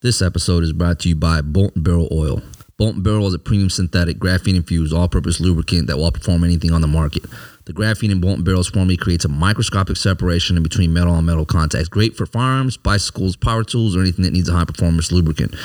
[0.00, 2.40] This episode is brought to you by Bolt Barrel Oil.
[2.76, 6.70] Bolt Barrel is a premium synthetic graphene infused all purpose lubricant that will outperform anything
[6.70, 7.24] on the market.
[7.64, 11.44] The graphene in Bolt Barrel's formula creates a microscopic separation in between metal and metal
[11.44, 11.88] contacts.
[11.88, 15.56] Great for firearms, bicycles, power tools, or anything that needs a high performance lubricant.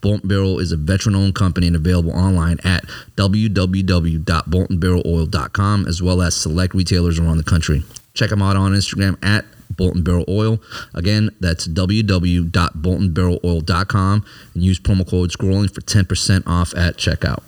[0.00, 2.84] Bolt Barrel is a veteran owned company and available online at
[3.16, 7.82] www.boltandbarreloil.com as well as select retailers around the country.
[8.14, 9.44] Check them out on Instagram at
[9.80, 10.60] Bolt and Barrel Oil.
[10.92, 14.24] Again, that's www.boltandbarreloil.com
[14.54, 17.42] and use promo code scrolling for 10% off at checkout.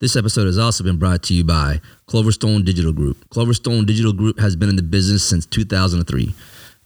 [0.00, 3.28] This episode has also been brought to you by Cloverstone Digital Group.
[3.28, 6.34] Cloverstone Digital Group has been in the business since 2003.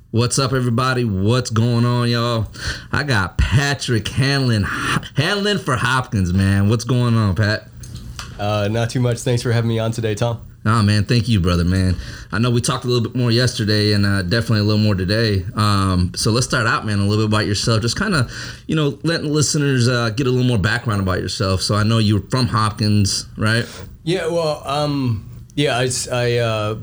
[0.09, 1.05] What's up, everybody?
[1.05, 2.47] What's going on, y'all?
[2.91, 4.63] I got Patrick Hanlon,
[5.15, 6.69] Hanlon for Hopkins, man.
[6.69, 7.67] What's going on, Pat?
[8.39, 9.17] Uh, not too much.
[9.19, 10.52] Thanks for having me on today, Tom.
[10.65, 11.97] Nah, man, thank you, brother, man.
[12.31, 14.95] I know we talked a little bit more yesterday and uh, definitely a little more
[14.95, 15.45] today.
[15.55, 17.81] Um, so let's start out, man, a little bit about yourself.
[17.81, 18.31] Just kind of,
[18.65, 21.61] you know, letting listeners uh, get a little more background about yourself.
[21.61, 23.65] So I know you're from Hopkins, right?
[24.03, 26.77] Yeah, well, um, yeah, I, I, uh,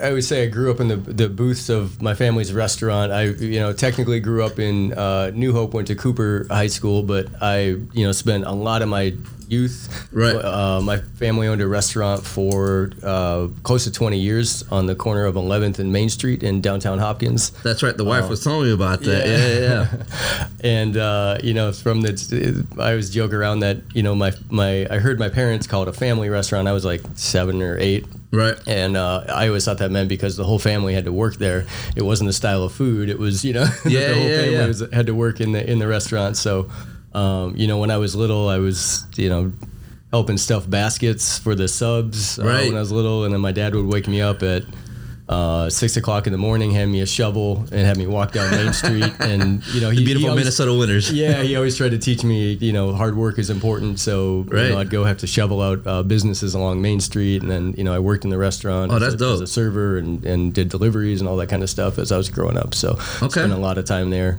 [0.00, 3.12] I would say I grew up in the, the booths of my family's restaurant.
[3.12, 7.02] I, you know, technically grew up in uh, New Hope, went to Cooper High School,
[7.02, 9.14] but I, you know, spent a lot of my
[9.48, 10.08] youth.
[10.12, 10.34] Right.
[10.34, 15.24] Uh, my family owned a restaurant for uh, close to 20 years on the corner
[15.24, 17.50] of 11th and Main Street in downtown Hopkins.
[17.62, 17.96] That's right.
[17.96, 19.26] The wife was telling me about that.
[19.26, 20.06] Yeah, yeah,
[20.38, 20.48] yeah.
[20.64, 24.86] and uh, you know, from the, I always joke around that you know my my
[24.90, 26.68] I heard my parents call it a family restaurant.
[26.68, 28.06] I was like seven or eight.
[28.34, 28.56] Right.
[28.66, 31.66] And uh, I always thought that meant because the whole family had to work there.
[31.94, 33.08] It wasn't the style of food.
[33.08, 34.66] It was, you know, Yeah, the whole yeah, family yeah.
[34.66, 36.36] Was, had to work in the in the restaurant.
[36.36, 36.68] So,
[37.14, 39.52] um, you know, when I was little, I was, you know,
[40.10, 42.66] helping stuff baskets for the subs uh, Right.
[42.68, 44.62] when I was little, and then my dad would wake me up at
[45.26, 48.50] uh, six o'clock in the morning, hand me a shovel, and have me walk down
[48.50, 49.10] Main Street.
[49.20, 51.10] And you know, he, he Beautiful always- Minnesota winters.
[51.22, 53.98] yeah, he always tried to teach me, you know, hard work is important.
[53.98, 54.64] So, Right.
[54.64, 57.74] you know, I'd go have to shovel out uh, businesses along Main Street, and then,
[57.78, 59.34] you know, I worked in the restaurant Oh, as, that's a, dope.
[59.36, 62.18] as a server and, and did deliveries and all that kind of stuff as I
[62.18, 62.74] was growing up.
[62.74, 62.90] So,
[63.22, 63.28] Okay.
[63.40, 64.38] spent a lot of time there.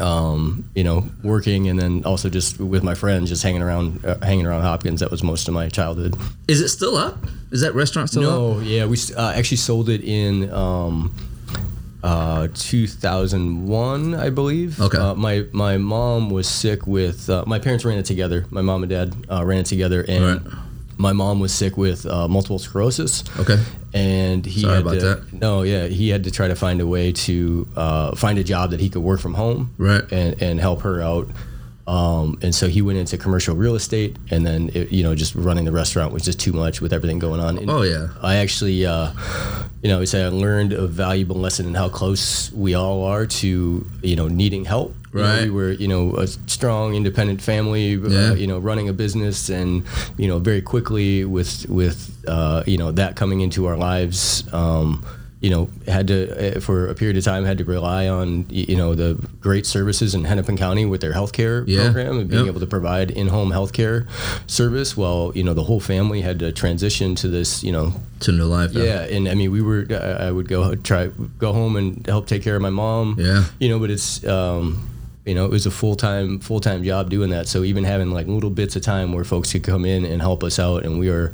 [0.00, 4.18] Um, you know, working and then also just with my friends, just hanging around, uh,
[4.24, 4.98] hanging around Hopkins.
[5.00, 6.16] That was most of my childhood.
[6.48, 7.16] Is it still up?
[7.52, 8.56] Is that restaurant still up?
[8.56, 11.14] No, yeah, we uh, actually sold it in um,
[12.02, 14.80] uh, 2001, I believe.
[14.80, 14.98] Okay.
[14.98, 17.30] Uh, my my mom was sick with.
[17.30, 18.46] Uh, my parents ran it together.
[18.50, 20.54] My mom and dad uh, ran it together, and Right.
[20.96, 23.24] My mom was sick with uh, multiple sclerosis.
[23.38, 23.58] Okay.
[23.92, 25.32] And he Sorry had about to, that.
[25.32, 28.70] No, yeah, he had to try to find a way to uh, find a job
[28.72, 30.02] that he could work from home, Right.
[30.12, 31.28] and and help her out.
[31.86, 35.34] Um, and so he went into commercial real estate, and then it, you know just
[35.34, 37.58] running the restaurant was just too much with everything going on.
[37.58, 38.08] And Oh, yeah.
[38.22, 39.12] I actually, uh,
[39.82, 43.26] you know, I say I learned a valuable lesson in how close we all are
[43.26, 44.94] to you know needing help.
[45.14, 47.94] You know, we were you know a strong, independent family.
[47.94, 48.30] Yeah.
[48.30, 49.84] Uh, you know, running a business, and
[50.18, 54.44] you know very quickly with with uh, you know that coming into our lives.
[54.52, 55.04] Um,
[55.40, 58.76] you know, had to uh, for a period of time had to rely on you
[58.76, 61.82] know the great services in Hennepin County with their healthcare Yeah.
[61.84, 62.52] program and being Yep.
[62.52, 64.06] able to provide in-home healthcare
[64.46, 64.96] service.
[64.96, 68.46] While you know the whole family had to transition to this you know To new
[68.46, 68.72] life.
[68.72, 69.84] yeah, and I mean, we were.
[69.90, 73.16] I I would go try go home and help take care of my mom.
[73.18, 73.44] Yeah.
[73.60, 74.80] you know, but it's um,
[75.26, 77.48] you know, it was a full time full time job doing that.
[77.48, 80.44] So even having like little bits of time where folks could come in and help
[80.44, 81.32] us out, and we were,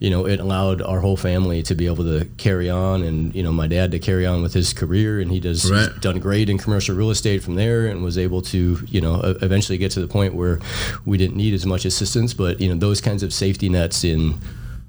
[0.00, 3.42] you know, it allowed our whole family to be able to carry on, and you
[3.44, 6.00] know, my dad to carry on with his career, and he does he's Right.
[6.00, 9.78] done great in commercial real estate from there, and was able to you know eventually
[9.78, 10.58] get to the point where
[11.04, 14.34] we didn't need as much assistance, but you know, those kinds of safety nets in.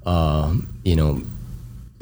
[0.04, 1.22] Um, you know,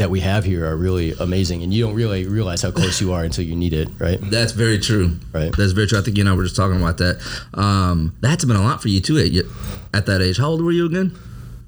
[0.00, 3.12] that we have here are really amazing, and you don't really realize how close you
[3.12, 4.18] are until you need it, right?
[4.22, 5.18] That's very true.
[5.32, 5.54] Right.
[5.54, 5.98] That's very true.
[5.98, 7.20] I think you and I were just talking about that.
[7.54, 9.30] Um, that's been a lot for you too at,
[9.98, 10.38] at that age.
[10.38, 11.12] How old were you again?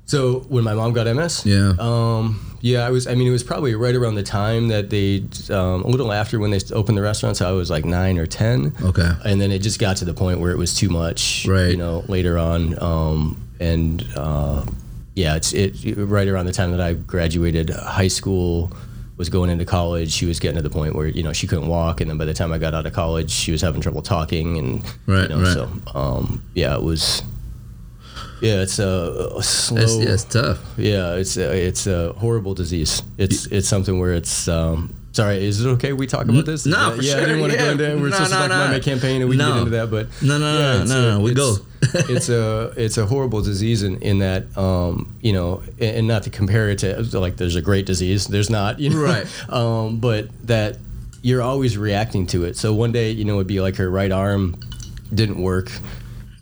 [0.06, 1.74] So when my mom got MS, Yeah.
[1.78, 3.06] um, yeah, I was.
[3.06, 5.24] I mean, it was probably right around the time that they,
[5.54, 7.36] um, a little after when they opened the restaurant.
[7.36, 8.72] So I was like nine or ten.
[8.82, 9.10] Okay.
[9.26, 11.72] And then it just got to the point where it was too much, Right.
[11.72, 14.64] You know, later on, um, and uh,
[15.14, 18.72] yeah, it's it right around the time that I graduated high school.
[19.18, 21.68] was going into college, she was getting to the point where you know she couldn't
[21.68, 24.02] walk, and then by the time I got out of college, she was having trouble
[24.02, 25.52] talking, and Right, you know, right.
[25.52, 27.22] so um, yeah, it was.
[28.40, 29.80] Yeah, it's a, a slow.
[29.80, 30.58] It's, yeah, it's tough.
[30.76, 33.02] Yeah, it's a, it's a horrible disease.
[33.16, 34.48] It's it's something where it's.
[34.48, 36.66] Um, sorry, is it okay we talk about this?
[36.66, 37.64] no, yeah, for yeah, I didn't want to yeah.
[37.64, 37.84] go into.
[38.02, 38.56] We're No, supposed no, to talk no.
[38.62, 39.52] about my campaign, and we can No.
[39.54, 39.90] get into that.
[39.90, 41.56] But No, no, no, it's no, no, we go.
[41.82, 46.22] it's a it's a horrible disease in, in that um, you know, and and not
[46.24, 48.26] to compare it to like there's a great disease.
[48.26, 49.26] There's not, you know, Right.
[49.48, 50.76] Um, but that
[51.22, 52.56] you're always reacting to it.
[52.56, 54.56] So one day, you know, it'd be like her right arm
[55.14, 55.70] didn't work,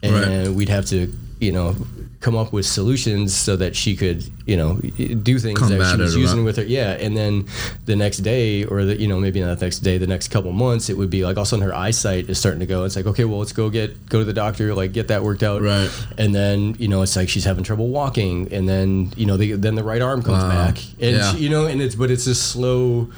[0.03, 0.49] and Right.
[0.49, 1.77] we'd have to, you know,
[2.21, 6.15] come up with solutions so that she could, you know, do things that she was
[6.15, 6.63] using with her.
[6.63, 7.47] Yeah, and then
[7.87, 10.53] the next day, or the, you know, maybe not the next day, the next couple
[10.53, 12.85] months, it would be like all of a sudden her eyesight is starting to go.
[12.85, 15.43] It's like, okay, well, let's go get go to the doctor, like get that worked
[15.43, 15.63] out.
[15.63, 15.91] Right.
[16.19, 19.53] And then you know, it's like she's having trouble walking, and then you know, the,
[19.53, 20.51] then the right arm comes Wow.
[20.51, 21.33] back, and Yeah.
[21.33, 23.09] she, you know, and it's but it's this slow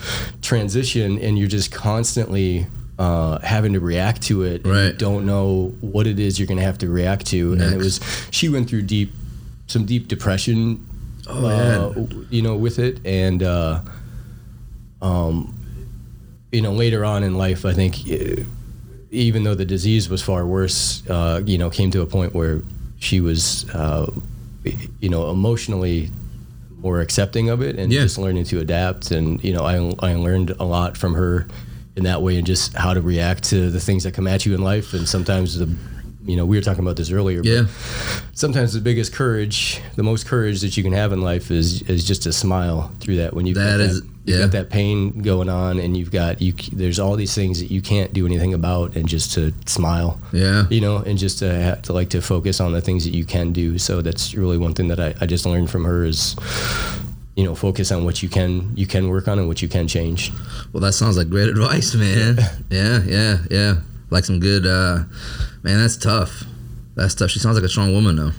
[0.43, 2.67] transition, and you're just constantly.
[3.03, 6.61] Uh, having to react to it, and you don't know what it is you're going
[6.61, 7.99] to have to react to, and it was
[8.31, 9.11] she went through deep,
[9.67, 10.87] some deep depression
[11.27, 13.81] Oh, uh, you know, with it, and uh,
[15.01, 15.59] um,
[16.53, 18.07] you know, later on in life, I think,
[19.11, 22.63] even though the disease was far worse, uh, you know, came to a point where
[23.01, 24.11] she was, uh,
[25.01, 26.11] you know, emotionally
[26.79, 28.03] more accepting of it and Yeah.
[28.03, 29.11] just learning to adapt.
[29.11, 29.75] And you know, I
[30.11, 31.47] I learned a lot from her
[31.97, 34.55] in that way, and just how to react to the things that come at you
[34.55, 35.69] in life, and sometimes the
[36.25, 37.39] you know, we were talking about this earlier.
[37.43, 37.65] but Yeah.
[38.33, 42.05] sometimes the biggest courage, the most courage that you can have in life is is
[42.05, 43.35] just a smile through that.
[43.35, 46.41] When you've That got is- that, you've got that pain going on, and you've got
[46.41, 46.53] you.
[46.73, 50.21] There's all these things that you can't do anything about, and just to smile.
[50.33, 50.67] Yeah.
[50.71, 53.53] You know, and just to to like to focus on the things that you can
[53.53, 53.77] do.
[53.79, 56.37] So that's really one thing that I, I just learned from her is,
[57.37, 59.89] you know, focus on what you can you can work on and what you can
[59.89, 60.31] change.
[60.73, 62.39] Well, that sounds like great advice, man.
[62.71, 63.75] Yeah, yeah, yeah.
[64.11, 65.05] Like some good, uh,
[65.63, 66.45] man, that's tough.
[66.95, 67.31] That's tough.
[67.31, 68.33] She sounds like a strong woman, though.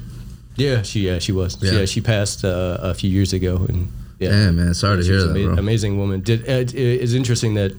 [0.55, 1.79] Yeah, she yeah she was Yeah.
[1.79, 4.29] yeah, she passed uh, a few years ago and yeah.
[4.29, 4.73] Damn, man.
[4.75, 5.57] Sorry to hear that, ama- bro.
[5.57, 6.21] Amazing woman.
[6.21, 7.71] Did uh, it is interesting that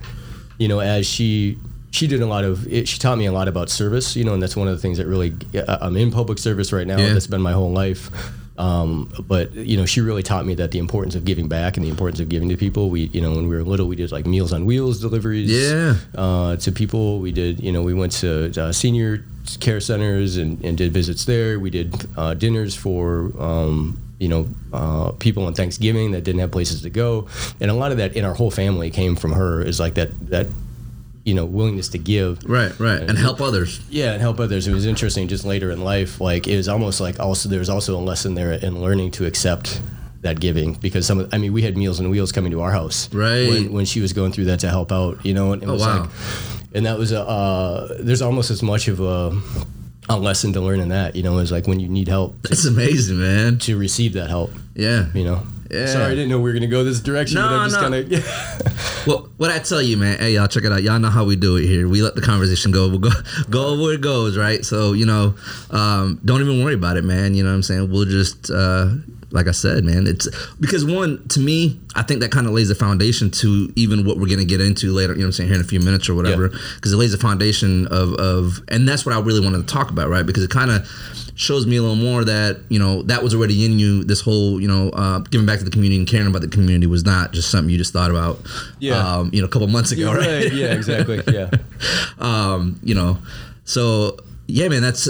[0.59, 1.57] you know as she
[1.93, 4.17] she did a lot of it, she taught me a lot about service.
[4.17, 6.73] You know, and that's one of the things that really uh, I'm in public service
[6.73, 6.99] right now.
[6.99, 7.13] Yeah.
[7.13, 8.11] That's been my whole life.
[8.57, 11.85] Um, but you know, she really taught me that the importance of giving back and
[11.85, 12.89] the importance of giving to people.
[12.91, 15.51] We, you know, when we were little, we did like Meals on Wheels deliveries.
[15.51, 15.97] Yeah.
[16.15, 17.61] Uh, to people, we did.
[17.61, 19.25] You know, we went to uh, senior
[19.61, 21.59] care centers and, and did visits there.
[21.59, 23.33] We did uh, dinners for.
[23.39, 27.27] Um, you know, uh, people on Thanksgiving that didn't have places to go,
[27.61, 29.61] and a lot of that in our whole family came from her.
[29.61, 30.47] Is like that that,
[31.25, 32.43] you know, willingness to give.
[32.45, 33.01] Right, right.
[33.03, 33.81] And help others.
[33.89, 34.67] Yeah, and help others.
[34.69, 36.21] It was interesting just later in life.
[36.21, 39.27] Like it was almost like also there was also a lesson there in learning to
[39.27, 39.81] accept
[40.21, 42.73] that giving because some of I mean we had Meals and Wheels coming to our
[42.73, 43.47] house Right.
[43.49, 45.73] when, when she was going through that to help out you know and it Oh,
[45.75, 46.01] was wow.
[46.01, 46.11] like
[46.75, 49.39] and that was a uh, there's almost as much of a
[50.09, 52.65] a lesson to learn in that you know is like when you need help That's
[52.65, 53.59] amazing, man.
[53.59, 55.09] to receive that help Yeah.
[55.15, 55.87] you know Yeah.
[55.87, 57.91] sorry I didn't know we were gonna go this direction but No, I'm just no.
[57.91, 60.19] kind of Well, what I tell you, man.
[60.19, 60.83] Hey, y'all, check it out.
[60.83, 61.87] Y'all know how we do it here.
[61.87, 62.89] We let the conversation go.
[62.89, 63.11] We'll go,
[63.51, 64.65] go where it goes, right?
[64.65, 65.35] So you know,
[65.71, 67.35] um, don't even worry about it, man.
[67.35, 67.91] You know what I'm saying?
[67.91, 68.89] We'll just, uh,
[69.35, 70.07] like I said, man.
[70.07, 70.29] It's
[70.61, 74.17] because one, to me, I think that kind of lays the foundation to even what
[74.19, 75.13] we're gonna get into later.
[75.13, 75.49] You know what I'm saying?
[75.49, 78.89] Here in a few minutes or whatever, because it lays the foundation of of, and
[78.89, 80.25] that's what I really wanted to talk about, right?
[80.25, 80.89] Because it kind of
[81.37, 84.05] shows me a little more that you know that was already in you.
[84.05, 86.87] This whole you know uh, giving back to the community and caring about the community
[86.87, 88.41] was not just something you just thought about.
[88.79, 88.97] Yeah.
[88.97, 90.45] Um, you know, a couple months ago, You're right?
[90.45, 91.51] right yeah exactly yeah
[92.19, 93.19] um, you know,
[93.65, 95.09] so yeah, man, that's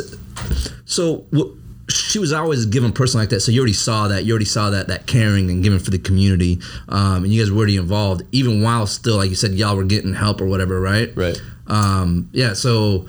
[0.87, 1.27] so.
[1.37, 4.25] wh- she was always a given person like that, so you already saw that.
[4.25, 7.51] You already saw that that caring and giving for the community, um, and you guys
[7.51, 10.81] were already involved, even while still, like you said, y'all were getting help or whatever,
[10.81, 11.15] right?
[11.17, 13.07] right um, yeah so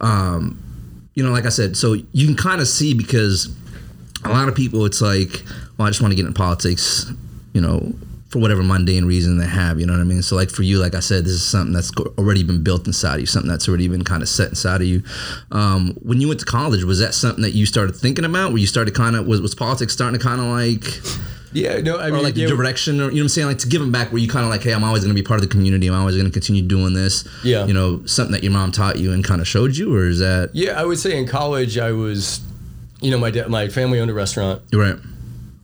[0.00, 0.58] um,
[1.14, 3.54] you know like i said so you can kind of see because
[4.24, 5.42] a lot of people it's like
[5.76, 7.10] well i just want to get in politics
[7.52, 7.92] you know
[8.30, 10.78] for whatever mundane reason they have you know what i mean so like for you
[10.78, 13.68] like i said this is something that's already been built inside of you something that's
[13.68, 15.02] already been kind of set inside of you
[15.50, 18.58] um, when you went to college was that something that you started thinking about where
[18.58, 20.84] you started kind of was, was politics starting to kind of like
[21.52, 23.58] yeah no I or mean like the direction, or you know what I'm saying, like
[23.58, 25.26] to give them back, where you kind of like, hey, I'm always going to be
[25.26, 25.88] part of the community.
[25.88, 27.26] I'm always going to continue doing this.
[27.42, 27.66] Yeah.
[27.66, 30.20] you know, something that your mom taught you and kind of showed you, or is
[30.20, 32.40] that Yeah, I would say in college I was,
[33.00, 34.62] you know, my dad, my family owned a restaurant.
[34.72, 34.94] right?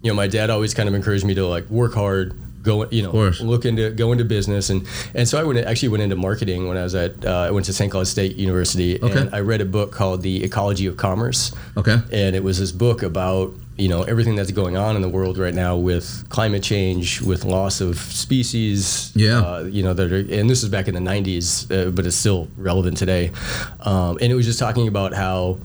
[0.02, 2.34] You know, my dad always kind of encouraged me to like work hard,
[2.66, 3.12] go you know
[3.52, 4.80] look into go into business and
[5.14, 7.64] and so I went actually went into marketing when I was at uh, I went
[7.66, 7.90] to St.
[7.92, 9.20] Cloud State University Okay.
[9.20, 11.52] and I read a book called The Ecology of Commerce.
[11.80, 11.98] Okay.
[12.12, 15.36] And it was this book about you know everything that's going on in the world
[15.38, 16.06] right now with
[16.36, 19.12] climate change, with loss of species.
[19.14, 19.40] Yeah.
[19.40, 22.16] Uh, you know that are, and this is back in the '90s, uh, but it's
[22.16, 23.30] still relevant today.
[23.80, 25.58] Um, and it was just talking about how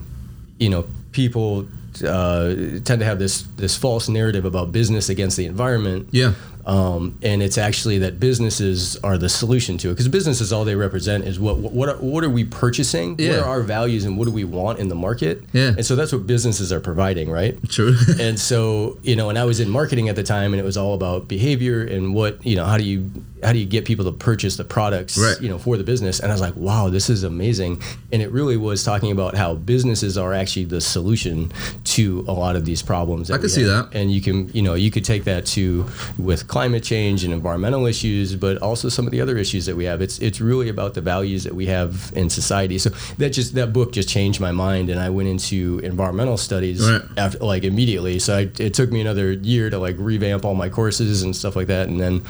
[0.60, 1.67] you know people
[2.05, 2.48] uh,
[2.84, 6.08] tend to have this this false narrative about business against the environment.
[6.12, 6.34] Yeah.
[6.65, 10.75] Um, and it's actually that businesses are the solution to it because businesses all they
[10.75, 13.12] represent is what what are, what are we purchasing?
[13.18, 15.44] What are our values and what do we want in the market?
[15.53, 15.70] Yeah.
[15.77, 17.58] And so that's what businesses are providing, right?
[17.70, 17.96] True.
[18.20, 20.77] and so you know, and I was in marketing at the time, and it was
[20.77, 23.10] all about behavior and what you know, how do you
[23.44, 25.41] how do you get people to purchase the products, Right.
[25.41, 26.20] you know, for the business?
[26.20, 27.82] And I was like, wow, this is amazing.
[28.12, 31.51] And it really was talking about how businesses are actually the solution
[31.86, 33.32] to a lot of these problems.
[33.32, 33.89] I could see have.
[33.91, 33.98] that.
[34.00, 35.88] And you can, you know, you could take that to
[36.20, 39.86] with climate change and environmental issues, but also some of the other issues that we
[39.86, 40.01] have.
[40.01, 42.77] It's it's really about the values that we have in society.
[42.77, 42.89] So
[43.20, 47.01] that just that book just changed my mind, and I went into environmental studies Right.
[47.17, 48.20] after like immediately.
[48.20, 51.55] So I, it took me another year to like revamp all my courses and stuff
[51.55, 52.22] like that, and then.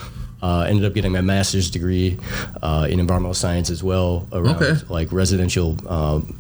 [0.44, 2.18] Uh, ended up getting my master's degree
[2.64, 4.74] uh, in environmental science as well around Okay.
[4.90, 6.36] like residential um,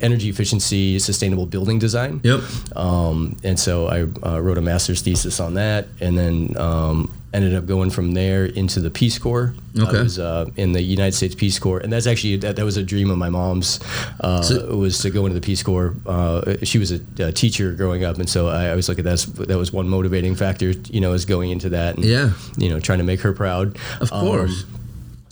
[0.00, 2.20] energy efficiency, sustainable building design.
[2.22, 2.40] Yep.
[2.76, 7.54] Um, and so I uh, wrote a master's thesis on that, and then um, ended
[7.56, 9.52] up going from there into the Peace Corps.
[9.76, 9.98] Okay.
[9.98, 12.76] I was uh, in the United States Peace Corps, and that's actually that, that was
[12.76, 13.80] a dream of my mom's.
[14.20, 15.94] Uh, So- was to go into the Peace Corps.
[16.06, 19.14] Uh, she was a, a teacher growing up, and so I always look at that.
[19.14, 21.96] As, that was one motivating factor, you know, is going into that.
[21.96, 22.30] And, Yeah.
[22.56, 23.76] You know, trying to make her proud.
[24.00, 24.64] Of Um, course.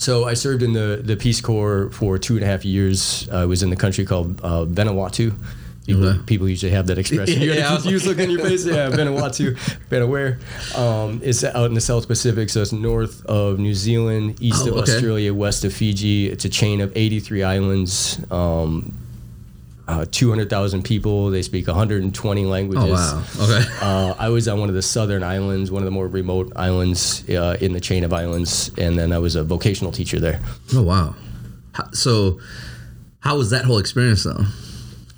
[0.03, 3.27] So I served in the, the Peace Corps for two and a half years.
[3.31, 5.33] I was in the country called uh, Vanuatu.
[5.85, 6.19] People, Okay.
[6.25, 7.41] people usually have that expression.
[7.41, 8.65] You Yeah, got I a was confused look on your face.
[8.65, 9.55] Yeah, Vanuatu,
[9.89, 10.77] Vanuatu.
[10.77, 14.69] Um, it's out in the South Pacific, so it's north of New Zealand, east Oh,
[14.71, 14.91] of okay.
[14.93, 16.29] Australia, west of Fiji.
[16.29, 18.17] It's a chain of 83 islands.
[18.31, 18.93] Um,
[19.87, 21.29] uh, 200,000 people.
[21.29, 22.83] They speak 120 languages.
[22.85, 23.23] Oh wow.
[23.39, 23.65] Okay.
[23.83, 27.27] Uh, I was on one of the southern islands, one of the more remote islands
[27.29, 30.39] uh, in the chain of islands, and then I was a vocational teacher there.
[30.73, 31.15] Oh wow.
[31.91, 32.39] So,
[33.19, 34.45] how was that whole experience though?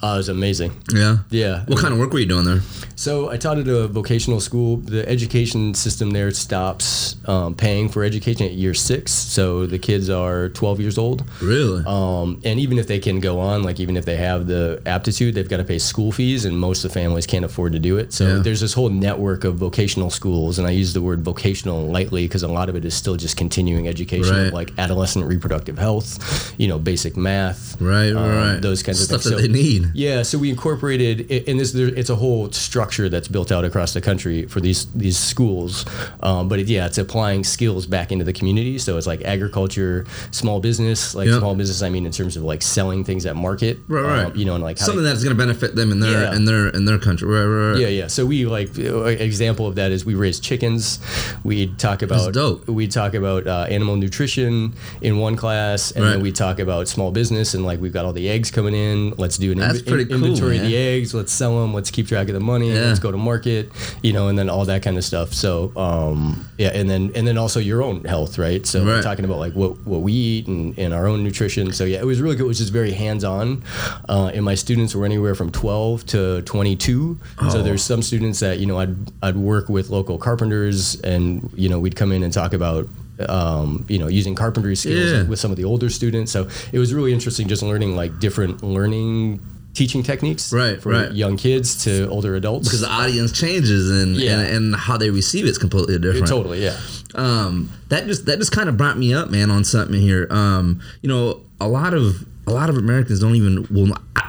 [0.05, 0.71] Uh, it was amazing.
[0.93, 1.17] Yeah.
[1.31, 1.63] Yeah.
[1.65, 2.62] What kind of work were you doing there?
[2.95, 4.77] So I taught at a vocational school.
[4.77, 9.12] The education system there stops um, paying for education at year six.
[9.12, 11.24] So the kids are 12 years old.
[11.41, 11.83] Really?
[11.85, 15.33] Um, and even if they can go on, like even if they have the aptitude,
[15.35, 17.97] they've got to pay school fees, and most of the families can't afford to do
[17.97, 18.13] it.
[18.13, 18.39] So Yeah.
[18.43, 22.43] there's this whole network of vocational schools, and I use the word vocational lightly because
[22.43, 24.53] a lot of it is still just continuing education, Right.
[24.53, 28.12] like adolescent reproductive health, you know, basic math, right.
[28.13, 28.24] Right.
[28.24, 28.62] um, right.
[28.62, 29.35] those kinds stuff of things.
[29.35, 29.91] that they need.
[29.95, 33.93] Yeah, so we incorporated, and this there, it's a whole structure that's built out across
[33.93, 35.85] the country for these these schools.
[36.21, 38.77] Um, but it, yeah, it's applying skills back into the community.
[38.77, 41.39] So it's like agriculture, small business, like Yeah.
[41.39, 41.81] small business.
[41.81, 44.01] I mean, in terms of like selling things at market, Right.
[44.03, 44.25] Right.
[44.25, 46.35] um, you know, and like how something that's going to benefit them in their Yeah.
[46.35, 47.27] in their in their country.
[47.29, 47.45] Right.
[47.45, 47.71] Right.
[47.71, 47.79] right.
[47.79, 48.07] yeah, yeah.
[48.07, 50.99] So we like example of that is we raise chickens.
[51.45, 52.35] We'd talk about
[52.67, 56.11] we'd talk about uh, animal nutrition in one class, and Right.
[56.11, 59.13] then we talk about small business and like we've got all the eggs coming in.
[59.17, 60.72] Let's do an That's pretty cool, inventory of man.
[60.72, 61.13] the eggs.
[61.13, 61.74] Let's sell them.
[61.74, 62.72] Let's keep track of the money.
[62.72, 62.82] Yeah.
[62.82, 63.70] Let's go to market.
[64.04, 65.34] You know, and then all that kind of stuff.
[65.34, 68.65] So um, yeah, and then and then also your own health, right?
[68.65, 69.04] So we're Right.
[69.04, 71.72] talking about like what what we eat and, and our own nutrition.
[71.74, 72.46] So yeah, it was really good.
[72.46, 73.63] It was just very hands on,
[74.10, 77.18] uh, and my students were anywhere from 12 to 22.
[77.51, 77.62] So Oh.
[77.63, 81.80] there's some students that you know I'd I'd work with local carpenters, and you know
[81.80, 82.88] we'd come in and talk about.
[83.30, 85.24] Um, you know, using carpentry skills Yeah.
[85.24, 86.34] with some of the older students.
[86.34, 89.39] So it was really interesting just learning like different learning
[89.75, 91.12] teaching techniques Right, for right.
[91.13, 92.67] young kids to older adults.
[92.67, 94.39] Because the audience changes and, Yeah.
[94.39, 96.27] and and how they receive it's completely different.
[96.27, 96.77] totally, yeah.
[97.13, 100.27] um, that just that just kind of brought me up, man, on something here.
[100.32, 103.98] Um, you know, a lot of a lot of Americans don't even well.
[104.15, 104.25] I,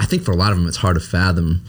[0.00, 1.60] I think for a lot of them, it's hard to fathom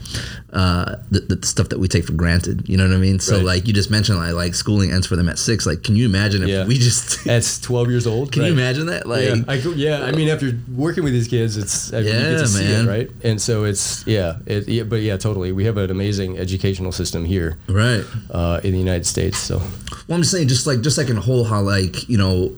[0.54, 2.70] uh, the, the stuff that we take for granted.
[2.70, 3.20] You know what I mean?
[3.20, 3.46] So, Right.
[3.46, 5.66] like you just mentioned, like like schooling ends for them at six.
[5.66, 6.66] Like, can you imagine if Yeah.
[6.66, 7.26] we just?
[7.28, 9.08] At 12 years old, can you imagine that?
[9.08, 12.12] Like, yeah, I, yeah, I mean, after working with these kids, it's I mean, you
[12.12, 12.86] Yeah, get to see man.
[12.88, 13.10] it, right?
[13.24, 15.52] And so it's yeah, it, yeah, but yeah, totally.
[15.52, 18.04] We have an amazing educational system here right.
[18.32, 19.40] uh, in the United States.
[19.40, 22.18] So Well, I'm just saying just like just like in a whole, how like you
[22.18, 22.56] know,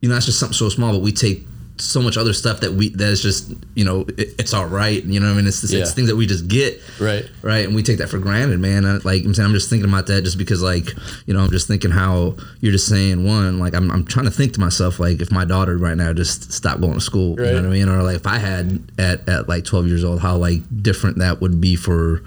[0.00, 2.72] you know, that's just something so small, but we take so much other stuff that
[2.74, 5.02] we that is just you know it, it's all right.
[5.04, 5.80] You know, what I mean, it's, it's, Yeah.
[5.80, 8.84] it's things that we just get right, right, and we take that for granted, man.
[8.86, 10.88] I, like I'm saying, I'm just thinking about that just because like
[11.26, 14.30] you know I'm just thinking how you're just saying one like I'm I'm trying to
[14.30, 17.46] think to myself like if my daughter right now just stopped going to school, you
[17.46, 20.20] know what I mean, or like if I had at at like 12 years old,
[20.20, 22.22] how like different that would be for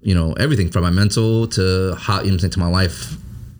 [0.00, 2.68] you know everything from my mental to how you know what I'm saying, to my
[2.68, 3.16] life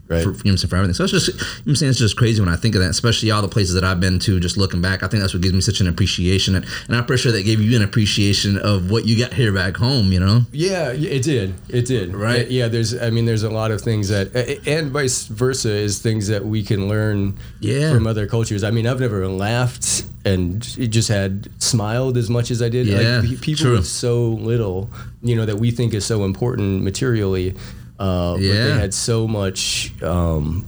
[0.09, 0.23] Right.
[0.23, 0.95] For, you know what I'm saying, for everything.
[0.95, 1.35] So it's just, you
[1.67, 3.75] know I'm saying, it's just crazy when I think of that, especially all the places
[3.75, 5.03] that I've been to, just looking back.
[5.03, 6.55] I think that's what gives me such an appreciation.
[6.55, 9.53] And, and I'm pretty sure that gave you an appreciation of what you got here
[9.53, 10.43] back home, you know?
[10.51, 11.55] Yeah, it did.
[11.69, 12.15] It did.
[12.15, 12.51] Right.
[12.51, 14.35] Yeah, there's I mean there's a lot of things that
[14.67, 17.93] and vice versa is things that we can learn Yeah.
[17.93, 18.65] from other cultures.
[18.65, 22.87] I mean, I've never laughed and just had smiled as much as I did.
[22.87, 23.77] Yeah, like, people true.
[23.77, 24.91] with so little,
[25.23, 27.55] you know, that we think is so important materially.
[27.99, 30.65] Uh, but they had so much um,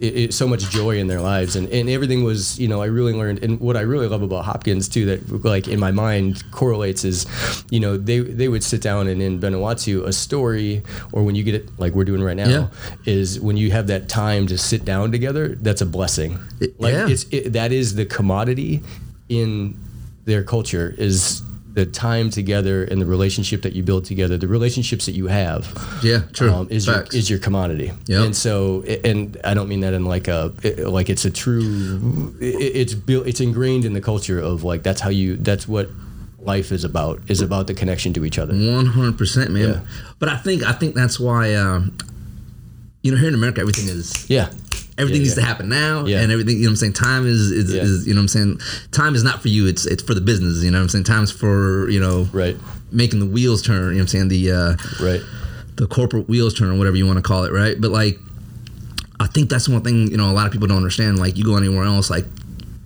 [0.00, 2.86] it, it, so much joy in their lives and, and everything was you know i
[2.86, 6.42] really learned and what i really love about hopkins too that like in my mind
[6.50, 7.26] correlates is
[7.70, 11.44] you know they they would sit down and in Vanuatu a story or when you
[11.44, 12.68] get it like we're doing right now Yeah.
[13.04, 16.38] is when you have that time to sit down together that's a blessing
[16.78, 17.08] like yeah.
[17.08, 18.82] it's it, that is the commodity
[19.28, 19.76] in
[20.24, 21.40] their culture is
[21.74, 25.66] the time together and the relationship that you build together the relationships that you have
[26.04, 26.50] Yeah, true.
[26.52, 27.90] um, is your is your commodity.
[28.06, 28.24] Yep.
[28.26, 32.32] And so, and I don't mean that in like a like it's a true.
[32.40, 33.26] It's built.
[33.26, 35.36] It's ingrained in the culture of like that's how you.
[35.36, 35.88] That's what
[36.38, 37.20] life is about.
[37.28, 38.54] Is about the connection to each other.
[38.54, 39.68] One hundred percent, man.
[39.68, 39.80] Yeah.
[40.20, 41.96] But I think I think that's why um,
[43.02, 44.50] you know here in America everything is Yeah.
[44.98, 46.20] Everything needs to happen now, Yeah.
[46.20, 46.92] and everything you know what I'm saying.
[46.94, 48.60] Time is is, is you know what I'm saying.
[48.92, 49.66] Time is not for you.
[49.66, 50.62] It's it's for the business.
[50.62, 51.04] You know what I'm saying.
[51.04, 52.56] Time's for you know Right.
[52.92, 53.76] making the wheels turn.
[53.76, 54.28] You know what I'm saying.
[54.28, 55.22] The uh, Right.
[55.76, 57.80] the corporate wheels turn or whatever you want to call it, right?
[57.80, 58.18] But like,
[59.20, 61.18] I think that's one thing you know a lot of people don't understand.
[61.18, 62.26] Like, you go anywhere else, like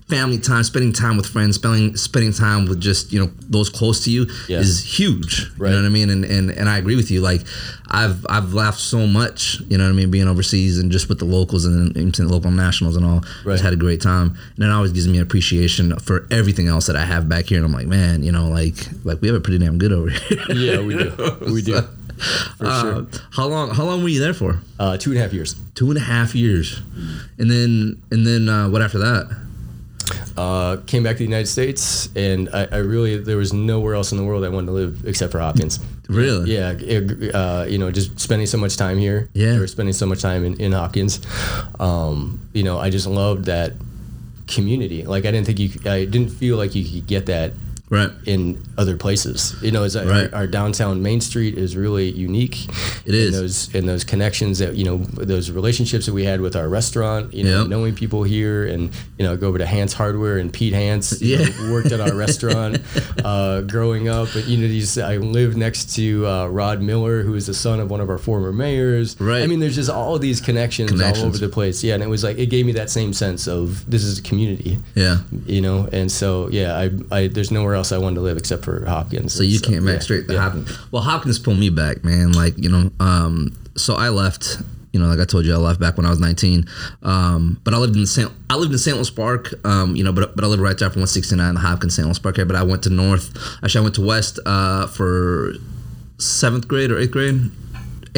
[0.08, 4.04] family time, spending time with friends, spending spending time with just you know those close
[4.04, 4.58] to you Yeah.
[4.60, 5.50] is huge.
[5.58, 6.08] You know what I mean?
[6.10, 7.20] And and and I agree with you.
[7.20, 7.42] Like,
[7.88, 9.60] I've I've laughed so much.
[9.68, 10.10] You know what I mean?
[10.10, 13.54] Being overseas and just with the locals and, and the local nationals and all, Right.
[13.54, 14.36] just had a great time.
[14.56, 17.58] And it always gives me an appreciation for everything else that I have back here.
[17.58, 20.10] And I'm like, man, you know, like like we have it pretty damn good over
[20.10, 20.38] here.
[20.54, 21.12] Yeah, we do.
[21.52, 21.80] We do.
[22.56, 23.06] For Uh, sure.
[23.32, 23.70] How long?
[23.70, 24.60] How long were you there for?
[24.80, 25.54] Uh, two and a half years.
[25.74, 26.80] Two and a half years,
[27.38, 29.28] and then and then uh, what after that?
[30.36, 34.12] Uh, came back to the United States, and I, I really there was nowhere else
[34.12, 35.80] in the world I wanted to live except for Hopkins.
[36.08, 36.54] Really?
[36.54, 39.28] Yeah, it, uh, you know, just spending so much time here.
[39.34, 39.56] Yeah.
[39.56, 41.20] Or spending so much time in, in Hopkins.
[41.78, 43.74] Um, you know, I just loved that
[44.46, 45.04] community.
[45.04, 47.52] Like I didn't think you, I didn't feel like you could get that
[47.90, 48.10] Right.
[48.26, 49.54] in other places.
[49.62, 50.32] You know, like Right.
[50.32, 52.66] our, our downtown Main Street is really unique.
[53.06, 56.54] It in those in those connections that you know those relationships that we had with
[56.56, 57.32] our restaurant.
[57.34, 57.68] You know, Yep.
[57.68, 61.20] knowing people here, and you know, go over to Hans Hardware and Pete Hans.
[61.22, 61.38] Yeah.
[61.38, 62.78] know, worked at our restaurant
[63.24, 64.28] uh, growing up.
[64.34, 67.80] But you know, these I lived next to uh, Rod Miller, who is the son
[67.80, 69.18] of one of our former mayors.
[69.20, 69.42] Right.
[69.42, 71.82] I mean, there's just all these connections, all over the place.
[71.82, 74.22] Yeah, and it was like it gave me that same sense of this is a
[74.22, 75.18] community Yeah.
[75.46, 78.64] you know and so yeah I, I there's nowhere else i wanted to live except
[78.64, 80.40] for hopkins So you came back yeah, straight to yeah.
[80.40, 80.92] Hopkins.
[80.92, 82.32] Well, Hopkins pulled me back, man.
[82.32, 84.58] Like you know, um, so I left.
[84.92, 86.64] You know, like I told you, I left back when I was 19.
[87.02, 88.30] Um, but I lived in St.
[88.48, 88.96] I lived in St.
[88.96, 89.52] Louis Park.
[89.64, 92.06] Um, you know, but but I lived right there from 169, the Hopkins St.
[92.06, 92.46] Louis Park area.
[92.46, 93.30] But I went to North.
[93.62, 95.52] Actually, I went to West uh, for
[96.18, 97.50] seventh grade or eighth grade.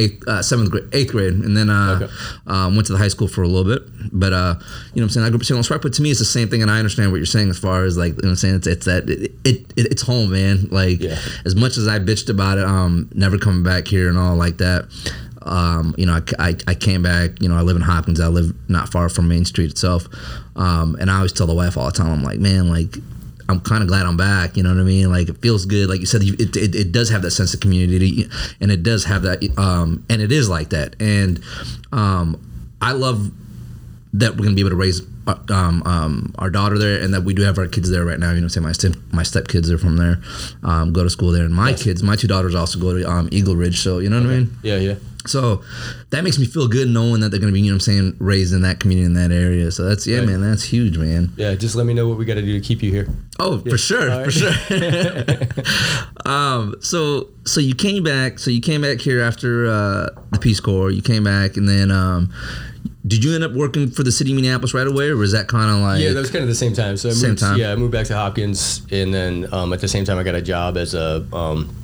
[0.00, 2.12] Eighth, uh, seventh grade, eighth grade, and then uh, Okay.
[2.46, 3.82] um, went to the high school for a little bit.
[4.12, 5.56] But uh, you know, what I'm saying I grew up in.
[5.56, 7.58] Louis But to me, it's the same thing, and I understand what you're saying as
[7.58, 10.02] far as like you know, what I'm saying it's, it's that it, it, it it's
[10.02, 10.68] home, man.
[10.70, 11.18] Like Yeah.
[11.44, 14.56] as much as I bitched about it, um, never coming back here and all like
[14.58, 14.86] that.
[15.42, 17.40] Um, you know, I, I, I came back.
[17.42, 18.20] You know, I live in Hopkins.
[18.20, 20.06] I live not far from Main Street itself.
[20.56, 22.96] Um, and I always tell the wife all the time, I'm like, man, like.
[23.50, 24.56] I'm kind of glad I'm back.
[24.56, 25.10] You know what I mean?
[25.10, 25.88] Like it feels good.
[25.88, 28.28] Like you said, it, it, it does have that sense of community,
[28.60, 30.96] and it does have that, um, and it is like that.
[31.00, 31.40] And
[31.92, 32.40] um,
[32.80, 33.30] I love
[34.12, 37.22] that we're gonna be able to raise uh, um, um, our daughter there, and that
[37.22, 38.32] we do have our kids there right now.
[38.32, 40.20] You know, say my step my step kids are from there,
[40.62, 43.28] um, go to school there, and my kids, my two daughters also go to um,
[43.32, 43.80] Eagle Ridge.
[43.80, 44.56] So you know what I mean.
[44.62, 44.94] yeah yeah
[45.26, 45.62] So
[46.10, 48.16] that makes me feel good knowing that they're gonna be, you know, what I'm saying,
[48.18, 49.70] raised in that community in that area.
[49.70, 50.28] So that's yeah, Right.
[50.28, 51.32] man, that's huge, man.
[51.36, 53.58] yeah just let me know what we got to do to keep you here Oh,
[53.58, 54.52] for sure, All for sure.
[56.26, 58.38] um, so so you came back.
[58.38, 60.90] So you came back here after uh, the Peace Corps.
[60.90, 62.32] You came back, and then um,
[63.06, 65.48] did you end up working for the city of Minneapolis right away, or was that
[65.48, 67.40] kind of like yeah that was kind of the same time so I Same moved,
[67.40, 67.58] time.
[67.58, 70.34] yeah i moved back to hopkins and then um, at the same time i got
[70.34, 71.74] a job as a um,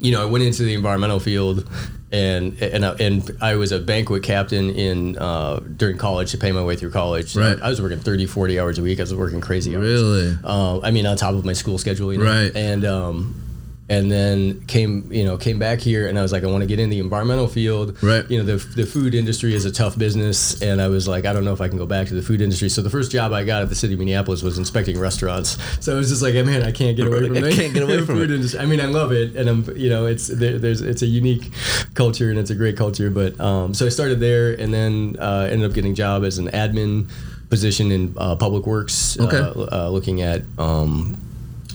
[0.00, 1.68] you know i went into the environmental field
[2.12, 6.52] and and I, and I was a banquet captain in uh, during college to pay
[6.52, 7.36] my way through college.
[7.36, 7.60] Right.
[7.60, 9.00] I was working 30, 40 hours a week.
[9.00, 9.84] I was working crazy hours.
[9.84, 10.38] really?
[10.44, 12.24] Uh, I mean, on top of my school schedule, you know?
[12.24, 12.54] Right.
[12.54, 13.45] And um,
[13.88, 16.66] and then came you know came back here and I was like I want to
[16.66, 18.28] get in the environmental field Right.
[18.28, 21.32] you know the, the food industry is a tough business and I was like I
[21.32, 23.32] don't know if I can go back to the food industry so the first job
[23.32, 26.34] I got at the city of Minneapolis was inspecting restaurants so I was just like
[26.34, 28.34] man I can't get away from I it can't get away from food it.
[28.34, 28.58] industry.
[28.58, 31.52] I mean I love it and I'm you know it's there, there's it's a unique
[31.94, 35.48] culture and it's a great culture but um, so I started there and then uh,
[35.50, 37.08] ended up getting a job as an admin
[37.50, 39.38] position in uh, public works Okay.
[39.38, 41.16] uh, uh, looking at um,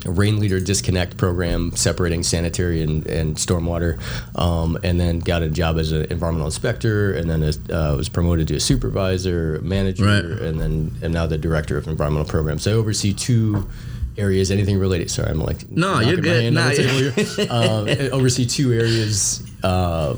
[0.05, 3.99] rain leader disconnect program separating sanitary and, and stormwater
[4.39, 8.47] um, and then got a job as an environmental inspector and then uh, was promoted
[8.47, 10.23] to a supervisor manager Right.
[10.23, 13.67] and then am now the director of environmental programs so i oversee two
[14.17, 16.47] areas anything related sorry i'm like No, you're good.
[16.47, 17.47] on Nah, the table here.
[18.09, 20.15] um, oversee two areas uh,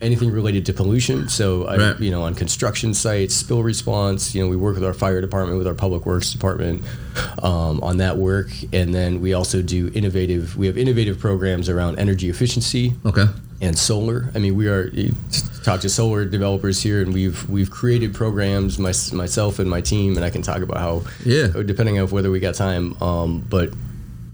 [0.00, 1.28] anything related to pollution.
[1.28, 2.00] So, I, Right.
[2.00, 4.34] you know, on construction sites, spill response.
[4.34, 6.82] You know, we work with our fire department, with our public works department
[7.42, 10.56] um, on that work, and then we also do innovative.
[10.56, 13.26] We have innovative programs around energy efficiency Okay.
[13.60, 14.30] and solar.
[14.34, 14.90] I mean, we are
[15.64, 18.78] talk to solar developers here, and we've we've created programs.
[18.78, 21.02] My, myself and my team, and I can talk about how.
[21.26, 21.48] Yeah.
[21.48, 23.70] Depending on whether we got time, um, but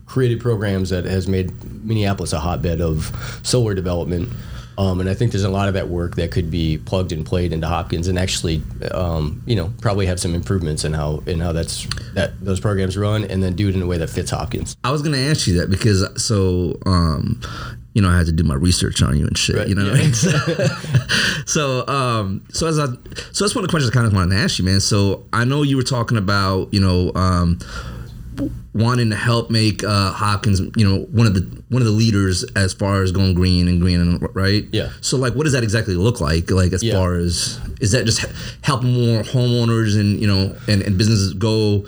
[0.06, 1.50] created programs that has made
[1.84, 3.10] Minneapolis a hotbed of
[3.42, 4.28] solar development.
[4.78, 7.24] Um, and I think there's a lot of that work that could be plugged and
[7.24, 8.62] played into Hopkins, and actually,
[8.92, 12.96] um, you know, probably have some improvements in how in how that's that those programs
[12.96, 14.76] run, and then do it in a way that fits Hopkins.
[14.84, 17.40] I was gonna ask you that because so um,
[17.94, 19.56] you know I had to do my research on you and shit.
[19.56, 19.94] Right, You know.
[19.94, 20.10] yeah.
[21.46, 22.86] so um, so as I
[23.32, 24.80] so that's one of the questions I kind of wanted to ask you, man.
[24.80, 27.58] So I know you were talking about you know um,
[28.74, 32.44] wanting to help make uh, Hopkins you know one of the one of the leaders
[32.54, 34.64] as far as going green and green and right.
[34.72, 34.90] Yeah.
[35.00, 36.50] So like, what does that exactly look like?
[36.50, 36.94] Like as Yeah.
[36.94, 38.24] far as is that just
[38.62, 41.86] helping more homeowners and you know and, and businesses go.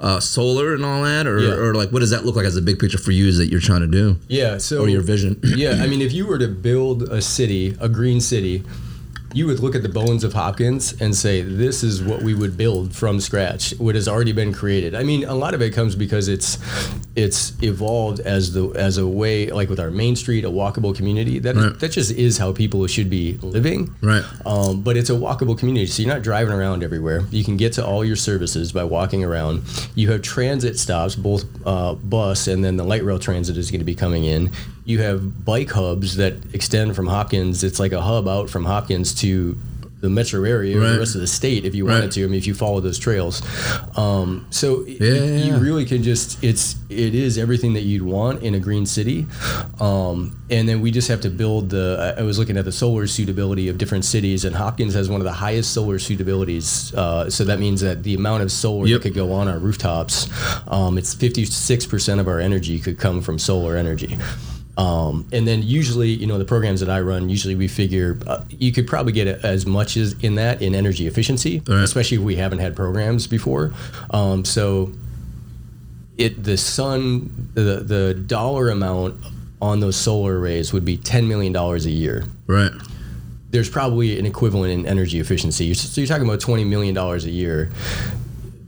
[0.00, 1.54] Uh, solar and all that, or, Yeah.
[1.54, 3.26] or like, what does that look like as a big picture for you?
[3.26, 4.58] Is that you're trying to do, Yeah.
[4.58, 5.40] So or your vision?
[5.42, 8.62] yeah, I mean, if you were to build a city, a green city,
[9.34, 12.56] you would look at the bones of Hopkins and say, "This is what we would
[12.56, 13.74] build from scratch.
[13.78, 16.58] What has already been created." I mean, a lot of it comes because it's
[17.14, 21.38] it's evolved as the as a way, like with our Main Street, a walkable community.
[21.38, 21.78] That Right.
[21.80, 23.94] that just is how people should be living.
[24.00, 24.24] Right.
[24.46, 27.24] Um, but it's a walkable community, so you're not driving around everywhere.
[27.30, 29.62] You can get to all your services by walking around.
[29.94, 33.80] You have transit stops, both uh, bus and then the light rail transit is going
[33.80, 34.50] to be coming in.
[34.88, 37.62] You have bike hubs that extend from Hopkins.
[37.62, 39.58] It's like a hub out from Hopkins to
[40.00, 41.94] the metro area or the rest of the state if you Right.
[41.94, 42.24] wanted to.
[42.24, 43.42] I mean, if you follow those trails,
[43.96, 48.02] um, so Yeah, you, yeah, you really can just it's it is everything that you'd
[48.02, 49.26] want in a green city,
[49.80, 52.14] um, and then we just have to build the.
[52.16, 55.20] I I was looking at the solar suitability of different cities, and Hopkins has one
[55.20, 56.94] of the highest solar suitabilities.
[56.94, 59.02] Uh, so that means that the amount of solar Yep.
[59.02, 60.28] that could go on our rooftops,
[60.68, 64.16] um, it's fifty six percent of our energy could come from solar energy.
[64.78, 68.44] Um, and then usually, you know, the programs that I run, usually we figure uh,
[68.48, 71.82] you could probably get a- as much as in that in energy efficiency, Right.
[71.82, 73.72] especially if we haven't had programs before.
[74.10, 74.92] Um, so
[76.16, 79.16] it the sun the the dollar amount
[79.60, 82.24] on those solar arrays would be ten million dollars a year.
[82.46, 82.70] Right.
[83.50, 85.74] There's probably an equivalent in energy efficiency.
[85.74, 87.70] So you're talking about twenty million dollars a year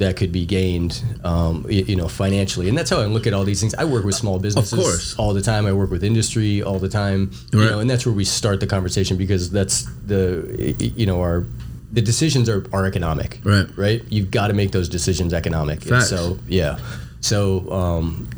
[0.00, 3.32] that could be gained, um, you, you know, financially, and that's how I look at
[3.32, 3.74] all these things.
[3.74, 5.66] I work with small businesses all the time.
[5.66, 8.66] I work with industry all the time, you know, and that's where we start the
[8.66, 11.46] conversation because that's the, you know, our
[11.92, 13.66] the decisions are, are economic, Right.
[13.76, 14.02] Right.
[14.08, 15.82] You've got to make those decisions economic.
[16.00, 16.78] So yeah,
[17.20, 18.30] so um,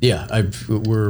[0.00, 1.08] yeah, I've, we're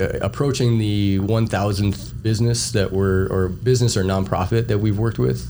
[0.00, 5.48] uh, approaching the 1,000th business that we're or business or nonprofit that we've worked with.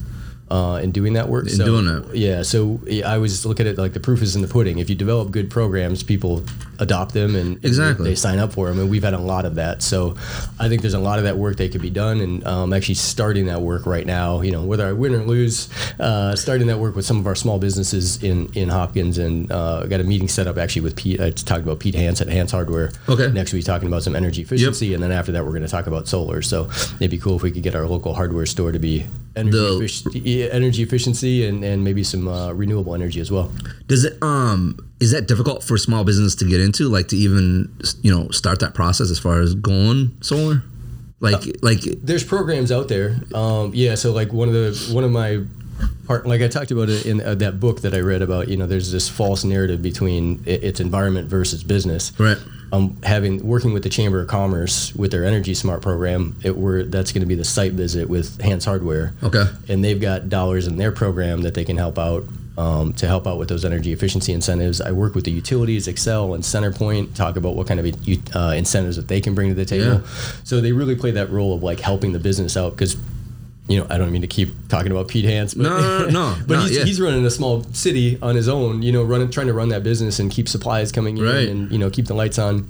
[0.51, 2.15] Uh, in doing that work, In so, doing that.
[2.15, 2.41] yeah.
[2.41, 4.79] So I always look at it like the proof is in the pudding.
[4.79, 6.43] If you develop good programs, people
[6.79, 8.09] adopt them and, and Exactly.
[8.09, 9.81] they sign up for them, and we've had a lot of that.
[9.81, 10.15] So
[10.59, 12.95] I think there's a lot of that work that could be done, and um, actually
[12.95, 14.41] starting that work right now.
[14.41, 17.35] You know, whether I win or lose, uh, starting that work with some of our
[17.35, 21.19] small businesses in in Hopkins, and uh, got a meeting set up actually with Pete.
[21.19, 22.91] I talked about Pete Hans at Hans Hardware.
[23.07, 23.31] Okay.
[23.31, 25.87] Next week, talking about some energy efficiency, and then after that, we're going to talk
[25.87, 26.41] about solar.
[26.41, 29.57] So it'd be cool if we could get our local hardware store to be energy,
[29.57, 33.51] The- effic- energy efficiency and, and maybe some uh, renewable energy as well.
[33.87, 37.73] Does it um is that difficult for small business to get into, like to even
[38.01, 40.63] you know start that process as far as going solar?
[41.21, 43.15] Like like there's programs out there.
[43.33, 45.43] Um, yeah, so like one of the one of my
[46.05, 48.47] part, like I talked about it in uh, that book that I read about.
[48.47, 52.17] You know, there's this false narrative between its environment versus business.
[52.19, 52.37] Right.
[52.71, 56.83] Um, having working with the Chamber of Commerce with their Energy Smart program, it were
[56.83, 59.13] that's going to be the site visit with Hans Hardware.
[59.23, 59.45] Okay.
[59.67, 62.23] And they've got dollars in their program that they can help out
[62.59, 64.81] um, to help out with those energy efficiency incentives.
[64.81, 67.85] I work with the utilities, Xcel and CenterPoint, talk about what kind of
[68.35, 70.01] uh, incentives that they can bring to the table.
[70.01, 70.07] Yeah.
[70.43, 72.97] So they really play that role of like helping the business out because.
[73.71, 76.35] You know, I don't mean to keep talking about Pete Hans, but, No, no, no,
[76.47, 76.85] but No, he's, yeah.
[76.85, 78.81] he's running a small city on his own.
[78.81, 81.47] You know, running trying to run that business and keep supplies coming in, Right.
[81.47, 82.65] and you know, keep the lights on.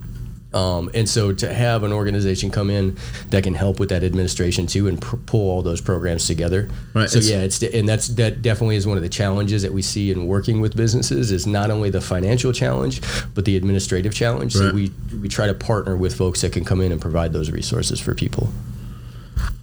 [0.51, 2.97] Um, and so to have an organization come in
[3.29, 6.67] that can help with that administration too and pr- pull all those programs together.
[6.95, 9.73] Right, So it's- yeah, it's and that's that definitely is one of the challenges that
[9.73, 12.99] we see in working with businesses is not only the financial challenge
[13.35, 14.53] but the administrative challenge.
[14.53, 17.51] So we we try to partner with folks that can come in and provide those
[17.51, 18.49] resources for people.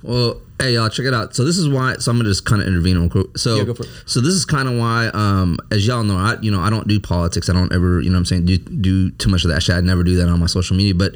[0.03, 1.35] Well, hey y'all, check it out.
[1.35, 1.95] So this is why.
[1.97, 3.37] So I'm gonna just kind of intervene real quick.
[3.39, 3.91] So, Yeah, go for it.
[4.07, 6.89] so this is kind of why, um, as y'all know, I you know I don't
[6.89, 7.49] do politics.
[7.49, 9.75] I don't ever, you know, what I'm saying do do too much of that shit.
[9.77, 10.95] I never do that on my social media.
[10.95, 11.15] But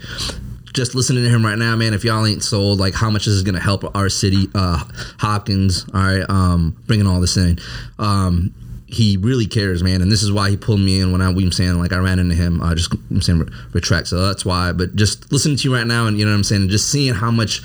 [0.72, 3.34] just listening to him right now, man, if y'all ain't sold, like how much this
[3.34, 4.84] is gonna help our city, uh,
[5.18, 5.84] Hopkins.
[5.94, 7.58] All right, um, bringing all this in.
[7.98, 8.54] Um,
[8.86, 11.52] he really cares, man, and this is why he pulled me in when I, I'm
[11.52, 12.60] saying, like I ran into him.
[12.60, 14.08] I just, I'm saying, re- retract.
[14.08, 14.72] So that's why.
[14.72, 16.90] But just listening to you right now, and you know what I'm saying, and just
[16.90, 17.62] seeing how much,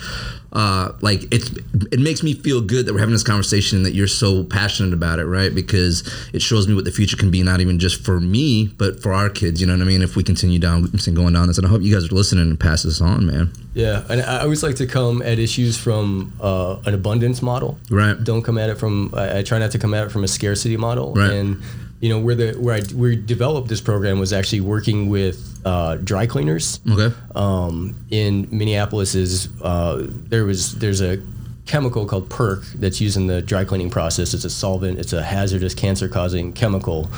[0.56, 1.52] uh, like it's,
[1.92, 4.94] it makes me feel good that we're having this conversation, and that you're so passionate
[4.94, 5.54] about it, right?
[5.54, 9.02] Because it shows me what the future can be, not even just for me, but
[9.04, 9.60] for our kids.
[9.60, 10.02] You know what I mean?
[10.02, 12.60] If we continue down, going down this, and I hope you guys are listening and
[12.60, 13.52] pass this on, man.
[13.74, 17.78] Yeah, and I always like to come at issues from uh, an abundance model.
[17.90, 18.16] Right.
[18.24, 19.14] Don't come at it from.
[19.14, 21.14] I, I try not to come at it from a scarcity model.
[21.14, 21.32] Right.
[21.32, 21.62] And
[22.00, 25.96] you know where the where I we developed this program was actually working with uh,
[25.98, 26.80] dry cleaners.
[26.90, 27.16] Okay.
[27.36, 31.22] Um, in Minneapolis is uh, there was there's a
[31.66, 34.34] chemical called PERC that's used in the dry cleaning process.
[34.34, 35.00] It's a solvent.
[35.00, 37.10] It's a hazardous cancer causing chemical,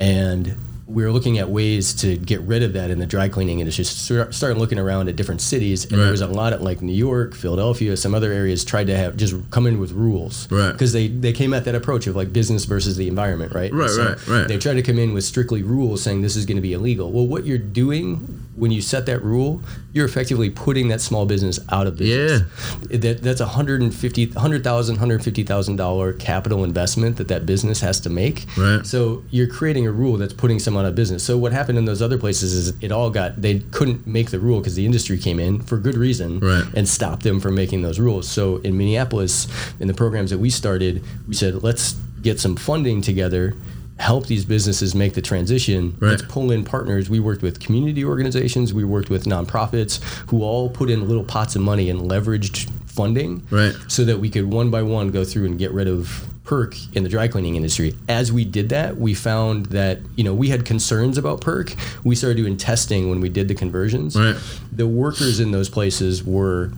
[0.00, 0.56] and
[0.88, 3.84] we were looking at ways to get rid of that in the dry cleaning industry.
[3.84, 6.02] So started looking around at different cities, and Right.
[6.04, 9.16] there was a lot of like New York, Philadelphia, some other areas tried to have
[9.16, 10.70] just come in with rules, Right.
[10.72, 13.72] Because they they came at that approach of like business versus the environment, right?
[13.72, 14.46] Right, right, right.
[14.48, 17.10] They tried to come in with strictly rules saying this is going to be illegal.
[17.10, 19.60] Well, what you're doing when you set that rule,
[19.92, 22.42] you're effectively putting that small business out of business.
[22.90, 22.98] Yeah.
[22.98, 27.28] That, that's a hundred and fifty, hundred thousand, hundred fifty thousand dollar capital investment that
[27.28, 28.46] that business has to make.
[28.56, 28.86] Right.
[28.86, 31.22] So you're creating a rule that's putting someone out of business.
[31.24, 34.38] So what happened in those other places is it all got they couldn't make the
[34.40, 36.64] rule because the industry came in for good reason Right.
[36.74, 38.28] and stopped them from making those rules.
[38.28, 39.46] So in Minneapolis,
[39.80, 43.54] in the programs that we started, we said let's get some funding together.
[43.98, 45.96] Help these businesses make the transition.
[45.98, 46.10] Right.
[46.10, 47.08] Let's pull in partners.
[47.08, 48.74] We worked with community organizations.
[48.74, 53.42] We worked with nonprofits who all put in little pots of money and leveraged funding
[53.50, 53.74] Right.
[53.88, 57.02] so that we could one by one go through and get rid of perc in
[57.02, 60.64] the dry cleaning industry as we did that we found that you know we had
[60.64, 64.36] concerns about perc we started doing testing when we did the conversions Right.
[64.72, 66.70] the workers in those places were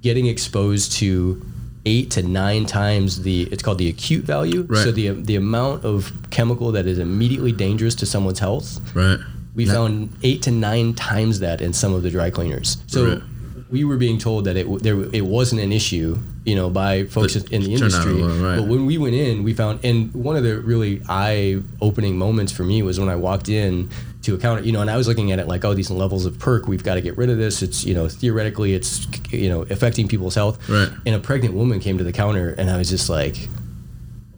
[0.00, 1.44] getting exposed to
[1.84, 4.84] eight to nine times the it's called the acute value Right.
[4.84, 9.18] so the the amount of chemical that is immediately dangerous to someone's health Right.
[9.56, 12.76] we That- found eight to nine times that in some of the dry cleaners.
[12.86, 13.22] So Right.
[13.70, 17.34] We were being told that it there it wasn't an issue, you know, by folks
[17.34, 18.22] But in the it turned out industry.
[18.22, 18.58] right.
[18.58, 22.62] But when we went in, we found, and one of the really eye-opening moments for
[22.62, 23.90] me was when I walked in
[24.22, 26.26] to a counter, you know, and I was looking at it like, oh, these levels
[26.26, 27.62] of perc, we've got to get rid of this.
[27.62, 30.68] It's, you know, theoretically, it's, you know, affecting people's health.
[30.68, 30.88] Right.
[31.04, 33.48] And a pregnant woman came to the counter, and I was just like.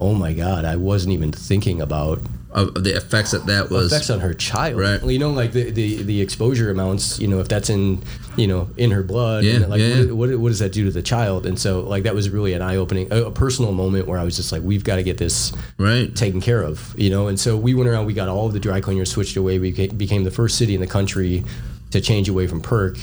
[0.00, 0.64] Oh my God!
[0.64, 3.92] I wasn't even thinking about Of the effects that that was.
[3.92, 4.76] effects on her child.
[4.78, 5.02] Right.
[5.04, 8.02] You know, like the, the, the exposure amounts, you know, if that's in,
[8.36, 10.04] you know, in her blood, Yeah, like yeah.
[10.06, 11.44] What, what, what does that do to the child?
[11.44, 14.24] And so like that was really an eye opening, a, a personal moment where I
[14.24, 16.14] was just like, we've got to get this Right.
[16.16, 17.28] taken care of, you know?
[17.28, 19.58] And so we went around, we got all of the dry cleaners switched away.
[19.58, 21.44] We became the first city in the country
[21.90, 22.96] to change away from perc.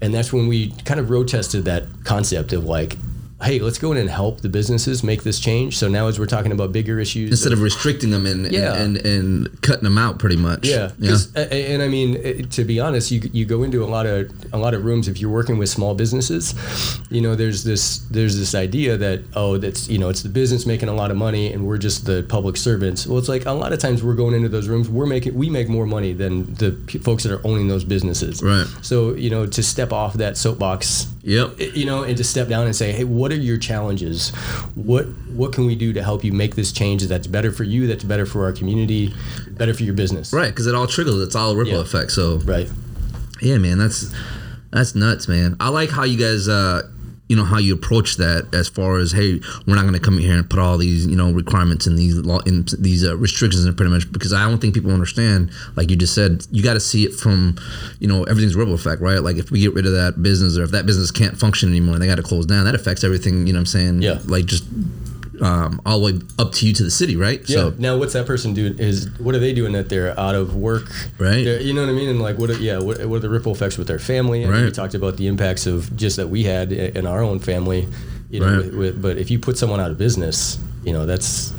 [0.00, 2.96] And that's when we kind of road tested that concept of like,
[3.42, 5.76] hey, let's go in and help the businesses make this change.
[5.78, 8.74] So now as we're talking about bigger issues, Instead of restricting them and, Yeah.
[8.74, 10.66] and, and and cutting them out, pretty much.
[10.66, 11.16] Yeah, Yeah.
[11.36, 14.30] a- and I mean, eh, to be honest, you you go into a lot of
[14.52, 16.54] a lot of rooms if you're working with small businesses,
[17.10, 20.66] you know, there's this there's this idea that oh, that's you know, it's the business
[20.66, 23.06] making a lot of money and we're just the public servants.
[23.06, 25.50] Well, it's like a lot of times we're going into those rooms, we're making we
[25.50, 28.42] make more money than the p- folks that are owning those businesses.
[28.42, 28.66] Right.
[28.82, 31.60] So you know, to step off that soapbox Yep.
[31.76, 34.30] you know, and to step down and say, "Hey, what are your challenges?
[34.74, 37.86] What what can we do to help you make this change that's better for you,
[37.86, 39.14] that's better for our community,
[39.50, 41.22] better for your business?" Right, because it all trickles.
[41.22, 41.80] It's all a ripple Yeah.
[41.80, 42.10] effect.
[42.12, 42.68] So Right.
[43.40, 44.10] yeah, man, that's
[44.72, 45.54] that's nuts, man.
[45.60, 46.82] I like how you guys, uh,
[47.32, 50.18] you know, how you approach that as far as hey, we're not going to come
[50.18, 53.16] in here and put all these, you know, requirements and these law in these uh,
[53.16, 55.50] restrictions and pretty much because I don't think people understand.
[55.74, 57.56] Like you just said, you got to see it from,
[58.00, 59.20] you know, everything's ripple effect, right?
[59.20, 61.94] Like if we get rid of that business or if that business can't function anymore
[61.94, 63.46] and they got to close down, that affects everything.
[63.46, 64.02] You know what I'm saying?
[64.02, 64.18] Yeah.
[64.26, 64.64] Like just
[65.42, 67.40] um, all the way up to you to the city, right?
[67.48, 67.56] Yeah.
[67.56, 68.78] So now, what's that person doing?
[68.78, 70.90] Is what are they doing that they're out of work?
[71.18, 71.44] Right.
[71.44, 72.08] They're- you know what I mean?
[72.08, 72.50] And like, what?
[72.50, 72.78] Are, yeah.
[72.78, 74.44] What, what are the ripple effects with their family?
[74.44, 77.38] I mean, we talked about the impacts of just that we had in our own
[77.40, 77.88] family.
[78.30, 78.56] You know, Right.
[78.66, 81.52] with, with, but if you put someone out of business, you know, that's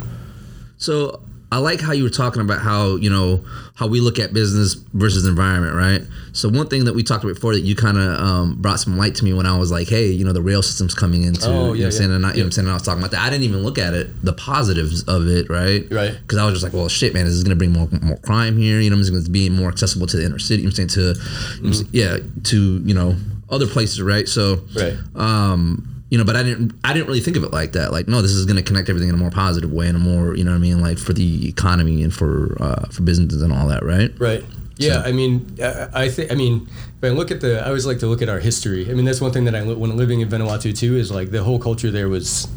[0.78, 1.22] So
[1.54, 4.74] I like how you were talking about how you know how we look at business
[4.74, 6.02] versus environment, right?
[6.32, 8.98] So one thing that we talked about before that you kind of um, brought some
[8.98, 11.48] light to me when I was like, hey, you know, the rail system's coming into,
[11.48, 12.74] Oh, you know, yeah, I'm saying, and I, you know, what I'm saying, and I
[12.74, 13.22] was talking about that.
[13.22, 15.86] I didn't even look at it, the positives of it, right?
[15.92, 16.18] Right.
[16.20, 18.58] Because I was just like, well, shit, man, this is gonna bring more more crime
[18.58, 18.80] here.
[18.80, 20.64] You know, it's gonna be more accessible to the inner city.
[20.64, 21.20] You know, what I'm saying to, you know,
[21.60, 23.16] what I'm saying, yeah, to you know
[23.52, 24.28] other places, right?
[24.28, 24.98] So, right.
[25.16, 27.92] um, you know, but I didn't I didn't really think of it like that.
[27.92, 30.00] Like, no, this is going to connect everything in a more positive way, in a
[30.00, 33.42] more, you know what I mean, like for the economy and for uh, for businesses
[33.42, 34.12] and all that, right?
[34.20, 34.44] Right.
[34.78, 36.32] Yeah, So- I mean, I, I think.
[36.32, 38.88] I mean, if I look at the, I always like to look at our history.
[38.92, 41.44] I mean, that's one thing that I when living in Vanuatu too is like the
[41.44, 42.48] whole culture there was.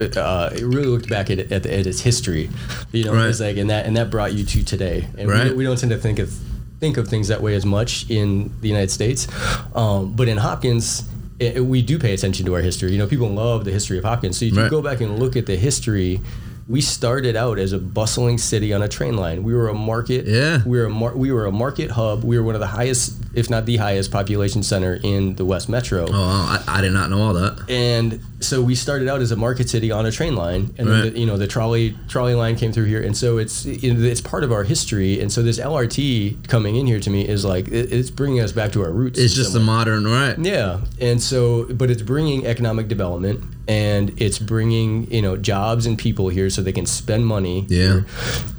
[0.00, 2.50] Uh, it really looked back at, at, the, at its history,
[2.92, 3.14] you know.
[3.14, 3.30] Right.
[3.30, 5.44] It's like and that and that brought you to today, and we, Right.
[5.48, 6.30] don't- we don't tend to think of
[6.78, 9.26] think of things that way as much in the United States,
[9.74, 11.02] um, but in Hopkins.
[11.38, 12.92] It, we do pay attention to our history.
[12.92, 14.38] You know, people love the history of Hopkins.
[14.38, 16.20] So if you go back and look at the history,
[16.68, 19.44] we started out as a bustling city on a train line.
[19.44, 20.26] We were a market.
[20.26, 20.62] Yeah.
[20.66, 22.24] We were a mar- we were a market hub.
[22.24, 25.68] We were one of the highest, if not the highest, population center in the West
[25.68, 26.06] Metro.
[26.08, 27.68] Oh, I, I did not know all that.
[27.68, 31.02] And so we started out as a market city on a train line, and then
[31.02, 31.12] Right.
[31.12, 34.44] the, you know the trolley trolley line came through here, and so it's it's part
[34.44, 35.20] of our history.
[35.20, 38.52] And so this LRT coming in here to me is like it, it's bringing us
[38.52, 39.18] back to our roots.
[39.18, 40.38] It's just the modern, right?
[40.38, 45.98] Yeah, and so, but it's bringing economic development, and it's bringing you know jobs and
[45.98, 47.64] people here so they can spend money.
[47.68, 47.76] Yeah.
[47.78, 48.06] here.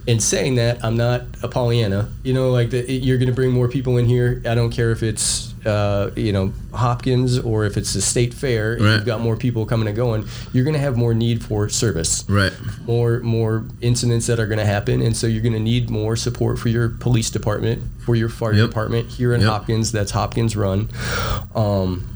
[0.07, 2.09] And saying that, I'm not a Pollyanna.
[2.23, 4.41] You know, like the, you're going to bring more people in here.
[4.45, 8.73] I don't care if it's uh, you know Hopkins or if it's the state fair.
[8.73, 8.93] and Right.
[8.95, 10.25] You've got more people coming and going.
[10.53, 12.53] You're going to have more need for service Right.
[12.85, 16.15] more more incidents that are going to happen, and so you're going to need more
[16.15, 18.69] support for your police department, for your fire Yep.
[18.69, 19.49] department here in Yep.
[19.49, 19.91] Hopkins.
[19.91, 20.89] That's Hopkins run,
[21.55, 22.07] um,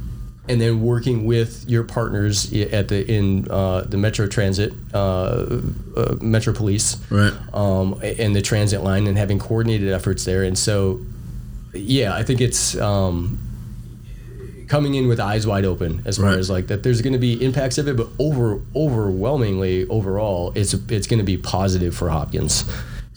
[0.48, 4.98] and then working with your partners at the in uh, the Metro Transit, uh,
[5.96, 7.34] uh, Metro Police, Right.
[7.54, 10.44] um, and the transit line, and having coordinated efforts there.
[10.44, 11.00] And so,
[11.74, 12.76] yeah, I think it's.
[12.78, 13.40] Um,
[14.68, 16.38] coming in with eyes wide open as far Right.
[16.40, 20.74] as like that there's going to be impacts of it but over overwhelmingly overall it's
[20.88, 22.64] it's going to be positive for Hopkins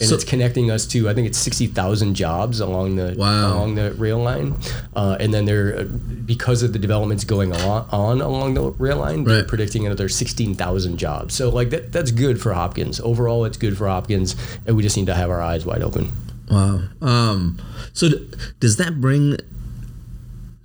[0.01, 3.55] and So- it's connecting us to I think it's 60,000 jobs along the Wow.
[3.57, 4.57] along the rail line
[4.97, 9.23] uh, and then they're because of the developments going along, on along the rail line
[9.23, 9.47] they're Right.
[9.47, 13.87] predicting another 16,000 jobs so like that that's good for Hopkins overall it's good for
[13.87, 14.35] Hopkins
[14.67, 16.11] and we just need to have our eyes wide open
[16.51, 16.81] Wow.
[17.01, 17.61] Um,
[17.93, 18.31] so d-
[18.61, 19.37] does that bring?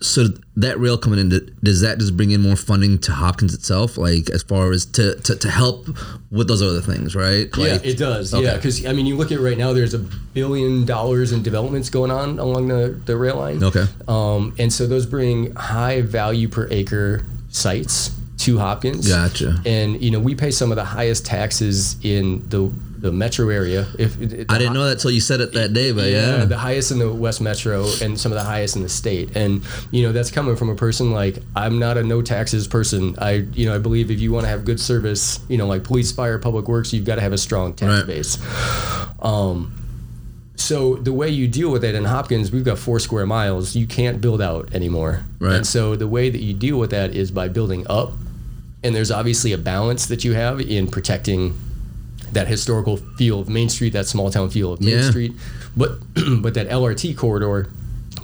[0.01, 3.97] So that rail coming in, does that just bring in more funding to Hopkins itself,
[3.97, 5.89] like as far as to to, to help
[6.31, 7.49] with those other things, right?
[7.57, 8.33] Yeah, Like, it does.
[8.33, 9.73] Yeah, because I mean, you look at right now.
[9.73, 13.61] There's a billion dollars in developments going on along the the rail line.
[13.61, 13.85] Okay.
[14.07, 19.05] Um, and so those bring high value per acre sites to Hopkins.
[19.09, 19.61] Gotcha.
[19.65, 23.87] And you know, we pay some of the highest taxes in the the metro area.
[23.97, 24.17] If
[24.49, 26.45] I didn't know that till you said it that day, but yeah.
[26.45, 29.35] the highest in the West Metro and some of the highest in the state.
[29.35, 33.15] And you know that's coming from a person like I'm not a no taxes person.
[33.19, 35.83] I you know I believe if you want to have good service, you know like
[35.83, 38.07] police, fire, public works, you've got to have a strong tax Right.
[38.07, 38.37] base.
[39.21, 39.75] Um,
[40.55, 43.75] so the way you deal with it in Hopkins, we've got four square miles.
[43.75, 45.23] You can't build out anymore.
[45.39, 45.55] Right.
[45.55, 48.11] And so the way that you deal with that is by building up.
[48.83, 51.57] And there's obviously a balance that you have in protecting
[52.33, 55.09] that historical feel of Main Street, that small town feel of Main Yeah.
[55.09, 55.33] Street.
[55.75, 55.99] But
[56.41, 57.69] but that LRT corridor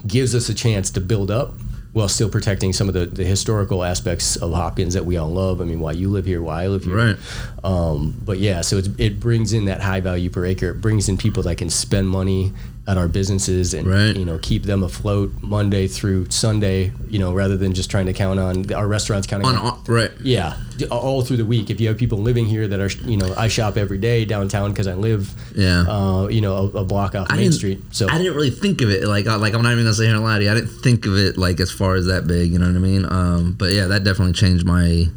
[0.08, 1.54] gives us a chance to build up
[1.94, 5.62] while still protecting some of the, the historical aspects of Hopkins that we all love.
[5.62, 6.96] I mean, why you live here, why I live here.
[6.96, 7.16] Right.
[7.64, 10.72] Um, but yeah, so it's, it brings in that high value per acre.
[10.72, 12.52] It brings in people that can spend money
[12.88, 14.16] at our businesses and Right.
[14.16, 16.92] you know keep them afloat Monday through Sunday.
[17.10, 20.12] You know, rather than just trying to count on our restaurants counting On, on right.
[20.22, 20.58] yeah,
[20.92, 21.70] all through the week.
[21.70, 24.72] If you have people living here that are, you know, I shop every day downtown
[24.72, 25.82] because I live, Yeah.
[25.88, 27.82] uh, you know, a, a block off I Main Street.
[27.92, 30.06] So I didn't really think of it like I- like I'm not even gonna sit
[30.08, 30.52] here and lie to you.
[30.52, 32.52] I didn't think of it like as far as that big.
[32.52, 33.06] You know what I mean?
[33.10, 35.08] Um, but yeah, that definitely changed my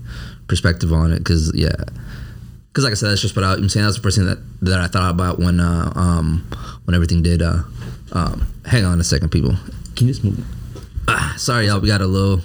[0.46, 1.24] perspective on it.
[1.24, 1.74] Cause yeah,
[2.72, 3.84] cause like I said, that's just what I, I'm saying.
[3.84, 6.46] That's the first thing that that I thought about when uh, um,
[6.84, 7.42] when everything did.
[7.42, 7.62] Uh,
[8.12, 9.54] um, hang on a second, people.
[9.96, 10.44] Can you just move?
[11.08, 11.80] Ah, sorry, y'all.
[11.80, 12.40] We got a little.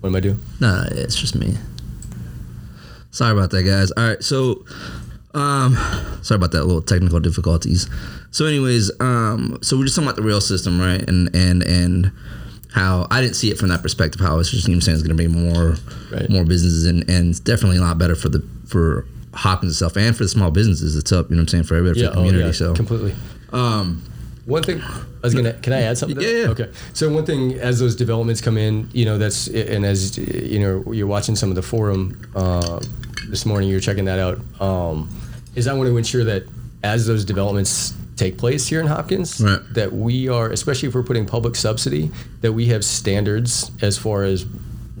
[0.00, 0.40] what am I doing?
[0.60, 1.54] No, no, it's just me.
[3.10, 3.92] Sorry about that, guys.
[3.92, 4.64] All right, so
[5.34, 5.76] um,
[6.22, 7.88] sorry about that little technical difficulties.
[8.30, 11.06] So, anyways, um, so we're just talking about the rail system, right?
[11.08, 12.12] And and and
[12.74, 14.20] how I didn't see it from that perspective.
[14.20, 15.76] How it's just you know saying it's going to be more
[16.12, 16.28] Right.
[16.28, 20.16] more businesses and and it's definitely a lot better for the for Hopkins itself and
[20.16, 20.96] for the small businesses.
[20.96, 21.30] It's up.
[21.30, 22.52] You know what I'm saying for everybody for the community.
[22.52, 23.14] so completely.
[23.52, 24.02] um,
[24.46, 26.20] One thing I was gonna, can I add something?
[26.20, 26.48] Yeah, yeah.
[26.50, 26.70] Okay.
[26.92, 30.92] So one thing, as those developments come in, you know, that's and as you know,
[30.92, 32.78] you're watching some of the forum uh,
[33.28, 34.38] this morning, you're checking that out.
[34.60, 35.08] Um,
[35.54, 36.42] is I want to ensure that
[36.82, 39.60] as those developments take place here in Hopkins, Right.
[39.74, 42.10] that we are, especially if we're putting public subsidy,
[42.42, 44.46] that we have standards as far as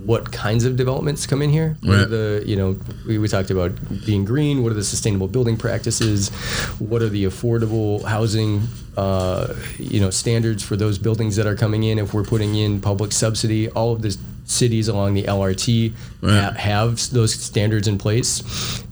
[0.04, 1.76] what kinds of developments come in here.
[1.82, 2.06] Right.
[2.08, 3.72] the you know we, we talked about
[4.04, 4.62] being green.
[4.62, 6.28] What are the sustainable building practices?
[6.78, 8.62] What are the affordable housing
[8.98, 11.98] uh, you know standards for those buildings that are coming in?
[11.98, 16.42] If we're putting in public subsidy, all of the cities along the LRT Right.
[16.42, 18.42] ha- have those standards in place.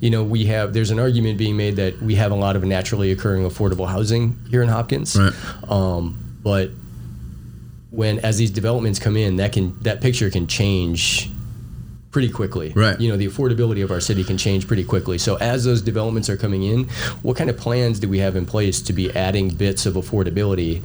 [0.01, 2.65] You know, we have there's an argument being made that we have a lot of
[2.65, 5.17] naturally occurring affordable housing here in Hopkins.
[5.17, 5.33] Right.
[5.71, 6.71] Um, but
[7.91, 11.29] when as these developments come in, that can that picture can change
[12.11, 12.73] pretty quickly.
[12.75, 13.01] Right.
[13.01, 15.17] You know, the affordability of our city can change pretty quickly.
[15.19, 16.85] So as those developments are coming in,
[17.23, 20.83] what kind of plans do we have in place to be adding bits of affordability?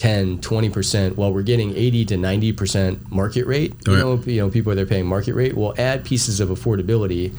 [0.00, 3.74] 10, 20% while we're getting 80 to 90% market rate.
[3.86, 4.00] You Right.
[4.00, 5.56] know, you know, people are paying market rate.
[5.56, 7.32] We'll add pieces of affordability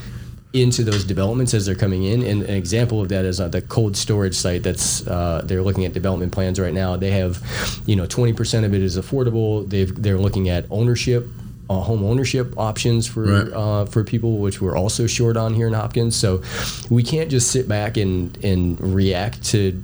[0.54, 2.22] into those developments as they're coming in.
[2.24, 5.86] And an example of that is uh, the cold storage site that's uh, they're looking
[5.86, 6.96] at development plans right now.
[6.98, 7.42] They have,
[7.88, 9.68] you know, 20% of it is affordable.
[9.68, 11.28] They've they're looking at ownership.
[11.70, 13.54] Uh, home ownership options for Right.
[13.54, 16.18] uh, for people, which we're also short on here in Hopkins.
[16.18, 16.42] So
[16.90, 19.82] we can't just sit back and and react to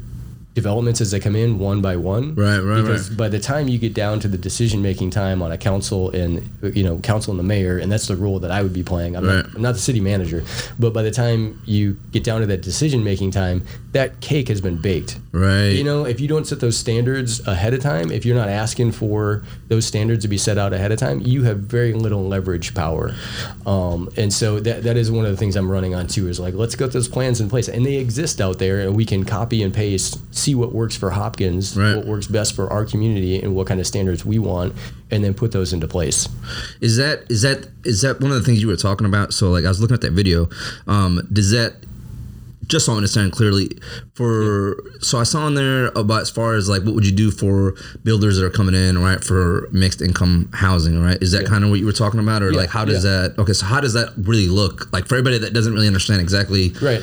[0.58, 2.34] developments as they come in one by one.
[2.36, 3.18] Right, right, Because right.
[3.18, 6.50] by the time you get down to the decision making time on a council and
[6.76, 9.16] you know council and the mayor, and that's the role that I would be playing.
[9.16, 9.36] I'm, Right.
[9.46, 10.44] not, I'm not the city manager,
[10.80, 14.60] but by the time you get down to that decision making time, that cake has
[14.62, 15.20] been baked.
[15.32, 15.70] right.
[15.70, 18.92] You know, if you don't set those standards ahead of time, if you're not asking
[18.94, 22.74] for those standards to be set out ahead of time, you have very little leverage
[22.74, 23.14] power.
[23.66, 26.40] Um, and so that, that is one of the things I'm running on too is
[26.40, 27.68] like, let's get those plans in place.
[27.70, 31.10] And they exist out there and we can copy and paste, see what works for
[31.10, 31.96] Hopkins, Right.
[31.98, 34.74] what works best for our community and what kind of standards we want,
[35.12, 36.30] and then put those into place.
[36.80, 39.34] Is that is that is that one of the things you were talking about?
[39.34, 40.48] So like I was looking at that video.
[40.88, 41.74] Um, does that
[42.68, 43.70] just so I understand clearly
[44.14, 47.32] for so I saw in there about as far as like what would you do
[47.32, 51.64] for builders that are coming in right for mixed income housing right is that kind
[51.64, 53.12] of what you were talking about or Yeah, like how does yeah.
[53.12, 56.20] that okay so how does that really look like for everybody that doesn't really understand
[56.20, 57.02] exactly Right.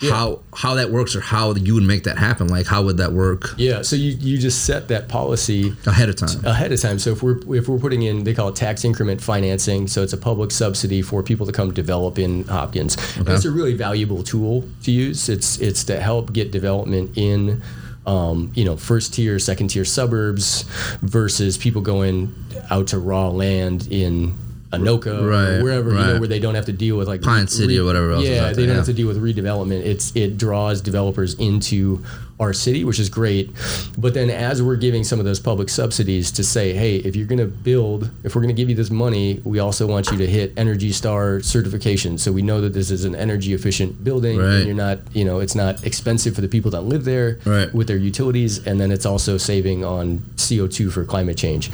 [0.00, 0.12] Yeah.
[0.12, 3.12] how how that works or how you would make that happen like how would that
[3.12, 3.82] work Yeah.
[3.82, 6.98] So you, you just set that policy ahead of time ahead of time.
[7.00, 9.88] So if we're if we're putting in, they call it tax increment financing.
[9.88, 12.96] So it's a public subsidy for people to come develop in Hopkins.
[13.16, 15.28] And It's a really valuable tool to use.
[15.28, 17.62] It's it's to help get development in.
[18.06, 20.62] Um, you know, first tier, second tier suburbs
[21.02, 22.32] versus people going
[22.70, 24.34] out to raw land in
[24.72, 26.20] Anoka Right, or wherever, you know, right.
[26.20, 28.62] where they don't have to deal with like Pine City or whatever else Yeah, they
[28.62, 28.74] don't yeah.
[28.76, 29.80] have to deal with redevelopment.
[29.84, 32.04] It's it draws developers into
[32.40, 33.50] our city, which is great.
[33.96, 37.26] But then as we're giving some of those public subsidies to say, hey, if you're
[37.26, 40.18] going to build, if we're going to give you this money, we also want you
[40.18, 44.38] to hit Energy Star certification, so we know that this is an energy efficient building,
[44.38, 44.54] Right.
[44.56, 47.72] and you're not, you know, it's not expensive for the people that live there Right.
[47.74, 51.70] with their utilities, and then it's also saving on CO2 for climate change.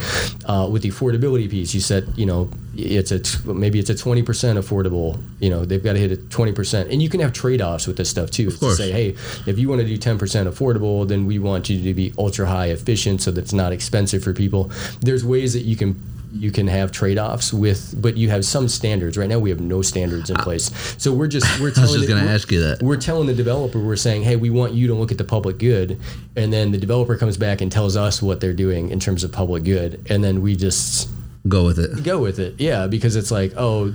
[0.46, 3.94] Uh, with the affordability piece, you said, you know, it's a t- maybe it's a
[3.94, 5.22] 20% affordable.
[5.40, 7.96] You know, they've got to hit a 20%, and you can have trade offs with
[7.96, 8.48] this stuff too.
[8.48, 8.78] Of course.
[8.78, 9.14] To say, hey,
[9.46, 12.66] if you want to do 10% affordable, then we want you to be ultra high
[12.66, 14.70] efficient, so that it's not expensive for people.
[15.00, 16.00] There's ways that you can
[16.34, 19.16] you can have trade-offs with but you have some standards.
[19.16, 20.70] Right now we have no standards in place.
[20.98, 22.82] So we're just we're I was telling just gonna ask you that.
[22.82, 25.58] we're telling the developer we're saying hey we want you to look at the public
[25.58, 26.00] good.
[26.36, 29.32] And then the developer comes back and tells us what they're doing in terms of
[29.32, 30.04] public good.
[30.10, 31.08] And then we just
[31.48, 32.02] go with it.
[32.02, 32.54] Go with it.
[32.58, 33.94] Yeah because it's like oh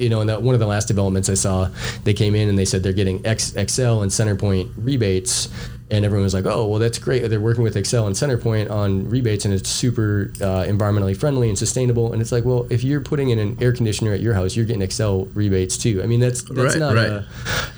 [0.00, 1.68] you know in that one of the last developments i saw
[2.04, 5.48] they came in and they said they're getting X, Xcel and centerpoint rebates
[5.92, 7.28] and everyone was like oh well that's great.
[7.28, 11.58] They're working with Xcel and centerpoint on rebates and it's super uh, environmentally friendly and
[11.58, 12.12] sustainable.
[12.12, 14.66] And it's like well if you're putting in an air conditioner at your house you're
[14.66, 16.00] getting Xcel rebates too.
[16.00, 17.08] I mean that's that's Right, not right.
[17.10, 17.26] a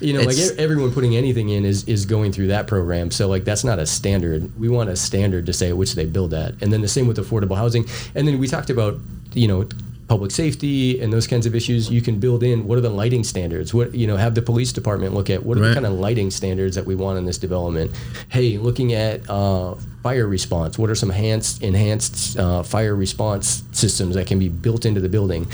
[0.01, 3.11] you know like It's- e- everyone putting anything in is is going through that program.
[3.11, 4.59] So like that's not a standard.
[4.61, 7.16] We want a standard to say which they build at and then the same with
[7.16, 7.87] affordable housing.
[8.14, 8.99] And then we talked about
[9.33, 9.66] you know
[10.12, 13.24] public safety and those kinds of issues you can build in what are the lighting
[13.24, 15.68] standards what you know have the police department look at what are Right.
[15.68, 17.88] the kind of lighting standards that we want in this development
[18.28, 20.78] hey looking at uh, fire response?
[20.78, 25.09] What are some enhanced enhanced uh, fire response systems that can be built into the
[25.09, 25.46] building?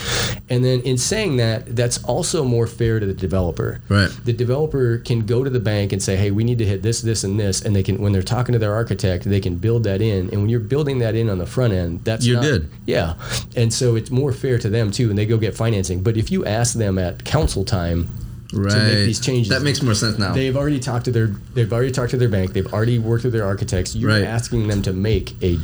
[0.49, 3.81] And then in saying that, that's also more fair to the developer.
[3.89, 4.11] Right.
[4.25, 7.03] The developer can go to the bank and say, "Hey, we need to hit this,
[7.03, 9.85] this, and this," and they can when they're talking to their architect, they can build
[9.85, 10.31] that in.
[10.31, 12.71] And when you're building that in on the front end, that's not- good.
[12.87, 13.15] Yeah,
[13.57, 16.03] and so it's more fair to them too, and they go get financing.
[16.03, 18.09] But if you ask them at council time
[18.53, 18.71] right.
[18.73, 19.49] to make these changes.
[19.49, 20.33] That makes more sense now.
[20.33, 22.53] They've already talked to their they've already talked to their bank.
[22.53, 23.95] They've already worked with their architects.
[23.95, 24.23] You're Right.
[24.25, 25.59] asking them to make a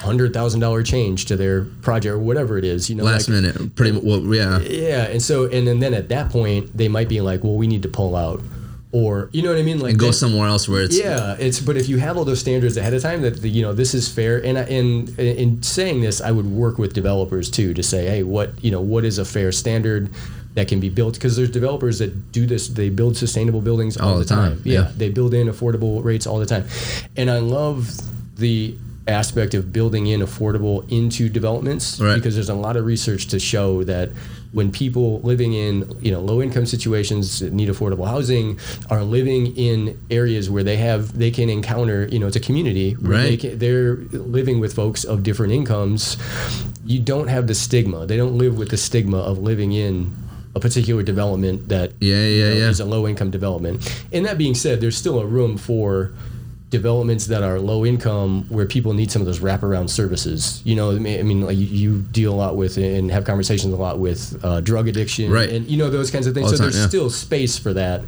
[0.00, 2.88] hundred thousand dollar change to their project or whatever it is.
[2.88, 4.02] You know, Last like- minute, pretty much.
[4.02, 4.58] Well, yeah.
[4.60, 7.66] Yeah, and so and then, then at that point they might be like, well, we
[7.66, 8.42] need to pull out,
[8.92, 11.36] or you know what I mean, like And go then- somewhere else where it's yeah,
[11.38, 13.72] it's but if you have all those standards ahead of time that the, you know
[13.74, 17.82] this is fair, and in in saying this, I would work with developers too to
[17.82, 20.08] say, hey, what you know, what is a fair standard
[20.60, 21.14] that can be built?
[21.14, 24.62] Because there's developers that do this; they build sustainable buildings all, All the time, time.
[24.64, 24.90] yeah.
[24.96, 26.64] they build in affordable rates all the time,
[27.16, 27.90] and I love
[28.36, 28.76] the
[29.08, 32.14] aspect of building in affordable into developments Right.
[32.14, 34.10] because there's a lot of research to show that
[34.52, 38.58] when people living in you know low income situations that need affordable housing
[38.88, 42.92] are living in areas where they have they can encounter you know it's a community
[42.92, 43.40] where they Right.
[43.40, 43.96] can, they're
[44.36, 46.16] living with folks of different incomes
[46.84, 50.12] you don't have the stigma they don't live with the stigma of living in
[50.54, 52.68] a particular development that Yeah, yeah, you know, yeah.
[52.68, 56.12] is a low income development and that being said there's still a room for
[56.70, 60.62] developments that are low income where people need some of those wraparound services.
[60.64, 63.24] You know, I mean, I mean like you, you deal a lot with and have
[63.24, 65.50] conversations a lot with uh, drug addiction, Right.
[65.50, 66.50] And you know those kinds of things.
[66.50, 66.86] So time, there's yeah.
[66.86, 68.02] still space for that.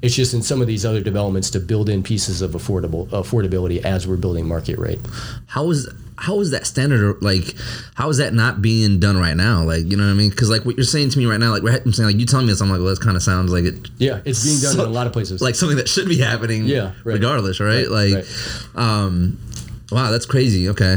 [0.00, 3.82] It's just in some of these other developments to build in pieces of affordable affordability
[3.84, 5.00] as we're building market rate.
[5.46, 7.54] how is how is that standard like
[7.94, 10.50] how is that not being done right now like you know what i mean because
[10.50, 12.50] like what you're saying to me right now like i'm saying like you telling me
[12.52, 14.82] this i'm like well that kind of sounds like it Yeah, it's being done So-
[14.82, 15.40] in a lot of places.
[15.40, 17.14] like something that should be happening Yeah, right.
[17.14, 18.14] regardless right, Right, like
[18.74, 18.82] right.
[18.84, 19.38] um
[19.92, 20.96] wow that's crazy okay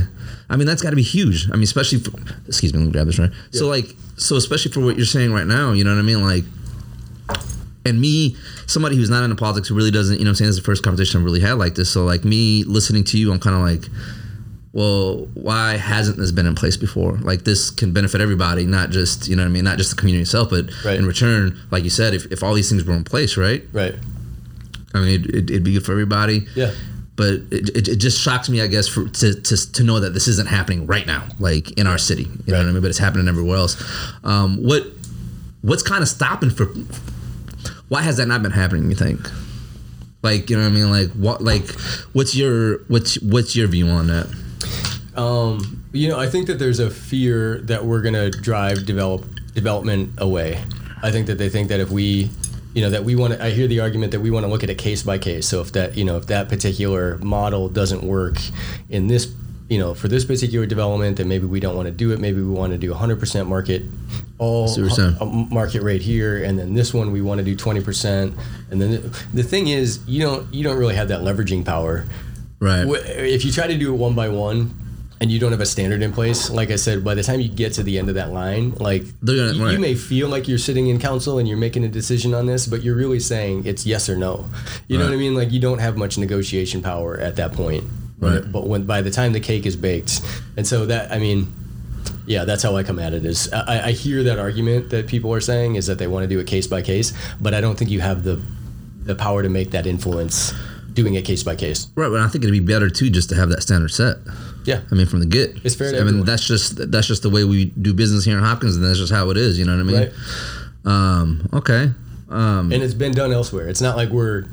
[0.49, 2.11] i mean that's got to be huge i mean especially for,
[2.47, 5.31] excuse me let me grab this right so like so especially for what you're saying
[5.31, 6.43] right now you know what i mean like
[7.85, 8.35] and me,
[8.67, 10.65] somebody who's not into politics, who really doesn't, you know, I'm saying this is the
[10.65, 11.89] first conversation I've really had like this.
[11.91, 13.91] So like me listening to you, I'm kind of like,
[14.73, 17.13] well, why hasn't this been in place before?
[17.17, 19.95] Like this can benefit everybody, not just you know what I mean, not just the
[19.97, 20.97] community itself, but Right.
[20.97, 23.63] in return, like you said, if, if all these things were in place, right?
[23.73, 23.95] right.
[24.93, 26.45] I mean, it, it, it'd be good for everybody.
[26.55, 26.71] Yeah.
[27.17, 30.13] But it, it, it just shocks me, I guess, for to, to, to know that
[30.13, 32.23] this isn't happening right now, like in our city.
[32.23, 32.81] You know what I mean?
[32.81, 33.75] But it's happening everywhere else.
[34.23, 34.83] Um, what
[35.61, 36.67] what's kind of stopping for?
[37.91, 38.89] Why has that not been happening?
[38.89, 39.19] You think?
[40.21, 40.89] Like you know what I mean?
[40.89, 41.41] Like what?
[41.41, 41.69] Like
[42.13, 44.33] what's your what's what's your view on that?
[45.17, 50.13] Um, you know, I think that there's a fear that we're to drive develop development
[50.19, 50.63] away.
[51.03, 52.29] I think that they think that if we,
[52.73, 53.43] you know, that we want to.
[53.43, 55.45] I hear the argument that we want to look at it case by case.
[55.45, 58.37] So if that, you know, if that particular model doesn't work
[58.87, 59.25] in this,
[59.71, 62.19] you know, for this particular development, then maybe we don't want to do it.
[62.19, 63.83] Maybe we want to do 100% market,
[64.37, 65.47] all See what you're saying.
[65.49, 68.37] market rate here, and then this one we want to do 20%.
[68.69, 72.05] And then the, the thing is, you don't you don't really have that leveraging power.
[72.59, 72.85] Right.
[72.85, 74.73] If you try to do it one by one
[75.21, 77.47] and you don't have a standard in place like i said by the time you
[77.47, 79.73] get to the end of that line like gonna- you, right.
[79.73, 82.65] you may feel like you're sitting in council and you're making a decision on this
[82.65, 84.49] but you're really saying it's yes or no
[84.87, 87.83] you know what i mean like you don't have much negotiation power at that point
[88.21, 88.51] Right.
[88.51, 90.21] but, when by the time the cake is baked
[90.55, 91.51] and so that i mean
[92.25, 93.25] yeah, that's how I come at it.
[93.25, 96.27] Is I, I hear that argument that people are saying is that they want to
[96.27, 98.41] do it case by case, but I don't think you have the
[99.03, 100.53] the power to make that influence
[100.93, 101.87] doing it case by case.
[101.95, 104.17] Right, but I think it'd be better too just to have that standard set.
[104.65, 107.23] Yeah, I mean, from the get, It's fair to I mean, that's just that's just
[107.23, 109.57] the way we do business here in Hopkins, and that's just how it is.
[109.57, 109.95] You know what I mean?
[109.95, 110.11] Right.
[110.85, 111.91] Um, okay.
[112.29, 113.67] Um, and it's been done elsewhere.
[113.67, 114.45] It's not like we're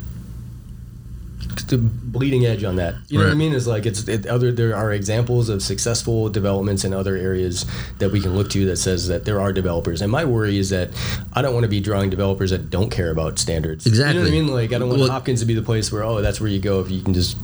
[1.67, 2.95] the bleeding edge on that.
[3.09, 3.55] You know what I mean?
[3.55, 4.53] It's like it's it, other.
[4.53, 7.67] There are examples of successful developments in other areas
[7.99, 10.03] that we can look to that says that there are developers.
[10.03, 10.91] And my worry is that
[11.33, 13.87] I don't want to be drawing developers that don't care about standards.
[13.87, 14.15] Exactly.
[14.15, 14.55] You know what I mean?
[14.55, 16.61] Like I don't want Well- Hopkins to be the place where oh that's where you
[16.61, 17.37] go if you can just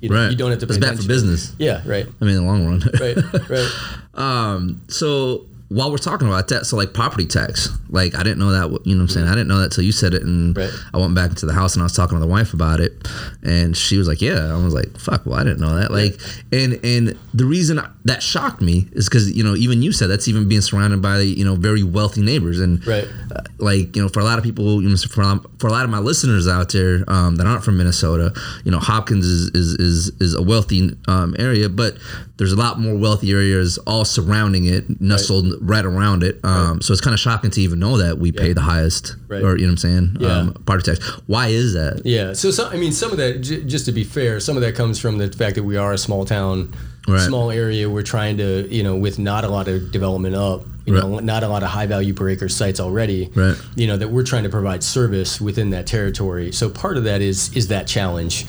[0.00, 0.30] you, right.
[0.30, 0.66] you don't have to.
[0.66, 1.52] Pay It's bad for business.
[1.58, 1.82] Yeah.
[1.84, 2.06] Right.
[2.06, 2.82] I mean, in the long run.
[3.00, 3.48] Right.
[3.48, 3.68] Right.
[4.14, 4.82] um.
[4.88, 8.86] So while we're talking about that, so like property tax, like I didn't know that.
[8.86, 9.26] You know what I'm saying?
[9.26, 10.70] I didn't know that till you said it, and Right.
[10.94, 13.06] I went back into the house and I was talking to the wife about it,
[13.42, 16.18] and she was like, "Yeah." I was like, "Fuck, well, I didn't know that." Like,
[16.52, 20.26] and and the reason that shocked me is because you know even you said that's
[20.28, 23.06] even being surrounded by you know very wealthy neighbors, and Right.
[23.36, 25.22] uh, like you know for a lot of people, you know, for
[25.58, 28.32] for a lot of my listeners out there um, that aren't from Minnesota,
[28.64, 31.98] you know, Hopkins is is is, is a wealthy um, area, but
[32.38, 36.40] there's a lot more wealthy areas all surrounding it, nestled right around it.
[36.44, 39.42] Um, So it's kind of shocking to even know that we pay the highest, Right.
[39.42, 40.16] or you know what I'm saying?
[40.20, 40.28] Yeah.
[40.38, 41.04] Um, property tax.
[41.26, 42.02] Why is that?
[42.04, 42.32] Yeah.
[42.32, 44.74] So, some, I mean, some of that, j- just to be fair, some of that
[44.74, 46.74] comes from the fact that we are a small town,
[47.06, 47.20] Right.
[47.26, 47.88] small area.
[47.88, 51.42] We're trying to, you know, with not a lot of development up, you know, not
[51.42, 53.30] a lot of high value per acre sites already.
[53.34, 53.56] Right.
[53.76, 56.52] You know that we're trying to provide service within that territory.
[56.52, 58.46] So part of that is is that challenge.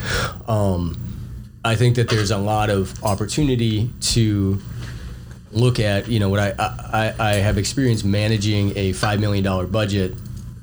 [0.48, 0.98] Um,
[1.64, 4.62] I think that there's a lot of opportunity to
[5.52, 9.66] look at you know what I, I I have experience managing a five million dollar
[9.68, 10.14] budget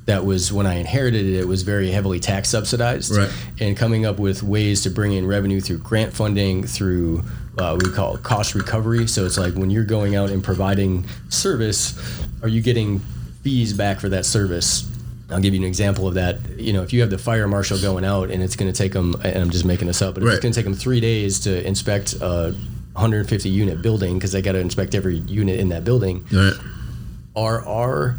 [0.07, 3.31] that was when I inherited it it was very heavily tax subsidized Right.
[3.61, 7.25] and coming up with ways to bring in revenue through grant funding through
[7.59, 11.99] uh, we call cost recovery so it's like when you're going out and providing service
[12.43, 13.01] are you getting
[13.43, 14.89] fees back for that service
[15.29, 16.39] I'll give you an example of that.
[16.57, 18.93] You know, if you have the fire marshal going out and it's going to take
[18.93, 20.35] them, and I'm just making this up, but if Right.
[20.37, 22.55] it's going to take them three days to inspect a
[22.97, 26.55] 150 unit building because they got to inspect every unit in that building, Right.
[27.37, 28.19] are our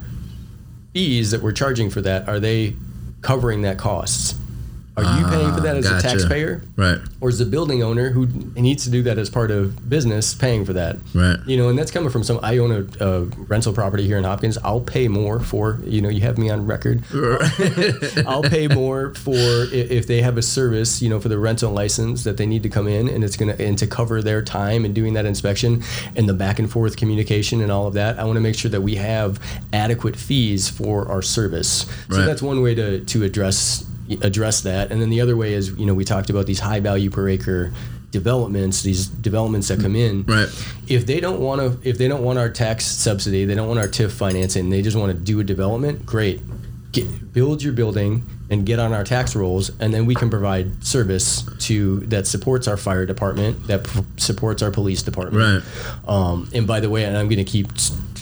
[0.93, 2.75] fees that we're charging for that are they
[3.21, 4.36] covering that costs?
[4.97, 6.07] Are you paying for that as Ah, Gotcha.
[6.07, 6.61] a taxpayer?
[6.75, 6.97] Right.
[7.21, 10.65] or is the building owner who needs to do that as part of business paying
[10.65, 10.97] for that?
[11.13, 11.37] Right.
[11.45, 12.39] You know, and that's coming from some.
[12.43, 14.57] I own a, a rental property here in Hopkins.
[14.63, 15.79] I'll pay more for.
[15.85, 17.03] You know, you have me on record.
[18.27, 19.35] I'll pay more for
[19.71, 21.01] if they have a service.
[21.01, 23.55] You know, for the rental license that they need to come in, and it's gonna
[23.59, 25.83] and to cover their time and doing that inspection
[26.15, 28.19] and the back and forth communication and all of that.
[28.19, 29.39] I want to make sure that we have
[29.73, 31.85] adequate fees for our service.
[32.09, 33.85] So that's one way to to address
[34.21, 34.91] address that.
[34.91, 37.27] And then the other way is, you know, we talked about these high value per
[37.27, 37.73] acre
[38.11, 40.23] developments, these developments that come in.
[40.23, 40.47] Right.
[40.87, 43.79] If they don't want to, if they don't want our tax subsidy, they don't want
[43.79, 46.05] our TIF financing, they just want to do a development.
[46.05, 46.41] Great,
[46.91, 50.83] get, build your building and get on our tax rolls, and then we can provide
[50.83, 55.63] service to that supports our fire department, that p- supports our police department.
[55.65, 56.09] Right.
[56.09, 57.67] Um, and by the way, and I'm going to keep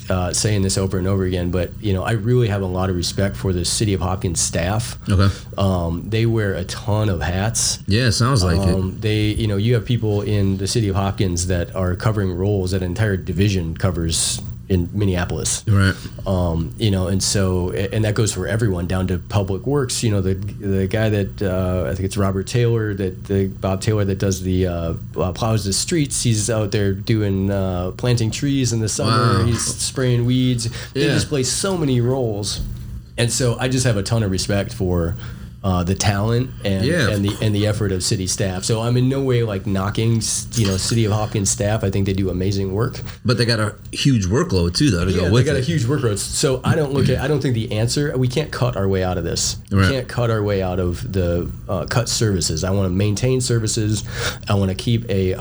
[0.10, 2.90] uh, saying this over and over again, but you know, I really have a lot
[2.90, 4.98] of respect for the city of Hopkins staff.
[5.10, 5.34] Okay.
[5.58, 7.80] Um, they wear a ton of hats.
[7.88, 8.74] Yeah, sounds like it.
[8.74, 12.34] Um, they, you know, you have people in the city of Hopkins that are covering
[12.34, 15.64] roles that an entire division covers in Minneapolis.
[15.68, 15.94] Right.
[16.26, 20.04] Um, you know, and so, and that goes for everyone down to public works.
[20.04, 23.82] You know, the the guy that uh, I think it's Robert Taylor, that the Bob
[23.82, 26.24] Taylor that does the uh, uh, plows the streets.
[26.24, 29.40] He's out there doing uh, planting trees in the summer.
[29.40, 29.46] Wow.
[29.46, 30.70] He's spraying weeds.
[30.94, 31.14] They Yeah.
[31.14, 32.62] just play so many roles,
[33.18, 35.16] and so I just have a ton of respect for.
[35.66, 37.10] Uh, the talent and Yeah.
[37.10, 38.64] and the and the effort of city staff.
[38.64, 40.22] So I'm in no way like knocking,
[40.54, 41.84] you know, City of Hopkins staff.
[41.84, 43.02] I think they do amazing work.
[43.26, 45.64] But they got a huge workload too, though, to Yeah, go they got it.
[45.64, 46.20] a huge workload.
[46.20, 47.18] So I don't look at.
[47.20, 48.16] I don't think the answer.
[48.16, 49.58] We can't cut our way out of this.
[49.72, 49.88] Right.
[49.90, 52.64] We can't cut our way out of the uh, cut services.
[52.64, 54.04] I want to maintain services.
[54.48, 55.34] I want to keep a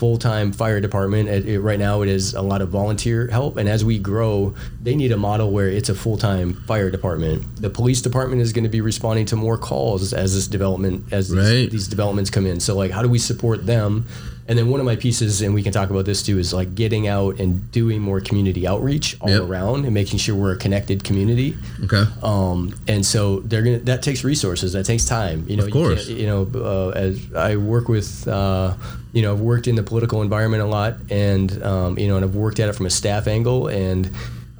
[0.00, 1.28] Hopkins-led full-time fire department.
[1.28, 4.54] It, it- right now, it is a lot of volunteer help, and as we grow,
[4.82, 7.42] they need a model where it's a full-time fire department.
[7.60, 11.28] The police department is going to be responding to more calls as this development as
[11.28, 12.60] these, these developments come in.
[12.60, 14.06] So, like, how do we support them?
[14.48, 16.74] And then one of my pieces, and we can talk about this too, is like
[16.74, 19.42] getting out and doing more community outreach all Yep.
[19.42, 21.56] around and making sure we're a connected community.
[21.84, 22.04] Okay.
[22.22, 25.44] Um, and so they're gonna that takes resources, that takes time.
[25.48, 26.08] You know, Of course.
[26.08, 28.74] You, you know, uh, as I work with, uh,
[29.12, 32.24] you know, I've worked in the political environment a lot, and um, you know, and
[32.24, 34.10] I've worked at it from a staff angle, and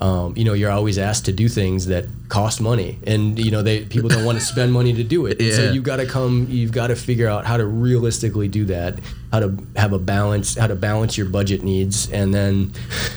[0.01, 3.61] um, you know, you're always asked to do things that cost money, and you know,
[3.63, 5.39] they people don't want to spend money to do it.
[5.41, 5.73] And So Yeah.
[5.73, 8.99] you got to come, you've got to figure out how to realistically do that,
[9.33, 12.73] how to have a balance, how to balance your budget needs, and then,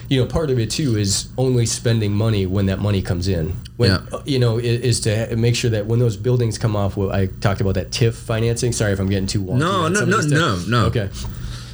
[0.10, 3.54] you know, part of it too is only spending money when that money comes in.
[3.78, 4.00] When Yeah.
[4.12, 7.12] uh, you know, i- is to make sure that when those buildings come off, well,
[7.12, 8.72] I talked about that TIF financing.
[8.74, 9.60] Sorry if I'm getting too wonky.
[9.60, 10.86] No, no, no, no, no.
[10.88, 11.10] Okay.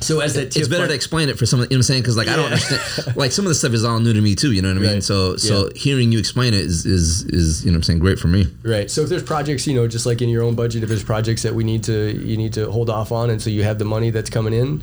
[0.01, 1.59] So as that it's better fin- to explain it for some.
[1.59, 2.01] You know what I'm saying?
[2.01, 2.81] Because like I don't understand.
[3.15, 4.51] Like some of the stuff is all new to me too.
[4.53, 4.93] You know what I mean?
[4.93, 5.03] Right.
[5.03, 5.71] So so Yeah.
[5.75, 8.47] hearing you explain it is is is you know what I'm saying great for me.
[8.63, 8.89] Right.
[8.89, 11.43] So if there's projects, you know, just like in your own budget, if there's projects
[11.43, 13.85] that we need to you need to hold off on, and so you have the
[13.85, 14.81] money that's coming in,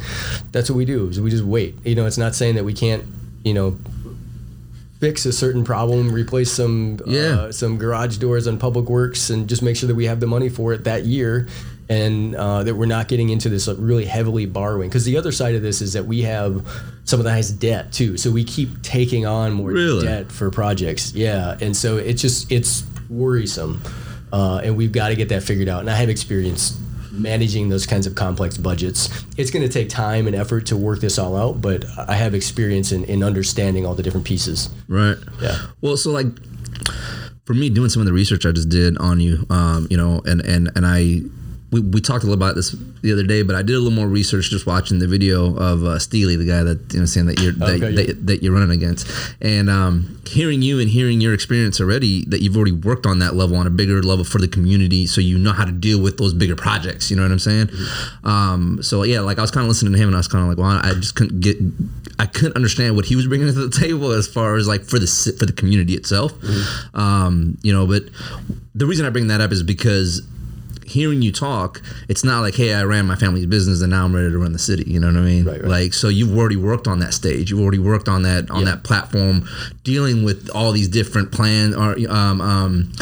[0.53, 1.09] that's what we do.
[1.09, 1.75] Is we just wait.
[1.85, 3.05] You know, it's not saying that we can't,
[3.45, 3.79] you know,
[5.01, 7.21] fix a certain problem, replace some Yeah.
[7.21, 10.27] uh, some garage doors on Public Works, and just make sure that we have the
[10.27, 11.49] money for it that year.
[11.89, 14.89] And uh, that we're not getting into this like, really heavily borrowing.
[14.89, 16.66] Because the other side of this is that we have
[17.05, 18.16] some of the highest debt too.
[18.16, 20.05] So we keep taking on more Really?
[20.05, 21.12] debt for projects.
[21.14, 23.80] Yeah, and so it's just it's worrisome,
[24.32, 25.78] uh, and we've got to get that figured out.
[25.80, 26.76] And I have experience
[27.12, 29.09] managing those kinds of complex budgets.
[29.39, 32.34] It's going to take time and effort to work this all out, but I have
[32.34, 34.68] experience in, in understanding all the different pieces.
[34.89, 35.16] Right.
[35.41, 35.57] Yeah.
[35.80, 36.26] Well, so like
[37.45, 40.20] for me, doing some of the research I just did on you, um, you know,
[40.26, 41.20] and and and I
[41.73, 43.91] we, we talked a little about this the other day, but I did a little
[43.91, 47.27] more research just watching the video of uh, Steely, the guy that you know saying
[47.27, 48.07] that you're that, Okay, yeah.
[48.07, 49.11] that, that you're running against,
[49.41, 53.35] and um, hearing you and hearing your experience already that you've already worked on that
[53.35, 56.19] level on a bigger level for the community, so you know how to deal with
[56.19, 57.11] those bigger projects.
[57.11, 57.71] You know what I'm saying?
[58.23, 60.43] Um, so yeah, like I was kind of listening to him, and I was kind
[60.43, 61.57] of like, well, I just couldn't get,
[62.21, 65.01] I couldn't understand what he was bringing to the table as far as like for
[65.01, 65.07] the
[65.39, 66.33] for the community itself.
[66.95, 68.05] Um, you know, but
[68.75, 70.23] the reason I bring that up is because
[70.89, 74.14] hearing you talk, it's not like, hey, I ran my family's business and now I'm
[74.14, 74.84] ready to run the city.
[74.87, 75.45] You know what I mean?
[75.45, 75.68] Right, right.
[75.70, 77.51] Like, so you've already worked on that stage.
[77.51, 78.72] You've already worked on that on Yeah.
[78.72, 79.49] that platform,
[79.84, 82.93] dealing with all these different plans or um, um,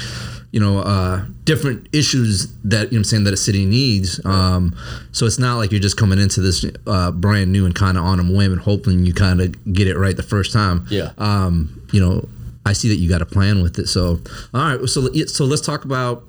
[0.52, 4.24] you know, uh, different issues that you know I'm saying that a city needs.
[4.24, 4.74] Um,
[5.10, 8.04] so it's not like you're just coming into this uh, brand new and kind of
[8.04, 10.86] on a whim and hoping you kind of get it right the first time.
[10.90, 11.10] Yeah.
[11.18, 12.28] Um, you know,
[12.64, 13.88] I see that you got a plan with it.
[13.88, 14.20] So,
[14.54, 14.88] all right.
[14.88, 16.22] So, so let's talk about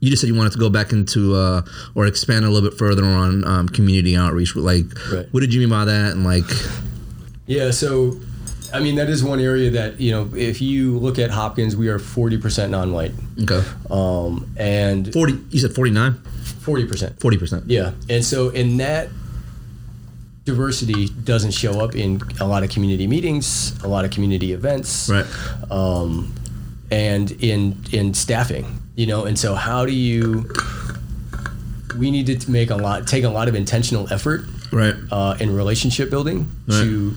[0.00, 1.62] you just said you wanted to go back into uh,
[1.94, 4.54] or expand a little bit further on um, community outreach.
[4.56, 5.26] Like, Right.
[5.32, 6.12] what did you mean by that?
[6.12, 6.44] And like,
[7.46, 8.18] Yeah, so
[8.74, 11.88] I mean that is one area that you know if you look at Hopkins, we
[11.88, 15.38] are forty percent non-white, okay, um, and forty.
[15.50, 16.14] You said 49?
[16.60, 17.18] forty percent.
[17.20, 17.64] 40 percent.
[17.68, 19.08] Yeah, and so in that
[20.44, 25.08] diversity doesn't show up in a lot of community meetings, a lot of community events,
[25.08, 25.26] Right.
[25.70, 26.32] um,
[26.90, 28.82] and in in staffing.
[28.96, 30.50] You know, and so how do you?
[31.96, 34.94] We need to make a lot, take a lot of intentional effort Right.
[35.10, 36.82] uh, in relationship building Right.
[36.82, 37.14] to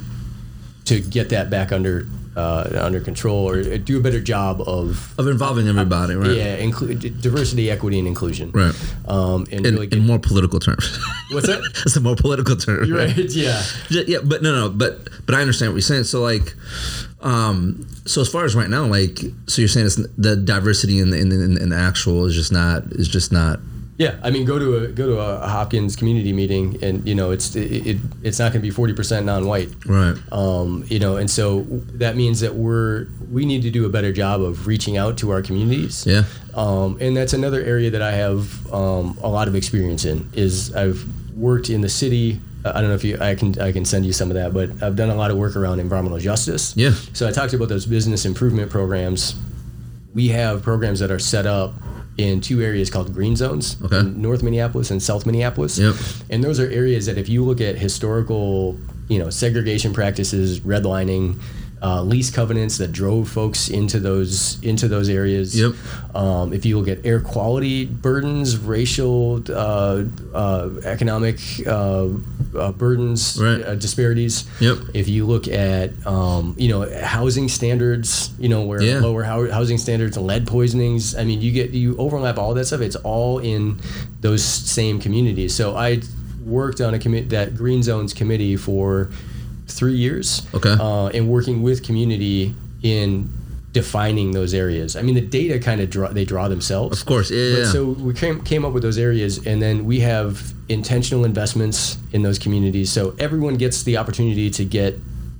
[0.86, 2.07] to get that back under
[2.40, 3.56] uh, under control or
[3.90, 6.16] do a better job of Of involving everybody.
[6.16, 6.38] Right.
[6.38, 8.52] yeah inclu- diversity, equity, and inclusion.
[8.52, 8.76] Right.
[9.08, 10.86] Um, and In, really in more political terms.
[11.34, 11.62] what's that?
[11.86, 12.86] It's a more political term.
[12.86, 13.18] You're right.
[13.46, 13.62] Yeah.
[13.90, 14.94] Yeah, yeah, but no, no, but
[15.26, 16.06] but I understand what you're saying.
[16.06, 16.48] So like,
[17.22, 21.10] um, so as far as right now, like, so you're saying it's the diversity in
[21.12, 23.60] the in the, in the actual is just not is just not
[24.00, 27.32] Yeah, I mean, go to a go to a Hopkins community meeting, and you know,
[27.32, 29.86] it's it, it it's not going to be forty percent non-white.
[29.86, 30.16] right.
[30.32, 31.64] Um, you know, and so
[31.95, 35.32] that means that we're we need to do a better job of reaching out to
[35.32, 36.06] our communities.
[36.08, 36.24] Yeah.
[36.56, 40.30] Um, and that's another area that I have um, a lot of experience in.
[40.32, 42.39] Is I've worked in the city.
[42.64, 44.82] I don't know if you I can I can send you some of that, but
[44.82, 46.74] I've done a lot of work around environmental justice.
[46.78, 46.93] Yeah.
[47.12, 49.36] So I talked about those business improvement programs.
[50.14, 51.74] We have programs that are set up
[52.20, 54.01] in two areas called green zones Okay.
[54.03, 55.80] North Minneapolis and South Minneapolis.
[55.80, 55.95] Yep.
[56.30, 61.39] And those are areas that if you look at historical, you know, segregation practices, redlining,
[61.82, 65.57] uh, lease covenants that drove folks into those into those areas.
[65.57, 65.73] Yep.
[66.15, 70.03] Um, if you look at air quality burdens, racial, uh,
[70.34, 72.07] uh, economic uh,
[72.57, 73.61] uh, burdens, Right.
[73.63, 74.43] uh, disparities.
[74.59, 74.77] Yep.
[74.93, 78.99] If you look at um, you know housing standards, you know where Yeah.
[78.99, 81.15] lower hou- housing standards, lead poisonings.
[81.15, 82.82] I mean, you get you overlap all that stuff.
[82.82, 83.80] It's all in
[84.21, 85.53] those same communities.
[85.53, 86.01] So I
[86.45, 89.11] worked on a commit that green zones committee for
[89.72, 90.45] three years.
[90.53, 90.76] Okay.
[90.80, 93.30] Uh, and working with community in
[93.72, 94.95] defining those areas.
[94.95, 96.99] I mean, the data kind of draw they draw themselves.
[96.99, 97.30] Of course.
[97.30, 97.53] Yeah.
[97.53, 97.72] But yeah.
[97.72, 102.24] so we came, came up with those areas, and then we have intentional investments in
[102.24, 102.91] those communities.
[102.91, 104.95] So everyone gets the opportunity to get,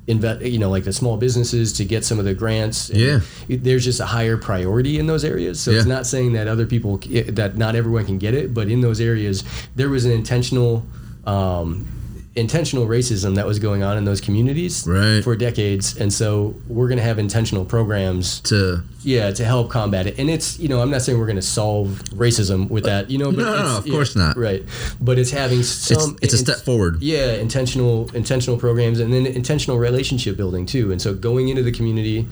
[0.07, 2.89] invest, you know, like the small businesses to get some of the grants.
[2.89, 3.21] Yeah.
[3.47, 5.59] There's just a higher priority in those areas.
[5.59, 8.82] So it's not saying that other people, that not everyone can get it, but in
[8.82, 9.43] those areas,
[9.75, 10.86] there was an intentional.
[11.25, 11.99] Um,
[12.36, 15.21] intentional racism that was going on in those communities Right.
[15.23, 20.05] for decades and so we're going to have intentional programs to yeah, to help combat
[20.07, 20.19] it.
[20.19, 23.17] And it's, you know, I'm not saying we're going to solve racism with that, you
[23.17, 24.38] know, but No, no, it's, no, of yeah, course not.
[24.38, 24.63] Right.
[25.01, 27.01] But it's having it's some it's a step forward.
[27.01, 30.91] yeah, intentional intentional programs and then intentional relationship building too.
[30.91, 32.27] And so going into the community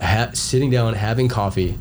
[0.00, 1.78] ha- sitting down, having coffee,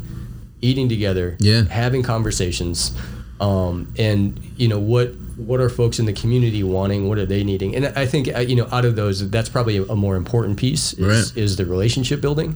[0.61, 1.63] eating together, Yeah.
[1.69, 2.91] having conversations.
[3.39, 5.13] Um, and you know what
[5.47, 7.07] what are folks in the community wanting?
[7.07, 7.75] What are they needing?
[7.75, 10.57] And I think uh, you know out of those, that's probably a, a more important
[10.57, 10.99] piece is,
[11.33, 11.37] Right.
[11.43, 12.55] is the relationship building,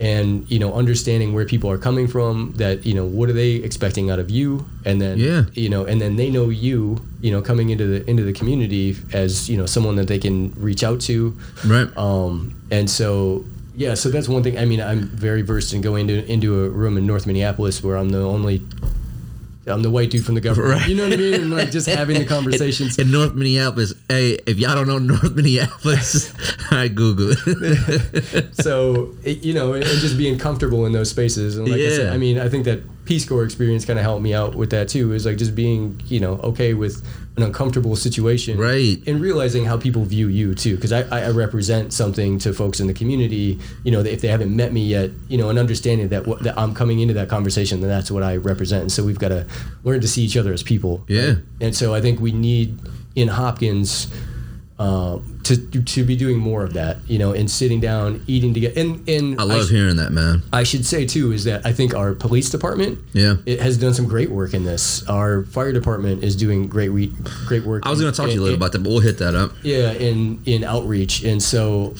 [0.00, 2.52] and you know understanding where people are coming from.
[2.56, 5.44] That you know what are they expecting out of you, and then Yeah.
[5.54, 8.96] you know, and then they know you, you know, coming into the into the community
[9.12, 11.88] as you know someone that they can reach out to, Right.
[11.96, 13.44] um, and so
[13.76, 14.58] yeah, so that's one thing.
[14.58, 17.96] I mean, I'm very versed in going into into a room in North Minneapolis where
[17.96, 18.62] I'm the only.
[19.68, 20.80] I'm the white dude from the government.
[20.80, 20.88] Right.
[20.88, 21.34] You know what I mean?
[21.34, 22.98] And like just having the conversations.
[22.98, 23.94] in North Minneapolis.
[24.08, 26.32] Hey, if y'all don't know North Minneapolis,
[26.70, 28.54] I Google it.
[28.60, 31.56] so it, you know, and just being comfortable in those spaces.
[31.58, 32.12] And like I said, Yeah.
[32.12, 34.88] I mean, I think that Peace Corps experience kind of helped me out with that
[34.88, 35.12] too.
[35.12, 37.02] Is like just being you know okay with
[37.38, 38.98] an uncomfortable situation, Right.
[39.06, 42.86] And realizing how people view you too, because I, I represent something to folks in
[42.88, 43.58] the community.
[43.84, 46.58] You know, if they haven't met me yet, you know, an understanding that what that
[46.58, 48.82] I'm coming into that conversation, then that's what I represent.
[48.82, 49.46] And so we've got to
[49.84, 51.04] learn to see each other as people.
[51.08, 51.36] Yeah.
[51.60, 52.78] And so I think we need
[53.14, 54.08] in Hopkins
[54.78, 58.78] uh, to to be doing more of that, you know, and sitting down, eating together.
[58.80, 60.42] And and I love sh- hearing that, man.
[60.52, 63.36] I should say too is that I think our police department, Yeah.
[63.44, 65.02] it has done some great work in this.
[65.08, 67.08] Our fire department is doing great we
[67.46, 67.86] great work.
[67.86, 69.34] I was going to talk to you in- later about that, but we'll hit that
[69.34, 69.52] up.
[69.62, 71.94] yeah, in in outreach, and so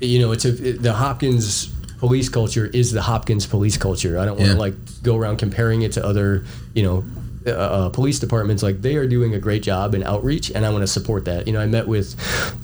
[0.00, 4.18] you know, it's a the Hopkins police culture is the Hopkins police culture.
[4.18, 4.58] I don't want to Yeah.
[4.58, 4.74] like
[5.04, 6.42] go around comparing it to other
[6.74, 7.04] you know.
[7.46, 10.70] Uh, uh, police departments like they are doing a great job in outreach, and I
[10.70, 11.46] want to support that.
[11.46, 12.14] You know, I met with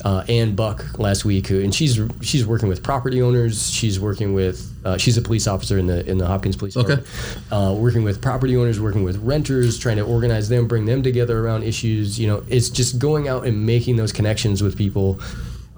[0.05, 3.71] uh, Ann Buck last week, who, and she's she's working with property owners.
[3.71, 6.95] She's working with uh, she's a police officer in the in the Hopkins Police Okay.
[6.95, 7.51] Department.
[7.51, 11.45] Uh, working with property owners, working with renters, trying to organize them, bring them together
[11.45, 12.19] around issues.
[12.19, 15.19] You know, it's just going out and making those connections with people.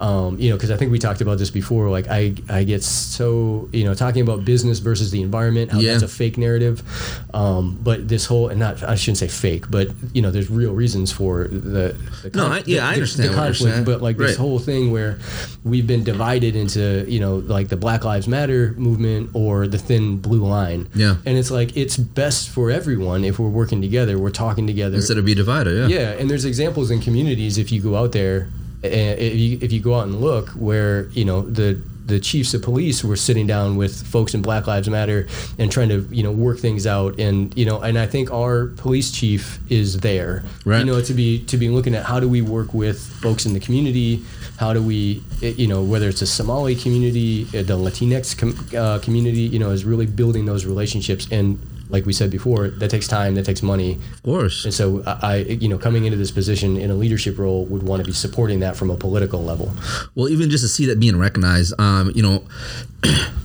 [0.02, 1.88] Um, you know, because I think we talked about this before.
[1.88, 5.92] Like, I I get so you know talking about business versus the environment, how Yeah.
[5.92, 6.82] that's a fake narrative.
[7.32, 10.72] Um, but this whole and not I shouldn't say fake, but you know, there's real
[10.72, 11.94] reasons for the,
[12.24, 13.84] the No, I- yeah, I understand the what you're conflict.
[13.86, 15.18] But like this whole thing where
[15.64, 20.18] we've been divided into you know like the Black Lives Matter movement or the thin
[20.18, 20.88] blue line.
[20.96, 21.16] Yeah.
[21.24, 24.96] and it's like it's best for everyone if we're working together, we're talking together.
[24.96, 25.98] Instead of be divided, yeah.
[26.00, 28.48] Yeah, and there's examples in communities if you go out there,
[28.82, 32.52] and if you, if you go out and look where you know the the chiefs
[32.52, 35.26] of police were sitting down with folks in Black Lives Matter
[35.58, 38.66] and trying to you know work things out, and you know, and I think our
[38.66, 40.44] police chief is there.
[40.64, 40.80] Right.
[40.80, 43.52] You know, to be to be looking at how do we work with folks in
[43.54, 44.22] the community.
[44.58, 48.68] How do we, eh, you know, whether it's a Somali community, eh, the Latinx com-
[48.78, 51.26] uh, community, you know, is really building those relationships.
[51.32, 51.58] And
[51.92, 53.98] like we said before, that takes time, that takes money.
[54.14, 54.64] Of course.
[54.64, 58.00] And so I, you know, coming into this position in a leadership role would want
[58.02, 59.72] to be supporting that from a political level.
[60.14, 62.44] Well, even just to see that being recognized, um, you know,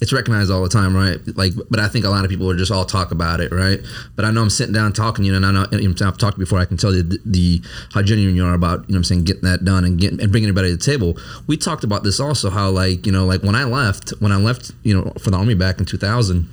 [0.00, 1.18] it's recognized all the time, right?
[1.36, 3.80] Like, but I think a lot of people are just all talk about it, right?
[4.14, 6.58] But I know I'm sitting down talking you, and I know and I've talked before.
[6.58, 9.04] I can tell you the, the how genuine you are about, you know, what I'm
[9.04, 11.18] saying getting that done and getting and bringing everybody to the table.
[11.46, 14.36] We talked about this also, how like you know, like when I left, when I
[14.36, 16.48] left, you know, for the army back in 2000,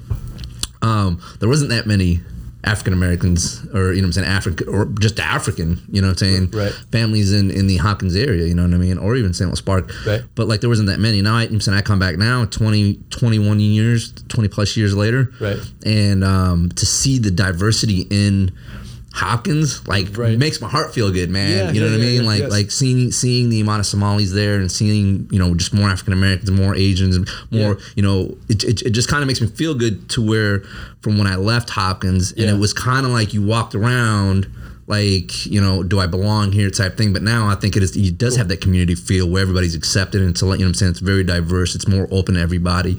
[0.85, 2.21] um, there wasn't that many
[2.63, 6.19] African Americans or you know what I'm saying African or just African you know what
[6.21, 6.71] I'm saying Right.
[6.91, 9.47] families in in the Hopkins area you know what I mean or even St.
[9.49, 10.21] Louis Park Right.
[10.33, 12.95] but like there wasn't that many now I, I'm saying I come back now 20
[13.11, 15.59] 21 years 20 plus years later Right.
[15.85, 18.51] and um, to see the diversity in
[19.15, 20.37] Hopkins like Right.
[20.37, 22.39] makes my heart feel good man Yeah, you know yeah, what I mean yeah, like
[22.41, 22.51] yes.
[22.51, 26.11] like seeing seeing the amount of Somalis there and seeing you know just more African
[26.13, 29.47] Americans more Asians and more you know it, it, it just kind of makes me
[29.47, 30.59] feel good to where
[31.01, 34.47] from when I left Hopkins and it was kind of like you walked around
[34.87, 37.95] like you know do I belong here type thing but now I think it is
[37.97, 40.69] it does have that community feel where everybody's accepted and to let you know what
[40.69, 42.97] I'm saying it's very diverse it's more open to everybody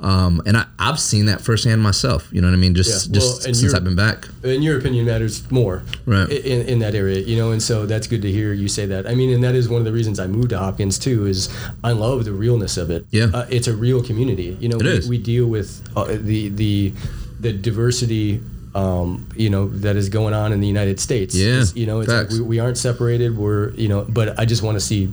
[0.00, 3.12] um, and I, I've seen that firsthand myself you know what I mean just Yeah.
[3.12, 6.28] Well, just since you're- I've been back And your opinion matters more Right.
[6.28, 9.06] in, in that area, you know, and so that's good to hear you say that.
[9.06, 11.48] I mean, and that is one of the reasons I moved to Hopkins too, is
[11.82, 13.06] I love the realness of it.
[13.10, 13.28] Yeah.
[13.32, 14.56] Uh, it's a real community.
[14.60, 16.92] You know, we, we deal with uh, the, the,
[17.40, 18.40] the diversity
[18.74, 21.34] um, you know that is going on in the United States.
[21.34, 23.36] Yeah, It's- you know, it's like we, we aren't separated.
[23.36, 25.12] We're you know, but I just want to see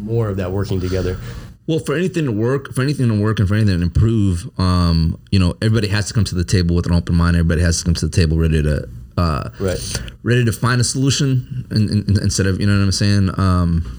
[0.00, 1.18] more of that working together.
[1.66, 5.18] Well, for anything to work, for anything to work, and for anything to improve, um,
[5.30, 7.36] you know, everybody has to come to the table with an open mind.
[7.36, 10.02] Everybody has to come to the table ready to, uh, Right.
[10.22, 13.30] ready to find a solution, in, in, instead of you know what I'm saying.
[13.40, 13.98] Um,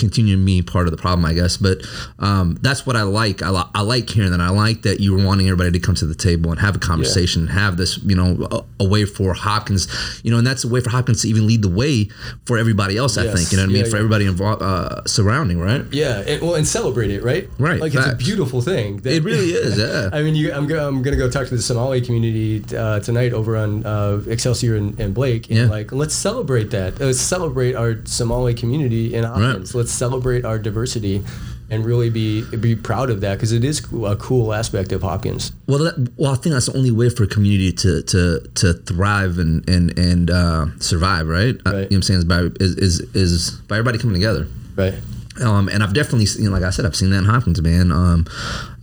[0.00, 1.56] continuing being part of the problem, I guess.
[1.56, 1.78] But
[2.18, 3.42] um, that's what I like.
[3.42, 4.40] I, li- I like hearing that.
[4.40, 6.78] I like that you were wanting everybody to come to the table and have a
[6.80, 9.86] conversation, have this, you know, a, a way for Hopkins,
[10.24, 12.08] you know, and that's a way for Hopkins to even lead the way
[12.46, 13.16] for everybody else.
[13.16, 15.84] I think, you know what I mean, Yeah, for everybody involved, uh, surrounding, right?
[15.92, 17.48] Yeah, and, well, and celebrate it, right?
[17.58, 18.96] Right, Like it's a beautiful thing.
[19.02, 20.08] that- It really is, yeah.
[20.12, 23.32] I mean, you, I'm, go, I'm gonna go talk to the Somali community uh, tonight
[23.32, 25.64] over on uh, Excelsior and, and Blake, and Yeah.
[25.66, 26.98] like let's celebrate that.
[27.00, 29.74] Let's celebrate our Somali community in Hopkins.
[29.74, 31.22] Let's celebrate our diversity,
[31.70, 35.52] and really be be proud of that because it is a cool aspect of Hopkins.
[35.66, 38.72] Well, that, well, I think that's the only way for a community to to to
[38.74, 41.54] thrive and and and uh, survive, right?
[41.66, 44.46] Uh, you know what I'm saying is by is, is is by everybody coming together.
[44.76, 44.94] Right.
[45.40, 47.92] Um, and I've definitely seen, like I said, I've seen that in Hopkins, man.
[47.92, 48.26] Um,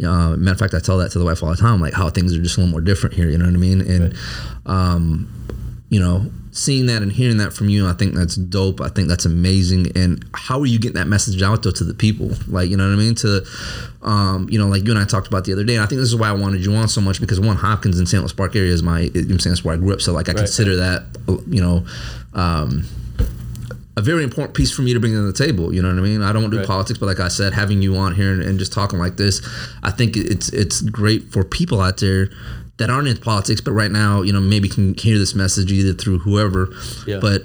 [0.03, 2.09] uh, matter of fact, I tell that to the wife all the time, like how
[2.09, 3.29] things are just a little more different here.
[3.29, 3.81] You know what I mean?
[3.81, 4.15] And,
[4.65, 5.29] um,
[5.89, 8.81] you know, seeing that and hearing that from you, I think that's dope.
[8.81, 9.91] I think that's amazing.
[9.95, 12.31] And how are you getting that message out though to the people?
[12.47, 13.15] Like, you know what I mean?
[13.15, 13.45] To,
[14.01, 15.75] um, you know, like you and I talked about the other day.
[15.75, 17.99] And I think this is why I wanted you on so much because one, Hopkins
[17.99, 18.21] and St.
[18.23, 20.01] Louis Park area is my, you know saying, that's where I grew up.
[20.01, 20.39] So like I Right.
[20.39, 21.03] consider that,
[21.47, 21.85] you know,
[22.33, 22.85] um,
[23.95, 25.73] a very important piece for me to bring to the table.
[25.73, 26.21] You know what I mean?
[26.21, 26.67] I don't do Right.
[26.67, 29.41] politics, but like I said, having you on here and, and just talking like this,
[29.83, 32.29] I think it's it's great for people out there
[32.77, 35.93] that aren't in politics, but right now, you know, maybe can hear this message either
[35.93, 36.69] through whoever.
[37.07, 37.19] Yeah.
[37.19, 37.43] But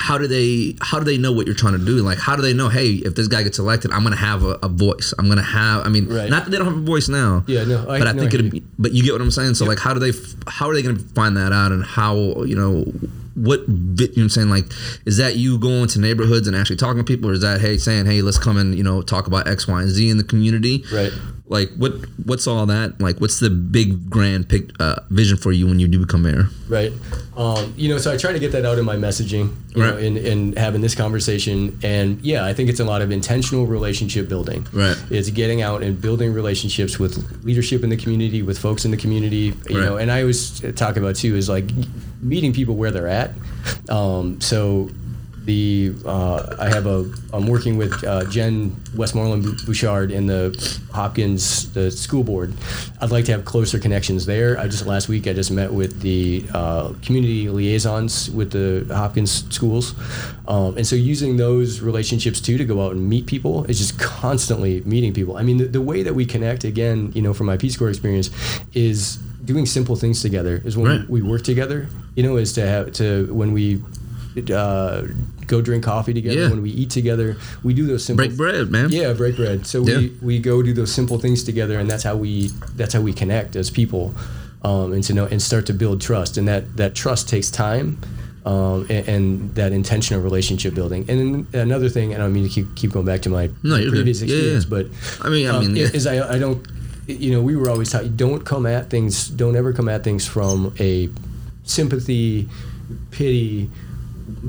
[0.00, 1.96] how do they how do they know what you're trying to do?
[2.02, 4.58] Like how do they know, hey, if this guy gets elected, I'm gonna have a,
[4.62, 5.12] a voice.
[5.18, 6.30] I'm gonna have I mean Right.
[6.30, 7.44] not that they don't have a voice now.
[7.48, 9.54] Yeah, no, I- but I no, think I it'd but you get what I'm saying?
[9.54, 12.54] So like how do they how are they gonna find that out and how you
[12.54, 12.84] know
[13.44, 14.66] what you know what I'm saying like
[15.06, 17.76] is that you going to neighborhoods and actually talking to people or is that hey
[17.78, 20.24] saying hey let's come and you know talk about X Y and Z in the
[20.24, 21.12] community Right.
[21.46, 21.92] like what
[22.24, 25.88] what's all that like what's the big grand pic, uh, vision for you when you
[25.88, 26.92] do become mayor right
[27.36, 29.94] um, you know so i try to get that out in my messaging you know
[29.94, 30.02] Right.
[30.04, 34.28] in, in having this conversation and yeah i think it's a lot of intentional relationship
[34.28, 34.96] building Right.
[35.10, 38.96] it's getting out and building relationships with leadership in the community with folks in the
[38.96, 39.84] community you Right.
[39.84, 41.70] know and i always talk about too is like
[42.20, 43.32] meeting people where they're at
[43.88, 44.90] um, so
[45.48, 50.52] the uh, I have a I'm working with uh, Jen Westmoreland Bouchard in the
[50.92, 52.52] Hopkins the school board.
[53.00, 54.58] I'd like to have closer connections there.
[54.58, 59.46] I just last week I just met with the uh, community liaisons with the Hopkins
[59.48, 59.94] schools,
[60.46, 63.98] um, and so using those relationships too to go out and meet people is just
[63.98, 65.38] constantly meeting people.
[65.38, 67.88] I mean the, the way that we connect again, you know, from my Peace Corps
[67.88, 68.28] experience,
[68.74, 69.18] is
[69.48, 70.60] doing simple things together.
[70.64, 71.10] Is when Right.
[71.10, 71.88] we work together.
[72.14, 73.82] You know, is to have to when we
[74.52, 75.02] uh,
[75.46, 76.50] go drink coffee together Yeah.
[76.50, 79.84] when we eat together we do those simple break bread man yeah break bread so
[79.84, 79.98] Yeah.
[79.98, 83.12] we, we go do those simple things together and that's how we that's how we
[83.12, 84.14] connect as people
[84.62, 87.98] um, and to know and start to build trust and that that trust takes time
[88.44, 92.46] um, and, and that intentional relationship building and then another thing and i don't mean
[92.46, 93.94] to keep, keep going back to my No, you're good.
[94.04, 94.70] previous Yeah, experience yeah.
[94.70, 94.86] but
[95.26, 95.88] I mean I um, mean yeah.
[95.98, 96.60] is I, I don't
[97.08, 100.26] you know we were always taught don't come at things don't ever come at things
[100.26, 101.08] from a
[101.64, 102.48] sympathy
[103.10, 103.64] pity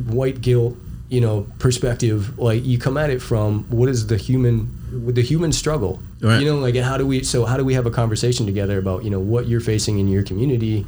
[0.07, 0.78] white guilt
[1.10, 2.38] you know perspective.
[2.39, 6.01] Like you come at it from what is the human the human struggle.
[6.22, 6.41] Right.
[6.41, 9.05] you know like how do we so how do we have a conversation together about
[9.05, 10.86] you know what you're facing in your community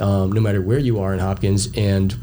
[0.00, 2.16] um, no matter where you are in hopkins and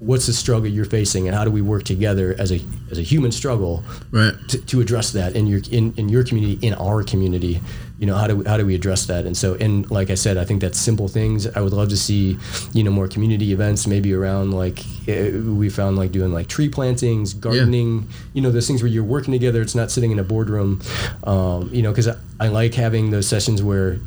[0.00, 2.60] what's the struggle you're facing and how do we work together as a
[2.90, 4.34] as a human struggle right.
[4.48, 7.60] to, to address that in your in, in your community in our community
[7.98, 9.24] you know how do we, how do we address that?
[9.24, 11.46] And so and like I said I think that's simple things.
[11.46, 12.36] I would love to see
[12.72, 16.68] you know more community events maybe around like eh, we found like doing like tree
[16.68, 19.62] plantings gardening you know those things where you're working together.
[19.62, 20.80] It's not sitting in a boardroom
[21.24, 23.98] um, you know because I, I like having those sessions where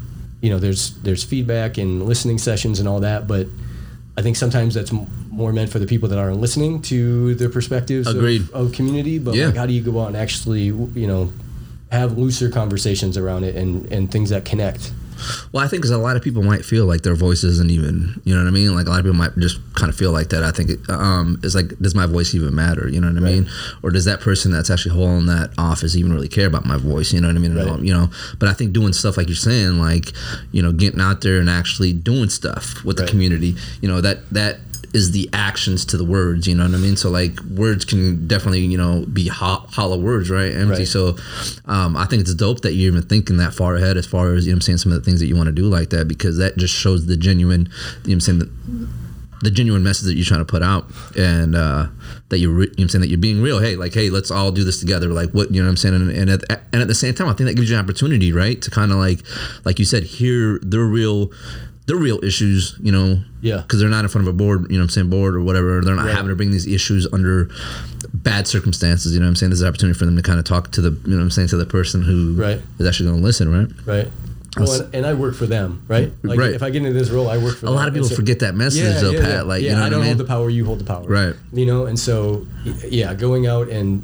[0.41, 3.47] you know there's there's feedback and listening sessions and all that but
[4.17, 7.47] I think sometimes that's m- more meant for the people that aren't listening to the
[7.49, 8.15] perspectives of,
[8.53, 9.19] of community.
[9.19, 9.45] But Yeah.
[9.47, 11.31] like, how do you go out and actually, you know,
[11.91, 14.91] have looser conversations around it and, and things that connect?
[15.51, 18.21] Well, I think because a lot of people might feel like their voice isn't even,
[18.23, 18.75] you know what I mean?
[18.75, 20.43] Like a lot of people might just kind of feel like that.
[20.43, 22.87] I think it, um, it's like, does my voice even matter?
[22.87, 23.33] You know what I Right.
[23.41, 23.49] mean?
[23.81, 27.13] Or does that person that's actually holding that office even really care about my voice?
[27.13, 27.55] You know what I mean?
[27.55, 27.81] Right.
[27.81, 30.11] You know, but I think doing stuff like you're saying, like,
[30.51, 34.29] you know, getting out there and actually doing stuff with the community, you know, that,
[34.29, 34.59] that,
[34.93, 36.95] is the actions to the words, you know what I mean?
[36.95, 40.51] So like words can definitely, you know, be ho- hollow words, right?
[40.51, 40.79] Empty.
[40.79, 40.87] Right.
[40.87, 41.17] So
[41.65, 44.45] um, I think it's dope that you're even thinking that far ahead as far as,
[44.45, 45.89] you know what I'm saying, some of the things that you want to do like
[45.89, 47.71] that because that just shows the genuine, you know
[48.03, 48.49] what I'm saying, the,
[49.41, 51.87] the genuine message that you're trying to put out and uh,
[52.29, 53.59] that you're, re- you know I'm saying, that you're being real.
[53.59, 55.09] Hey, like, hey, let's all do this together.
[55.09, 55.95] Like what, you know what I'm saying?
[55.95, 58.31] And, and, at, and at the same time, I think that gives you an opportunity,
[58.31, 58.59] right?
[58.61, 59.19] To kind of like,
[59.63, 61.31] like you said, hear the real,
[61.87, 63.57] their real issues, you know, Yeah.
[63.61, 65.81] because they're not in front of a board, you know I'm saying, board or whatever.
[65.81, 66.13] They're not Right.
[66.15, 67.49] having to bring these issues under
[68.13, 69.51] bad circumstances, you know I'm saying?
[69.51, 71.31] There's an opportunity for them to kind of talk to the, you know what I'm
[71.31, 72.61] saying, to the person who is Right.
[72.79, 73.69] is actually going to listen, right?
[73.85, 74.11] Right.
[74.57, 76.11] Well, and, and I work for them, right?
[76.23, 76.51] Like Right.
[76.53, 77.75] if I get into this role, I work for A them.
[77.75, 79.45] lot of people so- forget that message, though, Pat.
[79.47, 80.05] Like, yeah, you know I don't I mean?
[80.07, 81.05] hold the power, you hold the power.
[81.07, 81.35] Right.
[81.53, 82.45] You know, and so,
[82.89, 84.01] yeah, going out and,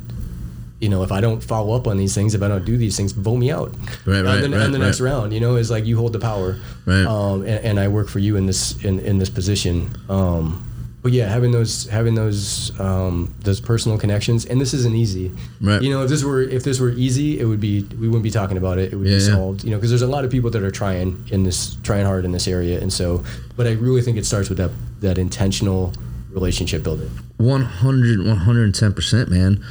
[0.84, 2.98] you know, if I don't follow up on these things, if I don't do these
[2.98, 3.70] things, vote me out.
[4.06, 6.20] Right, right, the, right, on the next round, you know, is like you hold the
[6.20, 6.60] power.
[6.86, 7.06] Right.
[7.06, 9.96] Um, and, and I work for you in this in, in this position.
[10.10, 10.70] Um,
[11.02, 15.32] but yeah, having those having those um, those personal connections, and this isn't easy.
[15.62, 15.82] Right.
[15.82, 18.32] You know, if this were if this were easy, it would be we wouldn't be
[18.32, 18.92] talking about it.
[18.94, 19.30] It would Yeah, be yeah.
[19.36, 19.64] solved.
[19.64, 22.26] You know, because there's a lot of people that are trying in this trying hard
[22.26, 23.24] in this area, and so.
[23.56, 24.72] But I really think it starts with that
[25.02, 25.94] that intentional
[26.32, 27.12] relationship building.
[27.38, 29.64] 100 110% man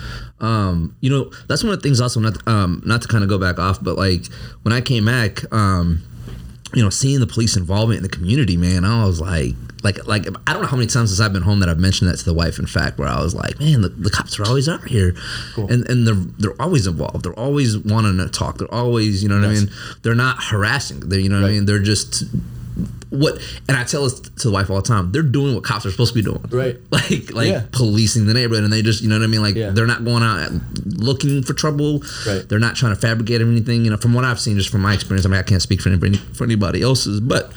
[0.42, 3.30] um you know that's one of the things also not um not to kind of
[3.30, 4.26] go back off but like
[4.62, 6.02] when i came back um
[6.74, 9.52] you know, seeing the police involvement in the community, man, I was like,
[9.84, 12.10] like, like I don't know how many times since I've been home that I've mentioned
[12.10, 12.58] that to the wife.
[12.58, 15.14] In fact, where I was like, man, the, the cops are always out here,
[15.54, 15.70] Cool.
[15.70, 17.26] and and they're they're always involved.
[17.26, 18.56] They're always wanting to talk.
[18.56, 19.58] They're always, you know what Yes.
[19.60, 19.74] I mean.
[20.00, 21.00] They're not harassing.
[21.00, 21.66] They, you know what I mean.
[21.66, 22.24] They're just
[23.10, 25.12] what, and I tell this to the wife all the time.
[25.12, 26.78] They're doing what cops are supposed to be doing, Right.
[26.90, 27.64] Like like Yeah.
[27.72, 29.42] policing the neighborhood, and they just, you know what I mean.
[29.42, 29.70] Like Yeah.
[29.70, 30.50] they're not going out
[30.86, 32.02] looking for trouble.
[32.26, 32.48] Right.
[32.48, 33.84] They're not trying to fabricate anything.
[33.84, 35.26] You know, from what I've seen, just from my experience.
[35.26, 37.52] I mean, I can't speak for anybody for anybody else's, but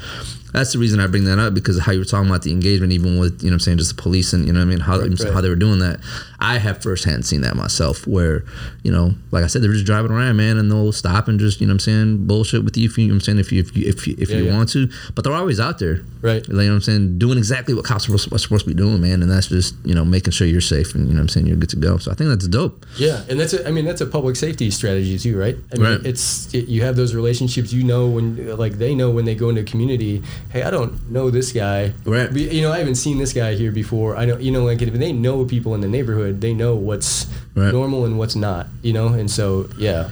[0.58, 2.92] that's the reason I bring that up because how you were talking about the engagement,
[2.94, 4.70] even with you know, what I'm saying just the police and you know, what I
[4.70, 6.00] mean, how Right, how they were doing that.
[6.40, 8.44] I have firsthand seen that myself, where
[8.84, 11.60] you know, like I said, they're just driving around, man, and they'll stop and just
[11.62, 13.52] you know, what I'm saying bullshit with you if you, know, what I'm saying if
[13.52, 14.54] you if you if you, if Yeah, you yeah.
[14.56, 16.02] want to, but they're always out there.
[16.22, 16.46] Right.
[16.48, 17.20] You know what I'm saying?
[17.20, 19.22] Doing exactly what cops are supposed, are supposed to be doing, man.
[19.22, 21.48] And that's just, you know, making sure you're safe and, you know what I'm saying,
[21.48, 21.98] you're good to go.
[21.98, 22.86] So I think that's dope.
[22.98, 25.56] Yeah, and that's a, I mean that's a public safety strategy too, right?
[25.74, 26.06] I mean, Right.
[26.06, 27.72] it's it, you have those relationships.
[27.74, 30.24] You know when like they know when they go into a community.
[30.52, 31.94] Hey, I don't know this guy.
[32.06, 32.32] Right.
[32.32, 34.16] You know, I haven't seen this guy here before.
[34.16, 37.28] I know, you know, like if they know people in the neighborhood, they know what's
[37.56, 37.72] Right.
[37.74, 38.68] normal and what's not.
[38.82, 40.10] You know, and so yeah,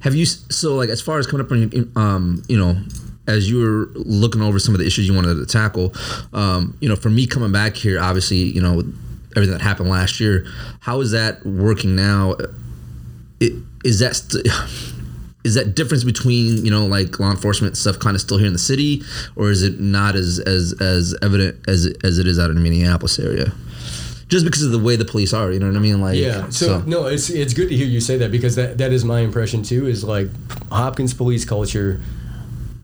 [0.00, 2.76] Have you, so like, as far as coming up on, your, um, you know,
[3.26, 5.94] as you were looking over some of the issues you wanted to tackle,
[6.32, 8.82] um, you know, for me coming back here, obviously, you know,
[9.36, 10.46] everything that happened last year,
[10.80, 12.34] how is that working now?
[13.40, 13.52] It,
[13.84, 14.46] is that, st-
[15.44, 18.52] is that difference between you know like law enforcement stuff kind of still here in
[18.52, 19.02] the city,
[19.36, 22.62] or is it not as as as evident as as it is out in the
[22.62, 23.52] Minneapolis area?
[24.28, 26.00] Just because of the way the police are, you know what I mean?
[26.00, 26.48] Like, yeah.
[26.50, 29.20] So, no, it's it's good to hear you say that because that that is my
[29.20, 29.86] impression too.
[29.86, 30.28] Is like
[30.70, 32.00] Hopkins police culture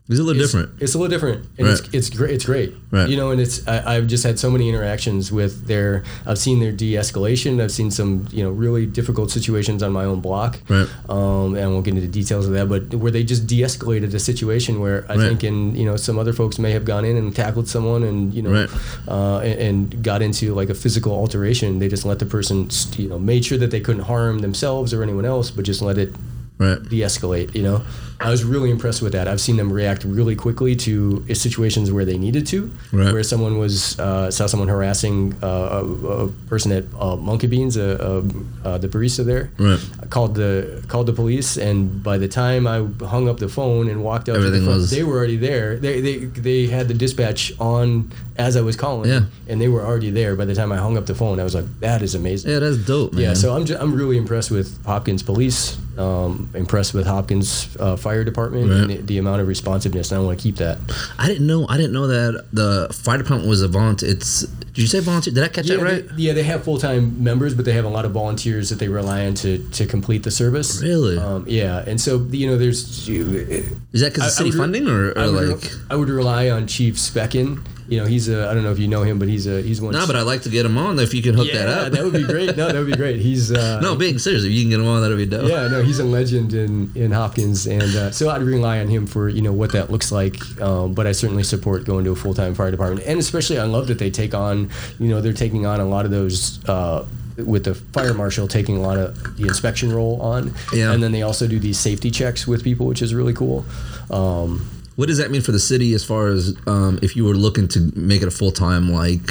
[0.09, 0.81] it's a little it's, different.
[0.81, 1.79] It's a little different, and Right.
[1.79, 2.31] it's it's great.
[2.31, 3.09] It's great, Right.
[3.09, 6.03] You know, and it's I, I've just had so many interactions with their.
[6.25, 7.61] I've seen their de-escalation.
[7.61, 10.59] I've seen some you know really difficult situations on my own block.
[10.69, 10.87] Right.
[11.09, 14.19] Um, and I won't get into details of that, but where they just de-escalated a
[14.19, 15.27] situation where I Right.
[15.27, 18.33] think, in you know, some other folks may have gone in and tackled someone, and
[18.33, 18.69] you know, Right.
[19.07, 21.79] uh, and, and got into like a physical alteration.
[21.79, 25.03] They just let the person, you know, made sure that they couldn't harm themselves or
[25.03, 26.13] anyone else, but just let it
[26.59, 26.81] Right.
[26.89, 27.81] de-escalate you know
[28.19, 32.05] i was really impressed with that i've seen them react really quickly to situations where
[32.05, 33.13] they needed to Right.
[33.13, 37.77] where someone was uh, saw someone harassing uh, a, a person at uh, monkey beans
[37.77, 38.23] uh,
[38.63, 39.79] uh, uh, the barista there Right.
[40.01, 43.87] I called the called the police and by the time i hung up the phone
[43.89, 46.15] and walked out to the Everything front, was- they were already there they, they
[46.47, 49.23] they had the dispatch on as i was calling Yeah.
[49.49, 51.53] and they were already there by the time i hung up the phone i was
[51.55, 53.21] like that is amazing Yeah, that's dope, man.
[53.23, 57.95] yeah, so I'm, just, I'm really impressed with Hopkins Police, um, impressed with Hopkins uh,
[58.07, 58.79] Fire Department, Right.
[58.81, 60.11] and the, the amount of responsiveness.
[60.11, 60.77] And I want to keep that.
[61.19, 61.67] I didn't know.
[61.67, 64.09] I didn't know that the fire department was a volunteer.
[64.11, 64.41] It's.
[64.43, 65.33] Did you say volunteer?
[65.33, 66.07] Did I catch Yeah, that right?
[66.15, 68.79] they, yeah, they have full time members, but they have a lot of volunteers that
[68.79, 70.81] they rely on to, to complete the service.
[70.81, 71.17] Really?
[71.17, 75.09] Um, yeah, and so you know, there's Is that because of city re- funding or,
[75.11, 75.71] or I like?
[75.89, 77.65] I would rely on Chief Speckin.
[77.87, 79.79] You know, he's a I don't know if you know him, but he's a he's
[79.81, 79.93] one.
[79.93, 81.91] No, but I'd like to get him on if you can hook yeah, that up.
[81.93, 82.57] that would be great.
[82.57, 83.21] No, that would be great.
[83.21, 85.49] He's uh, no, being serious, if you can get him on, that'd be dope.
[85.49, 89.07] Yeah, no, he's a legend in, in Hopkins, and uh, so I'd rely on him
[89.07, 90.37] for you know what that looks like.
[90.61, 93.63] Um, but I certainly support going to a full time fire department, and especially I
[93.65, 94.69] love that they take on
[94.99, 96.63] you know they're taking on a lot of those.
[96.67, 97.05] Uh,
[97.45, 100.91] with the fire marshal taking a lot of the inspection role on, Yeah.
[100.91, 103.63] and then they also do these safety checks with people, which is really cool.
[104.09, 104.67] Um,
[104.97, 107.67] What does that mean for the city as far as um, if you were looking
[107.69, 109.29] to make it a full time like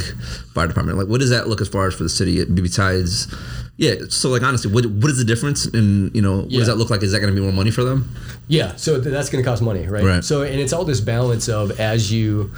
[0.55, 0.97] fire department?
[0.97, 3.27] Like, what does that look as far as for the city besides?
[3.77, 5.67] Yeah, so like honestly, what what is the difference?
[5.67, 6.61] And you know, what Yeah.
[6.61, 7.03] does that look like?
[7.03, 8.09] Is that going to be more money for them?
[8.49, 10.05] Yeah, so th- that's going to cost money, right?
[10.05, 10.25] Right.
[10.25, 12.53] So, and it's all this balance of as you,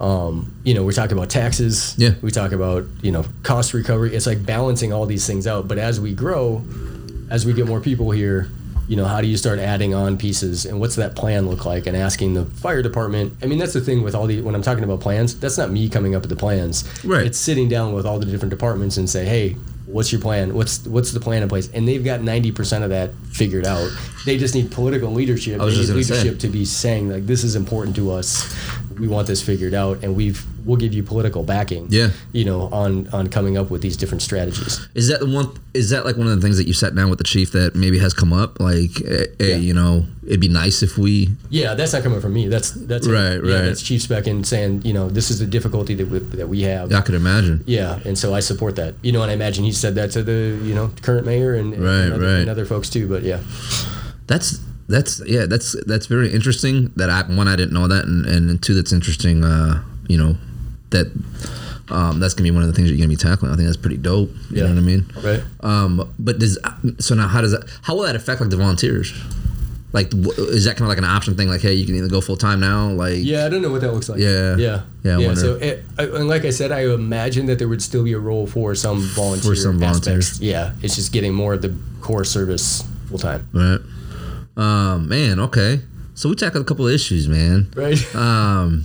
[0.00, 1.94] um, you know, we're talking about taxes.
[1.96, 2.14] Yeah.
[2.22, 4.14] We talk about you know cost recovery.
[4.16, 5.68] It's like balancing all these things out.
[5.68, 6.64] But as we grow,
[7.30, 8.50] as we get more people here,
[8.88, 11.86] you know, how do you start adding on pieces, and what's that plan look like?
[11.86, 13.34] And asking the fire department.
[13.42, 15.38] I mean, that's the thing with all the when I'm talking about plans.
[15.38, 16.84] That's not me coming up with the plans.
[17.04, 17.26] Right.
[17.26, 19.56] It's sitting down with all the different departments and say, hey.
[19.88, 20.52] What's your plan?
[20.52, 21.70] What's what's the plan in place?
[21.72, 23.90] And they've got ninety percent of that figured out.
[24.26, 26.14] They just need political leadership I was they just need gonna say.
[26.24, 28.54] leadership to be saying like this is important to us
[28.98, 32.10] we want this figured out and we've we'll give you political backing Yeah.
[32.32, 35.48] you know on on coming up with these different strategies Is that the one?
[35.74, 37.74] Is that like one of the things that you sat down with the chief that
[37.74, 38.58] maybe has come up?
[38.60, 39.56] Like, eh, hey, Yeah.
[39.56, 41.30] you know, it'd be nice if we.
[41.50, 43.12] yeah that's not coming from me that's that's it.
[43.12, 43.64] Right, yeah, right.
[43.66, 46.92] that's chief speckin saying you know this is the difficulty that we, that we have
[46.92, 47.56] I could imagine.
[47.66, 50.22] yeah and so i support that you know and i imagine he said that to
[50.22, 52.40] the you know current mayor and, and Right, other, right.
[52.44, 53.40] and other folks too but yeah
[54.26, 55.44] That's that's yeah.
[55.46, 56.92] That's that's very interesting.
[56.96, 59.44] That I one I didn't know that, and, and two that's interesting.
[59.44, 60.36] Uh, you know,
[60.90, 61.06] that
[61.90, 63.52] um, that's gonna be one of the things that you're gonna be tackling.
[63.52, 64.30] I think that's pretty dope.
[64.50, 64.62] You Yeah.
[64.64, 65.06] know what I mean?
[65.22, 66.58] right Um, but does
[66.98, 67.64] so now how does that?
[67.82, 69.12] How will that affect like the volunteers?
[69.90, 71.48] Like, is that kind of like an option thing?
[71.48, 72.90] Like, hey, you can either go full time now.
[72.90, 74.18] Like, Yeah, I don't know what that looks like.
[74.20, 74.54] Yeah.
[74.58, 75.40] yeah, Yeah, wonder.
[75.40, 78.18] So, it, I, and like I said, I imagine that there would still be a
[78.18, 80.26] role for some volunteer for some volunteers.
[80.32, 80.40] aspects.
[80.40, 83.48] Yeah, it's just getting more of the core service full time.
[83.54, 83.80] right.
[84.58, 85.80] Um, man, okay.
[86.14, 87.68] So we tackled a couple of issues, man.
[87.74, 88.14] Right.
[88.14, 88.84] Um,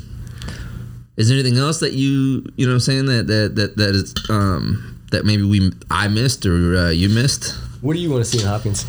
[1.17, 3.89] is there anything else that you you know what I'm saying that that that that
[3.95, 7.55] is um that maybe we I missed or uh, you missed?
[7.81, 8.85] what do you want to see in Hopkins?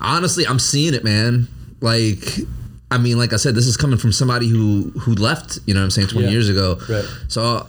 [0.00, 1.46] honestly, I'm seeing it, man.
[1.80, 2.40] Like,
[2.90, 5.58] I mean, like I said, this is coming from somebody who who left.
[5.66, 6.32] You know, what I'm saying 20 Yeah.
[6.32, 6.78] years ago.
[6.88, 7.04] Right.
[7.28, 7.66] So,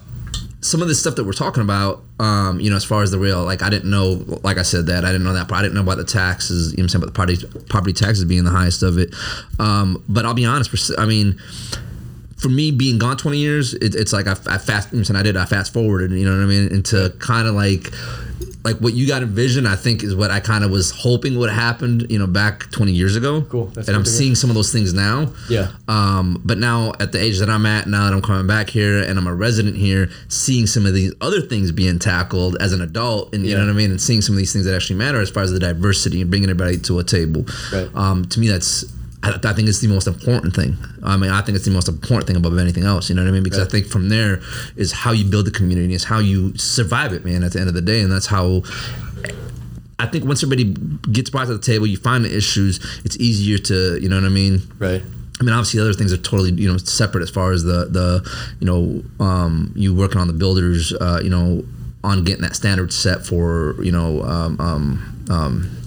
[0.61, 3.17] some of this stuff that we're talking about, um, you know, as far as the
[3.19, 5.61] real, like I didn't know, like I said that I didn't know that, but I
[5.61, 6.71] didn't know about the taxes.
[6.71, 9.13] You know, what I'm saying about the property property taxes being the highest of it.
[9.59, 10.91] Um, but I'll be honest.
[10.97, 11.39] I mean.
[12.41, 15.38] For me, being gone 20 years, it, it's like I, I fast, and I did,
[15.38, 16.68] I fast forwarded, you know what I mean?
[16.69, 17.91] into kind of like,
[18.63, 21.49] like what you got envisioned, I think is what I kind of was hoping would
[21.49, 23.41] have happened, you know, back 20 years ago.
[23.43, 23.65] Cool.
[23.68, 24.18] That's and I'm good to hear.
[24.19, 25.31] seeing some of those things now.
[25.49, 25.72] Yeah.
[25.88, 29.03] Um, but now at the age that I'm at, now that I'm coming back here
[29.03, 32.81] and I'm a resident here, seeing some of these other things being tackled as an
[32.81, 33.57] adult, and you Yeah.
[33.57, 35.41] know what I mean, and seeing some of these things that actually matter as far
[35.43, 37.45] as the diversity and bringing everybody to a table.
[37.72, 37.89] Right.
[37.95, 38.85] Um, to me, that's.
[39.23, 40.77] I, I think it's the most important thing.
[41.03, 43.10] I mean, I think it's the most important thing above anything else.
[43.10, 43.43] You know what I mean?
[43.43, 44.41] Because I think from there
[44.76, 45.93] is how you build the community.
[45.93, 47.43] It's how you survive it, man.
[47.43, 48.64] At the end of the day, and that's how
[49.99, 50.73] I think once everybody
[51.11, 52.80] gets brought to the table, you find the issues.
[53.06, 54.61] It's easier to, you know what I mean.
[54.80, 55.03] Right.
[55.39, 58.27] I mean, obviously, other things are totally, you know, separate as far as the the,
[58.60, 61.64] you know, um, you working on the builders, uh, you know,
[62.03, 65.77] on getting that standard set for, you know, um, um, um,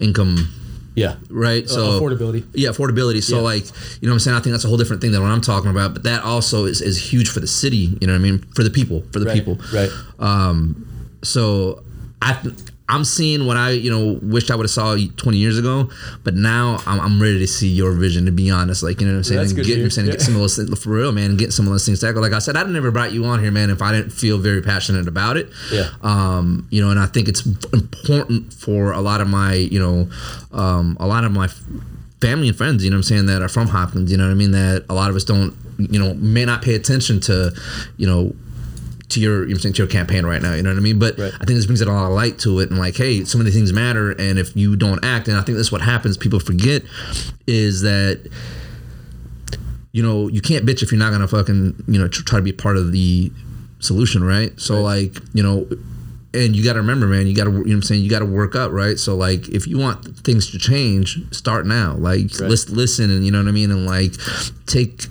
[0.00, 0.48] income,
[0.94, 1.16] Yeah.
[1.28, 1.68] right?
[1.68, 2.44] So affordability.
[2.54, 3.22] yeah, affordability.
[3.22, 3.42] So Yeah.
[3.42, 4.36] like, you know what I'm saying?
[4.36, 5.92] I think that's a whole different thing than what I'm talking about.
[5.94, 8.44] But that also is, is huge for the city, you know what I mean?
[8.54, 9.34] For the people, for the Right.
[9.34, 9.58] people.
[9.72, 9.90] Right.
[10.20, 10.86] Um,
[11.22, 11.82] so
[12.22, 12.38] I
[12.86, 15.88] I'm seeing what I you know wished I would have saw 20 years ago,
[16.22, 18.26] but now I'm, I'm ready to see your vision.
[18.26, 19.82] To be honest, like you know what I'm saying, That's and good get.
[19.82, 21.86] I'm saying, get some of those things, for real, man, and get some of those
[21.86, 22.22] things tackled.
[22.22, 24.60] Like I said, I never brought you on here, man, if I didn't feel very
[24.60, 25.48] passionate about it.
[25.72, 25.88] Yeah.
[26.02, 30.10] Um, you know, and I think it's important for a lot of my you know,
[30.52, 31.48] um, a lot of my
[32.20, 34.10] family and friends, you know what I'm saying, that are from Hopkins.
[34.10, 34.50] You know what I mean?
[34.50, 37.50] That a lot of us don't, you know, may not pay attention to,
[37.96, 38.34] you know
[39.10, 40.54] to your you know, to your campaign right now.
[40.54, 40.98] You know what I mean?
[40.98, 41.32] But Right.
[41.34, 43.44] I think this brings a lot of light to it, and like, hey, some of
[43.44, 46.16] these things matter, and if you don't act, and I think that's what happens.
[46.16, 46.82] People forget
[47.46, 48.20] is that
[49.92, 52.52] you know you can't bitch if you're not gonna fucking you know try to be
[52.52, 53.30] part of the
[53.78, 54.58] solution, right?
[54.60, 55.12] So Right.
[55.12, 55.66] like you know.
[56.36, 57.28] And you got to remember, man.
[57.28, 58.98] You got to, you know, what I'm saying, you got to work up, right?
[58.98, 61.94] So, like, if you want things to change, start now.
[61.96, 62.50] Like, Right.
[62.50, 64.14] listen, listen, and you know what I mean, and like,
[64.66, 65.06] take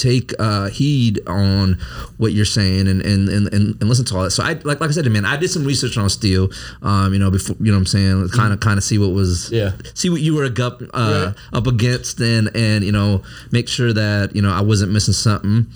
[0.00, 1.78] take uh, heed on
[2.16, 4.30] what you're saying and, and, and, and, listen to all that.
[4.30, 6.48] So I like like I said, man, I did some research on steel.
[6.82, 9.10] Um, you know, before you know what I'm saying, kind of kind of see what
[9.10, 9.72] was Yeah.
[9.94, 11.34] see what you were up uh, Right.
[11.52, 15.66] up against and and you know make sure that you know I wasn't missing something.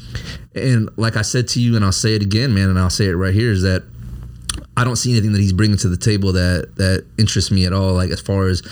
[0.55, 3.07] And like I said to you, and I'll say it again, man, and I'll say
[3.07, 3.83] it right here is that.
[4.77, 7.73] I don't see anything that he's bringing to the table that that interests me at
[7.73, 7.93] all.
[7.95, 8.63] Like as far as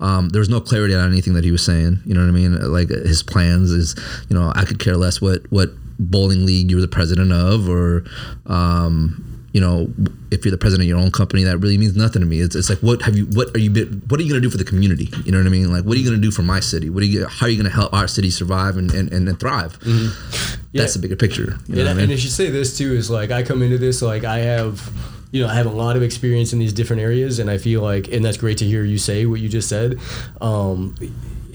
[0.00, 2.00] um, there was no clarity on anything that he was saying.
[2.04, 2.72] You know what I mean?
[2.72, 3.94] Like his plans is,
[4.28, 8.04] you know, I could care less what what bowling league you're the president of, or
[8.46, 9.92] um, you know,
[10.30, 12.40] if you're the president of your own company, that really means nothing to me.
[12.40, 14.50] It's, it's like what have you what are you bit- what are you gonna do
[14.50, 15.08] for the community?
[15.24, 15.72] You know what I mean?
[15.72, 16.90] Like what are you gonna do for my city?
[16.90, 19.40] What are you how are you gonna help our city survive and and, and, and
[19.40, 19.78] thrive?
[19.84, 20.82] Yeah.
[20.82, 21.58] That's the bigger picture.
[21.66, 22.10] You know and, I and mean?
[22.12, 24.90] I should say this too is like I come into this like I have
[25.30, 27.82] you know I have a lot of experience in these different areas and I feel
[27.82, 29.98] like and that's great to hear you say what you just said
[30.40, 30.94] um,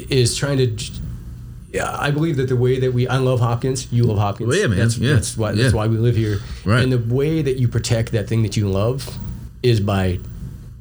[0.10, 0.94] is trying to j-
[1.72, 4.48] yeah, I believe that the way that we I love Hopkins, you love Hopkins.
[4.48, 4.78] Well, yeah, man.
[4.78, 5.14] That's, Yeah.
[5.16, 5.78] that's why that's Yeah.
[5.78, 6.40] why we live here.
[6.66, 6.84] Right.
[6.84, 9.10] And the way that you protect that thing that you love
[9.64, 10.20] is by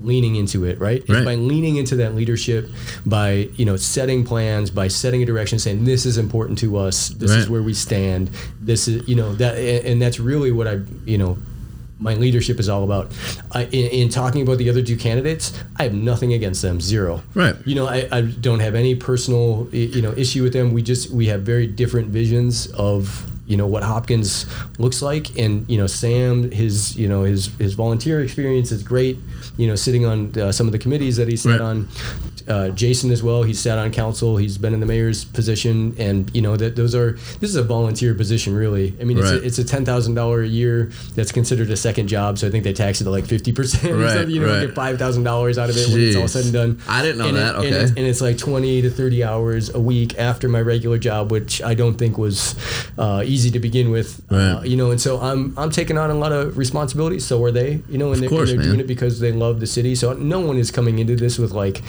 [0.02, 1.00] leaning into it, right?
[1.00, 1.24] It's Right.
[1.24, 2.68] by leaning into that leadership,
[3.06, 7.08] by you know setting plans, by setting a direction, saying this is important to us.
[7.08, 8.28] This is where we stand.
[8.60, 11.38] This is you know that, and and that's really what I you know
[12.02, 13.12] my leadership is all about.
[13.52, 17.22] I, in, in talking about the other two candidates, I have nothing against them, zero.
[17.34, 17.54] Right.
[17.64, 20.72] You know, I, I don't have any personal you know issue with them.
[20.72, 24.46] We just we have very different visions of you know what Hopkins
[24.78, 29.18] looks like, and you know Sam his you know his his volunteer experience is great.
[29.56, 31.60] You know, sitting on uh, some of the committees that he sat Right.
[31.60, 31.88] on.
[32.48, 33.42] Uh, Jason as well.
[33.42, 34.36] He's sat on council.
[34.36, 37.62] He's been in the mayor's position, and you know that those are this is a
[37.62, 38.94] volunteer position, really.
[39.00, 39.40] I mean, it's Right.
[39.42, 42.38] a, it's a ten thousand dollar a year that's considered a second job.
[42.38, 43.94] So I think they tax it to like fifty percent.
[43.96, 44.66] Right, You know, right.
[44.66, 46.80] get five thousand dollars out of it when it's all said and done.
[46.88, 47.82] I didn't know and that, It, and, okay.
[47.84, 51.62] it's, and it's like twenty to thirty hours a week after my regular job, which
[51.62, 52.54] I don't think was
[52.98, 54.66] uh, easy to begin with, uh, Right.
[54.66, 54.90] you know.
[54.90, 57.24] And so I'm I'm taking on a lot of responsibilities.
[57.24, 59.60] So are they, you know, and they're, course, and they're doing it because they love
[59.60, 59.94] the city.
[59.94, 61.82] So no one is coming into this with like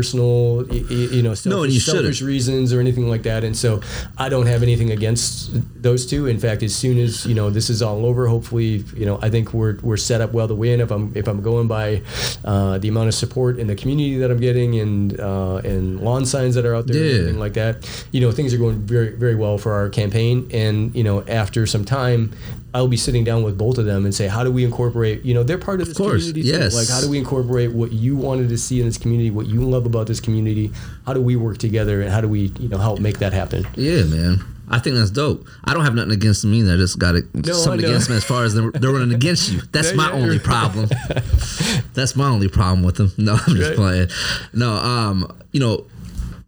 [0.00, 3.44] personal, you know, selfish, No, and you selfish reasons or anything like that.
[3.44, 3.80] And so
[4.16, 5.50] I don't have anything against
[5.82, 6.26] those two.
[6.26, 9.28] In fact, as soon as you know this is all over, hopefully, you know, I
[9.28, 10.80] think we're we're set up well to win.
[10.80, 12.02] If I'm if I'm going by
[12.44, 16.24] uh, the amount of support in the community that I'm getting and uh, and lawn
[16.24, 17.16] signs that are out there and Yeah.
[17.18, 17.74] everything like that,
[18.12, 20.48] you know, things are going very very well for our campaign.
[20.52, 22.32] And you know, after some time.
[22.72, 25.24] I'll be sitting down with both of them and say, how do we incorporate?
[25.24, 26.42] You know, they're part of this course, community.
[26.42, 26.48] too.
[26.58, 26.74] yes.
[26.74, 29.60] Like, how do we incorporate what you wanted to see in this community, what you
[29.62, 30.70] love about this community?
[31.06, 33.66] How do we work together, and how do we, you know, help make that happen?
[33.74, 34.44] Yeah, man.
[34.72, 35.48] I think that's dope.
[35.64, 36.74] I don't have nothing against them either.
[36.74, 39.50] I just got it, I something against them as far as they're, they're running against
[39.50, 39.60] you.
[39.72, 40.88] That's my only problem.
[41.94, 43.12] that's my only problem with them.
[43.18, 43.76] No, I'm just Right.
[43.76, 44.08] playing.
[44.52, 45.86] No, um, you know,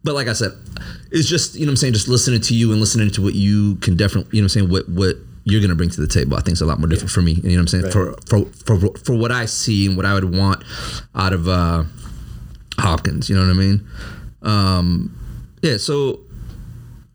[0.05, 0.51] but like I said,
[1.11, 1.93] it's just you know what I'm saying.
[1.93, 4.61] Just listening to you and listening to what you can definitely you know what I'm
[4.61, 6.35] saying what what you're gonna bring to the table.
[6.37, 7.33] I think it's a lot more different for me.
[7.33, 7.93] You know what I'm saying Right.
[7.93, 10.63] for for for for what I see and what I would want
[11.15, 11.83] out of uh,
[12.79, 13.29] Hopkins.
[13.29, 13.87] You know what I mean?
[14.41, 15.15] Um,
[15.61, 15.77] yeah.
[15.77, 16.19] So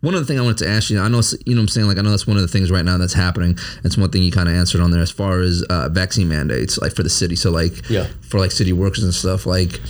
[0.01, 1.89] one other thing I wanted to ask you, I know, you know what I'm saying?
[1.89, 3.59] Like, I know that's one of the things right now that's happening.
[3.83, 6.79] It's one thing you kind of answered on there as far as uh, vaccine mandates,
[6.79, 7.35] like for the city.
[7.35, 8.07] So, like, Yeah.
[8.21, 9.81] for like city workers and stuff, like,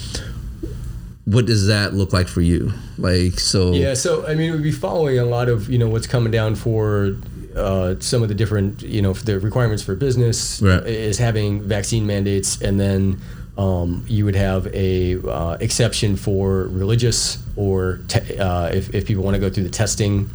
[1.26, 2.72] what does that look like for you?
[2.96, 6.06] Like, so, Yeah, so I mean, we'd be following a lot of you know what's
[6.06, 7.14] coming down for
[7.58, 10.86] uh, some of the different you know the requirements for business Right.
[10.86, 13.20] is having vaccine mandates, and then
[13.56, 19.24] um, you would have a uh, exception for religious or te- uh, if if people
[19.24, 20.30] want to go through the testing.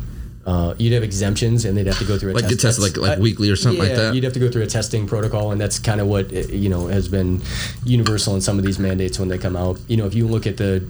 [0.45, 2.61] Uh, you'd have exemptions, and they'd have to go through a Like test.
[2.61, 4.13] that's- like- like weekly or something like yeah, that?
[4.15, 6.87] You'd have to go through a testing protocol, and that's kind of what you know
[6.87, 7.41] has been
[7.85, 9.79] universal in some of these mandates when they come out.
[9.87, 10.83] You know, if you look at the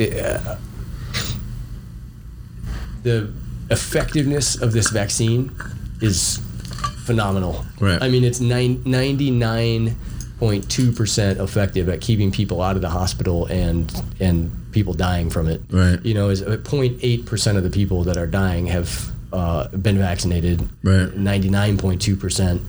[0.00, 0.56] uh,
[3.02, 3.30] the
[3.70, 5.54] effectiveness of this vaccine
[6.00, 6.40] is
[7.04, 7.64] phenomenal.
[7.80, 8.02] Right.
[8.02, 14.52] I mean, it's nine, 99.2% effective at keeping people out of the hospital and and
[14.72, 15.60] people dying from it.
[15.70, 16.04] Right.
[16.04, 20.60] You know, is 0.8% of the people that are dying have uh, been vaccinated.
[20.82, 21.08] Right.
[21.08, 22.60] 99.2%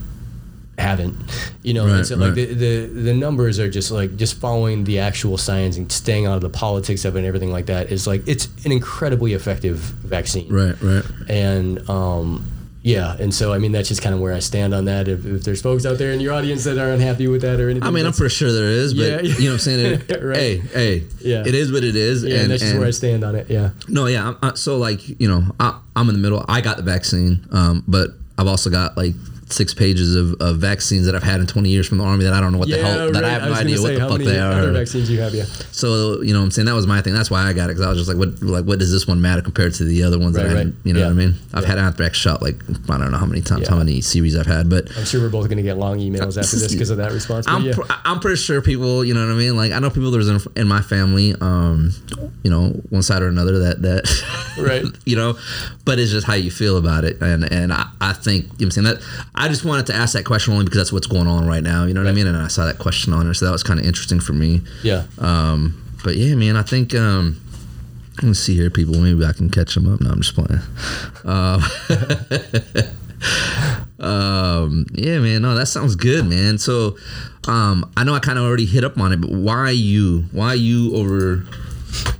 [0.80, 1.16] haven't.
[1.62, 4.84] You know, Right, and so like the, the the numbers are just like just following
[4.84, 7.92] the actual science and staying out of the politics of it and everything like that
[7.92, 10.52] is like it's an incredibly effective vaccine.
[10.52, 11.04] right, right.
[11.28, 12.50] And um
[12.82, 15.06] yeah, and so I mean that's just kind of where I stand on that.
[15.06, 17.68] If, if there's folks out there in your audience that are unhappy with that or
[17.68, 19.20] anything, I mean, I'm pretty sure there is, but Yeah.
[19.20, 20.02] you know what I'm saying?
[20.08, 20.36] It, Right.
[20.38, 21.42] Hey, hey, Yeah.
[21.46, 22.24] it is what it is.
[22.24, 23.50] yeah, and, that's just where I stand on it.
[23.50, 24.28] Yeah, No, yeah.
[24.28, 26.42] I'm, I, so like you know, I, I'm in the middle.
[26.48, 29.14] I got the vaccine, um, but I've also got like
[29.52, 32.32] six pages of, of vaccines that I've had in 20 years from the army that
[32.32, 33.88] I don't know what yeah, the hell that I have no was gonna idea what
[33.88, 34.72] say, the fuck they Other are.
[34.72, 35.44] vaccines you have, yeah.
[35.72, 37.14] So you know, what I'm saying that was my thing.
[37.14, 39.06] That's why I got it because I was just like, what like what does this
[39.06, 40.74] one matter compared to the other ones that Right, I had?
[40.84, 41.06] You know Yeah.
[41.06, 41.34] what I mean?
[41.54, 41.68] I've Yeah.
[41.70, 44.68] had anthrax shot like I don't know how many times, how many series I've had,
[44.70, 47.46] but I'm sure we're both gonna get long emails after this because of that response.
[47.48, 49.56] I'm pr- I'm pretty sure people, you know what I mean.
[49.56, 51.92] Like I know people there's in, in my family, um,
[52.42, 54.06] you know, one side or another that that,
[54.58, 54.84] Right.
[55.04, 55.36] you know,
[55.84, 58.52] but it's just how you feel about it, and and I, I think you know
[58.52, 59.02] what I'm saying that
[59.40, 61.84] I just wanted to ask that question only because that's what's going on right now.
[61.86, 62.26] You know what I mean?
[62.26, 64.60] And I saw that question on there, so that was kind of interesting for me.
[64.82, 65.04] yeah.
[65.18, 66.94] Um, but yeah, man, I think.
[66.94, 67.40] Um,
[68.22, 68.96] Let's see here, people.
[69.00, 70.00] Maybe I can catch them up.
[70.02, 70.60] No, I'm just playing.
[71.24, 71.62] Um,
[74.06, 75.40] um, yeah, man.
[75.40, 76.58] No, that sounds good, man.
[76.58, 76.98] So,
[77.48, 80.26] um, I know I kind of already hit up on it, but why you?
[80.32, 81.46] Why you over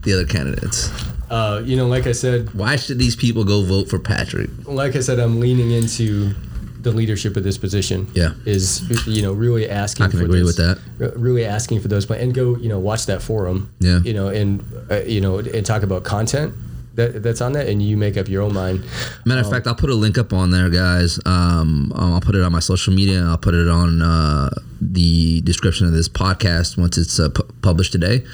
[0.02, 0.90] the other candidates?
[1.28, 4.48] Uh, you know, like I said, Why should these people go vote for Patrick?
[4.66, 6.34] like I said, I'm leaning into
[6.82, 8.08] the leadership of this position.
[8.14, 8.32] Yeah.
[8.46, 10.06] is you know really asking.
[10.06, 12.68] I can for agree this- with r- Really asking for those plans and go you
[12.68, 13.72] know watch that forum.
[13.80, 14.00] Yeah.
[14.00, 16.54] You know and uh, you know and talk about content
[16.96, 18.82] that that's on that and you make up your own mind.
[19.24, 21.20] Matter of fact, I'll put a link up on there, guys.
[21.24, 23.20] Um, um, I'll put it on my social media.
[23.20, 24.50] And I'll put it on uh,
[24.80, 28.24] the description of this podcast once it's uh, pu- published today.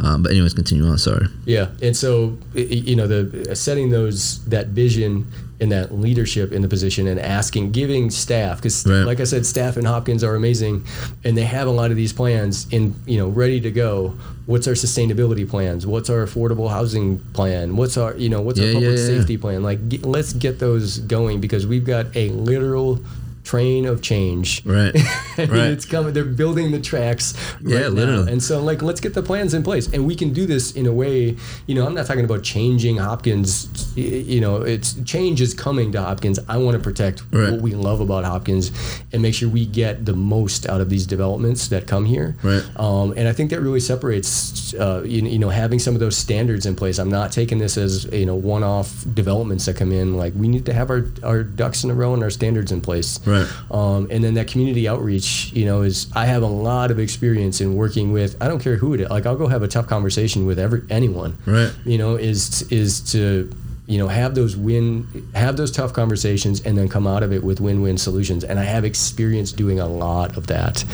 [0.00, 0.96] Um, but anyways, continue on.
[0.96, 1.26] Sorry.
[1.44, 5.30] Yeah, and so you know the setting those that vision
[5.60, 9.02] and that leadership in the position and asking, giving staff because Right.
[9.02, 10.84] like I said, staff in Hopkins are amazing,
[11.24, 14.14] and they have a lot of these plans in you know ready to go.
[14.46, 15.86] What's our sustainability plans?
[15.86, 17.76] What's our affordable housing plan?
[17.76, 19.06] What's our you know what's Yeah, our public yeah, yeah.
[19.18, 19.62] safety plan?
[19.62, 23.00] Like get, let's get those going because we've got a literal
[23.48, 24.62] train of change.
[24.66, 24.94] Right.
[25.38, 25.70] Right.
[25.70, 26.12] It's coming.
[26.14, 27.32] They're building the tracks.
[27.62, 27.88] Right Yeah, now.
[28.00, 28.32] literally.
[28.32, 30.86] And so, like, let's get the plans in place, and we can do this in
[30.86, 31.36] a way.
[31.68, 33.68] You know, I'm not talking about changing Hopkins.
[33.96, 36.40] You know, it's change is coming to Hopkins.
[36.48, 37.52] I want to protect Right.
[37.52, 38.72] what we love about Hopkins
[39.12, 42.34] and make sure we get the most out of these developments that come here.
[42.42, 42.64] Right.
[42.76, 46.16] Um, and I think that really separates, uh, you, you know, having some of those
[46.16, 46.98] standards in place.
[46.98, 50.16] I'm not taking this as you know one-off developments that come in.
[50.16, 52.80] Like we need to have our, our ducks in a row and our standards in
[52.80, 53.20] place.
[53.24, 53.37] Right.
[53.70, 57.60] Um, and then that community outreach, you know, is I have a lot of experience
[57.60, 58.36] in working with.
[58.40, 59.10] I don't care who it is.
[59.10, 61.36] Like I'll go have a tough conversation with every anyone.
[61.46, 61.72] Right.
[61.84, 63.50] You know, is is to
[63.88, 67.42] you know have those win have those tough conversations and then come out of it
[67.42, 70.84] with win-win solutions and i have experience doing a lot of that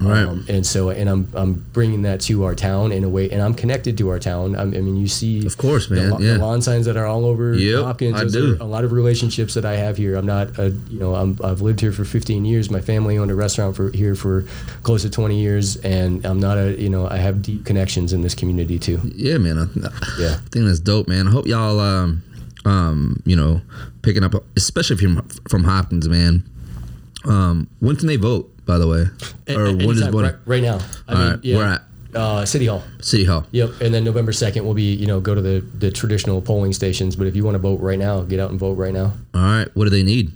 [0.00, 0.24] Right.
[0.24, 3.40] um, and so and i'm i'm bringing that to our town in a way and
[3.40, 6.18] i'm connected to our town I'm, i mean you see Of course, the, man, lo-
[6.18, 6.32] yeah.
[6.34, 8.56] the lawn signs that are all over Yep, hopkins I do.
[8.60, 11.60] a lot of relationships that i have here i'm not a you know I'm, i've
[11.60, 14.44] lived here for 15 years my family owned a restaurant for here for
[14.82, 18.22] close to 20 years and i'm not a you know i have deep connections in
[18.22, 19.56] this community too Yeah, man.
[19.58, 19.66] I,
[20.20, 20.34] Yeah.
[20.34, 21.28] I think that's dope, man.
[21.28, 22.22] I hope y'all, um,
[22.64, 23.60] um, you know,
[24.02, 26.48] picking up, especially if you're from Hopkins, man.
[27.24, 28.50] Um, when can they vote?
[28.66, 29.04] By the way,
[29.54, 30.20] or when is voting?
[30.22, 30.78] right, right now
[31.08, 31.82] i All mean right, yeah where at?
[32.14, 33.44] uh, city hall City Hall.
[33.50, 36.72] Yep, and then November second will be you know go to the the traditional polling
[36.72, 37.16] stations.
[37.16, 39.12] But if you want to vote right now, get out and vote right now.
[39.34, 39.68] All right.
[39.74, 40.32] What do they need?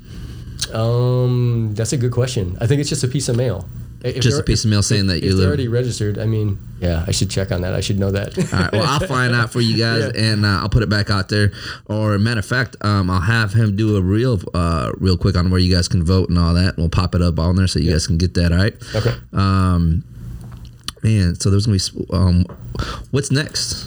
[0.73, 2.57] Um, that's a good question.
[2.61, 3.69] I think it's just a piece of mail.
[4.05, 5.47] If Just a piece of mail saying that you they're live.
[5.49, 6.19] already registered.
[6.19, 7.73] I mean, yeah, I should check on that.
[7.73, 8.37] I should know that.
[8.53, 8.71] All right.
[8.73, 10.23] Well, I'll find out for you guys, Yeah.
[10.33, 11.53] and uh, I'll put it back out there.
[11.87, 15.49] Or matter of fact, um, I'll have him do a real, uh, real quick on
[15.51, 16.77] where you guys can vote and all that.
[16.77, 18.53] We'll pop it up on there so you guys can get that.
[18.53, 18.75] All right.
[18.95, 19.15] okay.
[19.33, 20.05] Um,
[21.03, 22.45] man, so there's gonna be um,
[23.11, 23.87] what's next?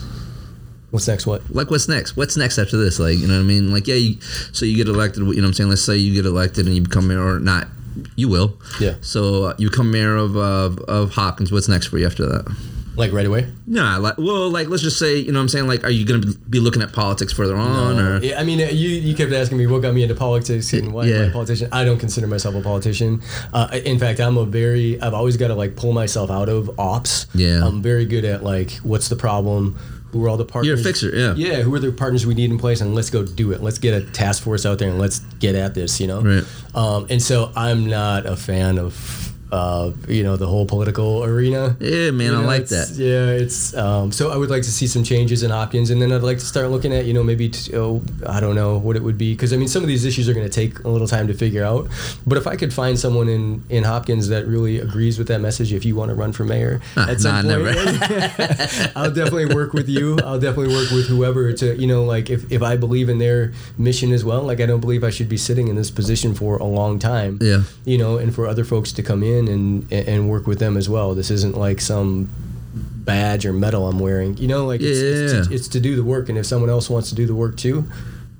[0.90, 1.26] What's next?
[1.26, 1.42] What?
[1.54, 2.16] Like, what's next?
[2.16, 2.98] What's next after this?
[2.98, 3.70] Like, you know what I mean?
[3.70, 5.18] Like, yeah, you, so you get elected.
[5.22, 5.70] You know what I'm saying?
[5.70, 7.68] Let's say you get elected and you become mayor, or not.
[8.16, 8.58] You will.
[8.80, 8.94] Yeah.
[9.00, 11.50] So uh, you become mayor of, of of Hopkins.
[11.52, 12.56] What's next for you after that?
[12.96, 13.46] Like right away?
[13.64, 15.68] Nah, like, well, like, let's just say, you know what I'm saying?
[15.68, 18.18] Like, are you to be looking at politics further on or?
[18.20, 20.92] Yeah, I mean, uh, you you kept asking me what got me into politics and
[20.92, 21.22] why am I Yeah.
[21.26, 21.68] a politician.
[21.70, 23.22] I don't consider myself a politician.
[23.52, 26.76] Uh, in fact, I'm a very I've always got to like pull myself out of
[26.76, 27.26] ops.
[27.34, 27.64] Yeah.
[27.64, 29.78] I'm very good at like what's the problem.
[30.12, 30.66] Who are all the partners?
[30.66, 31.34] You're a fixer, yeah.
[31.34, 33.62] Yeah, who are the partners we need in place, and let's go do it.
[33.62, 36.00] Let's get a task force out there and let's get at this.
[36.00, 36.22] You know.
[36.22, 36.44] Right.
[36.74, 39.27] Um, and so I'm not a fan of.
[39.50, 41.74] Uh, you know the whole political arena.
[41.80, 42.90] Yeah, man, You I like that.
[42.96, 46.12] Yeah, it's um, so I would like to see some changes in Hopkins, and then
[46.12, 48.94] I'd like to start looking at you know maybe t- oh, I don't know what
[48.96, 50.88] it would be because I mean some of these issues are going to take a
[50.88, 51.88] little time to figure out.
[52.26, 55.72] But if I could find someone in in Hopkins that really agrees with that message,
[55.72, 57.76] if you want to run for mayor Ah, at some nah, point,
[58.96, 60.18] I'll definitely work with you.
[60.24, 63.52] I'll definitely work with whoever to you know like if if I believe in their
[63.78, 64.42] mission as well.
[64.42, 67.38] Like I don't believe I should be sitting in this position for a long time
[67.40, 67.62] Yeah.
[67.84, 70.88] you know, and for other folks to come in and and work with them as
[70.88, 71.14] well.
[71.14, 72.28] This isn't like some
[72.74, 74.36] badge or medal I'm wearing.
[74.38, 76.88] You know, like it's, it's, to, it's to do the work, and if someone else
[76.90, 77.84] wants to do the work too,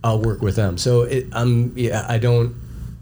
[0.03, 0.79] I'll work with them.
[0.79, 2.55] So it, I'm yeah, I don't.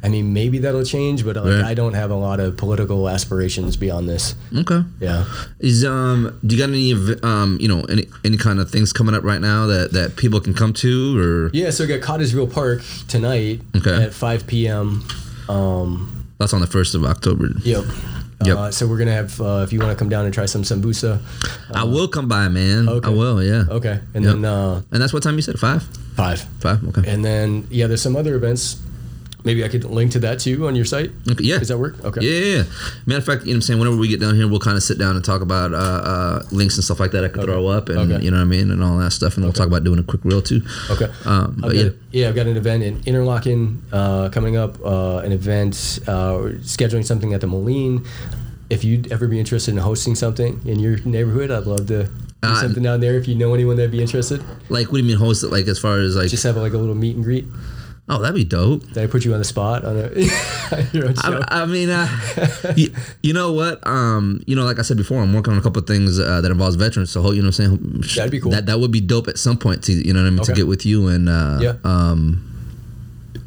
[0.03, 1.65] I mean, maybe that'll change, but like, Right.
[1.65, 4.37] I don't have a lot of political aspirations beyond this.
[4.57, 4.83] Okay.
[5.01, 5.25] Yeah.
[5.59, 6.93] Is um, do you got any
[7.25, 10.39] um, you know, any any kind of things coming up right now that that people
[10.41, 14.05] can come to or Yeah, so we got Cottageville Park tonight Okay.
[14.05, 15.03] at 5 p.m.
[15.49, 17.49] Um, that's on the first of October?
[17.65, 17.85] yep.
[18.45, 18.57] Yep.
[18.59, 20.63] Uh, so we're gonna have uh, if you want to come down and try some
[20.63, 21.19] sambusa.
[21.75, 22.87] I will come by, man.
[22.87, 23.09] okay.
[23.09, 23.43] I will.
[23.43, 23.65] Yeah.
[23.71, 24.35] Okay, and Yep.
[24.35, 25.59] then uh, And that's what time you said?
[25.59, 25.83] Five.
[26.17, 26.41] five.
[26.61, 26.85] Five.
[26.89, 27.11] Okay.
[27.11, 28.77] And then yeah, there's some other events.
[29.47, 31.11] Maybe I could link to that too on your site.
[31.31, 31.59] Okay, yeah.
[31.59, 32.05] Does that work?
[32.05, 32.21] Okay.
[32.21, 32.63] Yeah, yeah.
[33.07, 33.79] Matter of fact, you know what I'm saying?
[33.79, 36.43] Whenever we get down here, we'll kind of sit down and talk about uh, uh,
[36.51, 37.53] links and stuff like that I could Okay.
[37.53, 38.25] throw up and, Okay.
[38.25, 38.71] you know what I mean?
[38.73, 39.37] And all that stuff.
[39.37, 40.63] And we'll talk about doing a quick reel too.
[40.91, 41.07] Okay.
[41.25, 41.89] Um, but I've yeah.
[42.11, 44.79] yeah, I've got an event in Interlachen uh, coming up.
[44.85, 48.05] Uh, an event uh, scheduling something at the Moline.
[48.69, 52.09] If you'd ever be interested in hosting something in your neighborhood, I'd love to do
[52.43, 53.15] Uh, something down there.
[53.17, 55.53] If you know anyone that'd be interested, Like, what do you mean host it?
[55.53, 57.47] Like, as far as like, just have like a little meet and greet.
[58.09, 58.87] Oh, that'd be dope.
[58.93, 60.09] Did I put you on the spot on a
[60.93, 61.41] your own show?
[61.49, 62.09] I, I mean, uh,
[62.77, 62.93] you,
[63.23, 63.85] you know what?
[63.87, 66.41] Um, you know, like I said before, I'm working on a couple of things uh,
[66.41, 67.11] that involves veterans.
[67.11, 68.53] So, you know, what I'm saying That'd be cool.
[68.53, 70.53] That that would be dope at some point to you know what I mean to
[70.53, 71.75] get with you and uh, Yeah.
[71.85, 72.56] um,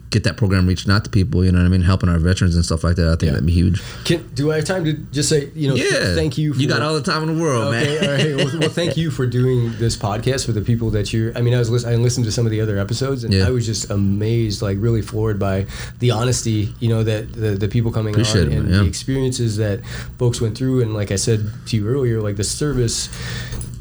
[0.09, 1.45] get that program reaching out to people.
[1.45, 3.07] You know what I mean, helping our veterans and stuff like that.
[3.07, 3.31] I think Yeah.
[3.31, 3.81] that'd be huge.
[4.05, 6.53] Can, do I have time to just say you know th- thank you?
[6.53, 8.03] For, you got all the time in the world, Okay, man.
[8.03, 8.35] all right.
[8.45, 11.37] Well, well, thank you for doing this podcast for the people that you're.
[11.37, 13.47] I mean, I was listen, I listened to some of the other episodes, and Yeah.
[13.47, 15.65] I was just amazed, like really floored by
[15.99, 18.79] the honesty, you know, that the, the people coming Appreciate on it, and man, yeah.
[18.81, 19.85] the experiences that
[20.17, 20.81] folks went through.
[20.81, 23.09] And like I said to you earlier, like the service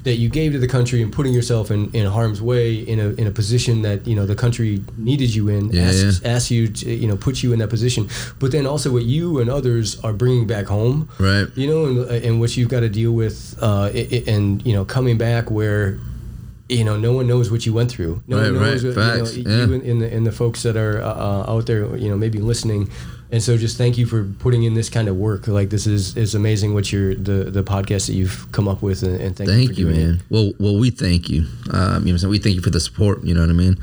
[0.05, 3.09] that you gave to the country and putting yourself in, in harm's way in a,
[3.21, 6.29] in a position that you know the country needed you in Yeah, asked, yeah.
[6.31, 8.09] asked you to you know put you in that position
[8.39, 11.47] but then also what you and others are bringing back home Right.
[11.57, 13.91] you know and, and what you've got to deal with uh,
[14.27, 15.99] and you know coming back where
[16.69, 18.97] you know no one knows what you went through no Right, one knows right.
[18.97, 19.67] what, Facts, you, know, yeah.
[19.67, 22.39] you and, and, the, and the folks that are uh, out there you know maybe
[22.39, 22.89] listening
[23.31, 26.17] and so just thank you for putting in this kind of work like this is
[26.17, 29.49] is amazing what you're the the podcast that you've come up with and, and thank,
[29.51, 30.07] you Thank for you, doing it.
[30.07, 30.23] man.
[30.31, 31.47] Well, well, we thank you.
[31.73, 33.23] Um, you know, we thank you for the support.
[33.25, 33.77] You know what I mean?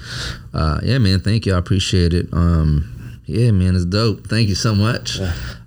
[0.54, 1.20] Uh, yeah, man.
[1.20, 1.54] Thank you.
[1.54, 2.28] I appreciate it.
[2.34, 2.92] Um,
[3.28, 4.28] yeah, man, it's dope.
[4.28, 5.20] Thank you so much.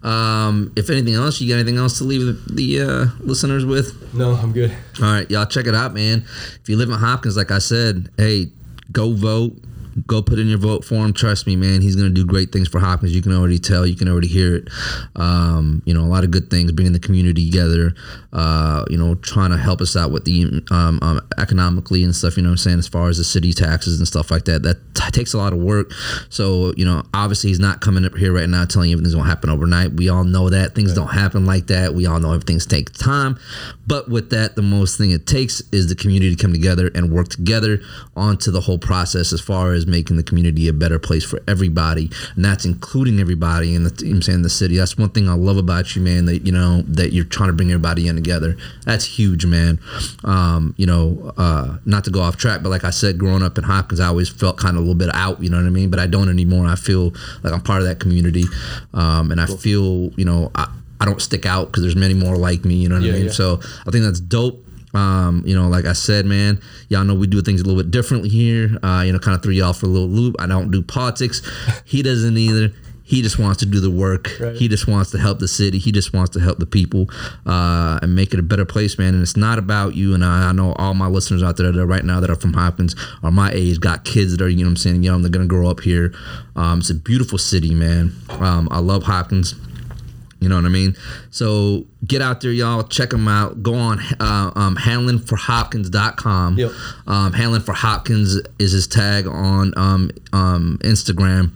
[0.05, 4.14] Um, if anything else, you got anything else to leave the, the uh, listeners with?
[4.14, 4.70] no i'm good
[5.02, 6.24] All right, y'all check it out, man.
[6.62, 8.52] If you live in Hopkins, like I said, hey,
[8.92, 9.56] go vote.
[10.06, 11.12] Go put in your vote for him.
[11.12, 11.80] Trust me, man.
[11.80, 13.14] He's going to do great things for Hopkins.
[13.14, 13.86] You can already tell.
[13.86, 14.68] You can already hear it.
[15.16, 17.94] Um, you know, a lot of good things, bringing the community together.
[18.32, 22.36] Uh, you know, trying to help us out with the um, um, economically and stuff.
[22.36, 22.78] You know what I'm saying?
[22.78, 25.52] As far as the city taxes and stuff like that, that t- takes a lot
[25.52, 25.92] of work.
[26.28, 29.24] So, you know, obviously he's not coming up here right now telling you everything's going
[29.24, 29.92] to happen overnight.
[29.92, 31.94] We all know that things don't happen like that.
[31.94, 33.38] We all know everything's take time.
[33.86, 37.10] But with that, the most thing it takes is the community to come together and
[37.10, 37.80] work together
[38.14, 42.10] onto the whole process as far as making the community a better place for everybody.
[42.36, 44.77] And that's including everybody in the know saying the city.
[44.77, 47.52] That's one thing I love about you, man, that you know, that you're trying to
[47.52, 48.56] bring everybody in together.
[48.85, 49.81] That's huge, man.
[50.24, 53.59] Um, you know, uh, not to go off track, but like I said, growing up
[53.59, 55.70] in Hopkins, I always felt kind of a little bit out, you know what I
[55.70, 55.90] mean?
[55.90, 56.66] But I don't anymore.
[56.66, 57.12] I feel
[57.43, 58.44] like I'm part of that community.
[58.94, 60.69] Um, and I feel, you know, I,
[61.01, 63.16] I don't stick out because there's many more like me, you know what Yeah, I
[63.16, 63.27] mean?
[63.27, 63.32] yeah.
[63.32, 64.65] So I think that's dope.
[64.94, 67.90] Um, you know, like I said, man, y'all know we do things a little bit
[67.90, 68.78] differently here.
[68.82, 70.36] Uh, you know, kind of threw y'all for a little loop.
[70.39, 71.43] I don't do politics.
[71.85, 72.73] He doesn't either.
[73.09, 74.28] He just wants to do the work.
[74.39, 74.55] Right.
[74.55, 75.78] He just wants to help the city.
[75.78, 77.09] He just wants to help the people
[77.47, 79.15] uh, and make it a better place, man.
[79.15, 80.12] And it's not about you.
[80.12, 82.36] And I, I know all my listeners out there that are right now that are
[82.36, 85.23] from Hopkins are my age, got kids that are, you know what I'm saying, young,
[85.23, 86.12] they're going to grow up here.
[86.55, 88.12] Um, it's a beautiful city, man.
[88.28, 89.55] Um, I love Hopkins.
[90.40, 90.94] You know what I mean?
[91.31, 92.85] So get out there, y'all.
[92.85, 93.62] Check them out.
[93.62, 96.59] Go on uh, um, hanlonforhopkins.com.
[96.59, 96.70] Yep.
[97.06, 101.51] Um, Hanlon for Hopkins is his tag on um, um, Instagram.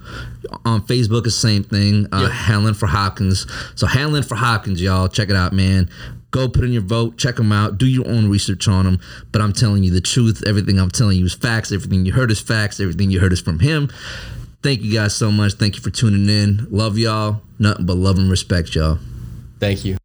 [0.64, 2.06] On Facebook, is the same thing.
[2.12, 2.30] Uh, Yep.
[2.32, 3.46] Hanlon for Hopkins.
[3.74, 5.08] So Hanlon for Hopkins, y'all.
[5.08, 5.88] Check it out, man.
[6.30, 7.16] Go put in your vote.
[7.18, 7.78] Check them out.
[7.78, 9.00] Do your own research on them.
[9.32, 10.42] But I'm telling you the truth.
[10.46, 11.70] Everything I'm telling you is facts.
[11.72, 12.80] Everything you heard is facts.
[12.80, 13.90] Everything you heard is from him.
[14.62, 15.54] Thank you guys so much.
[15.54, 16.66] Thank you for tuning in.
[16.70, 17.42] Love y'all.
[17.58, 18.98] Nothing but love and respect, y'all.
[19.58, 19.96] thank you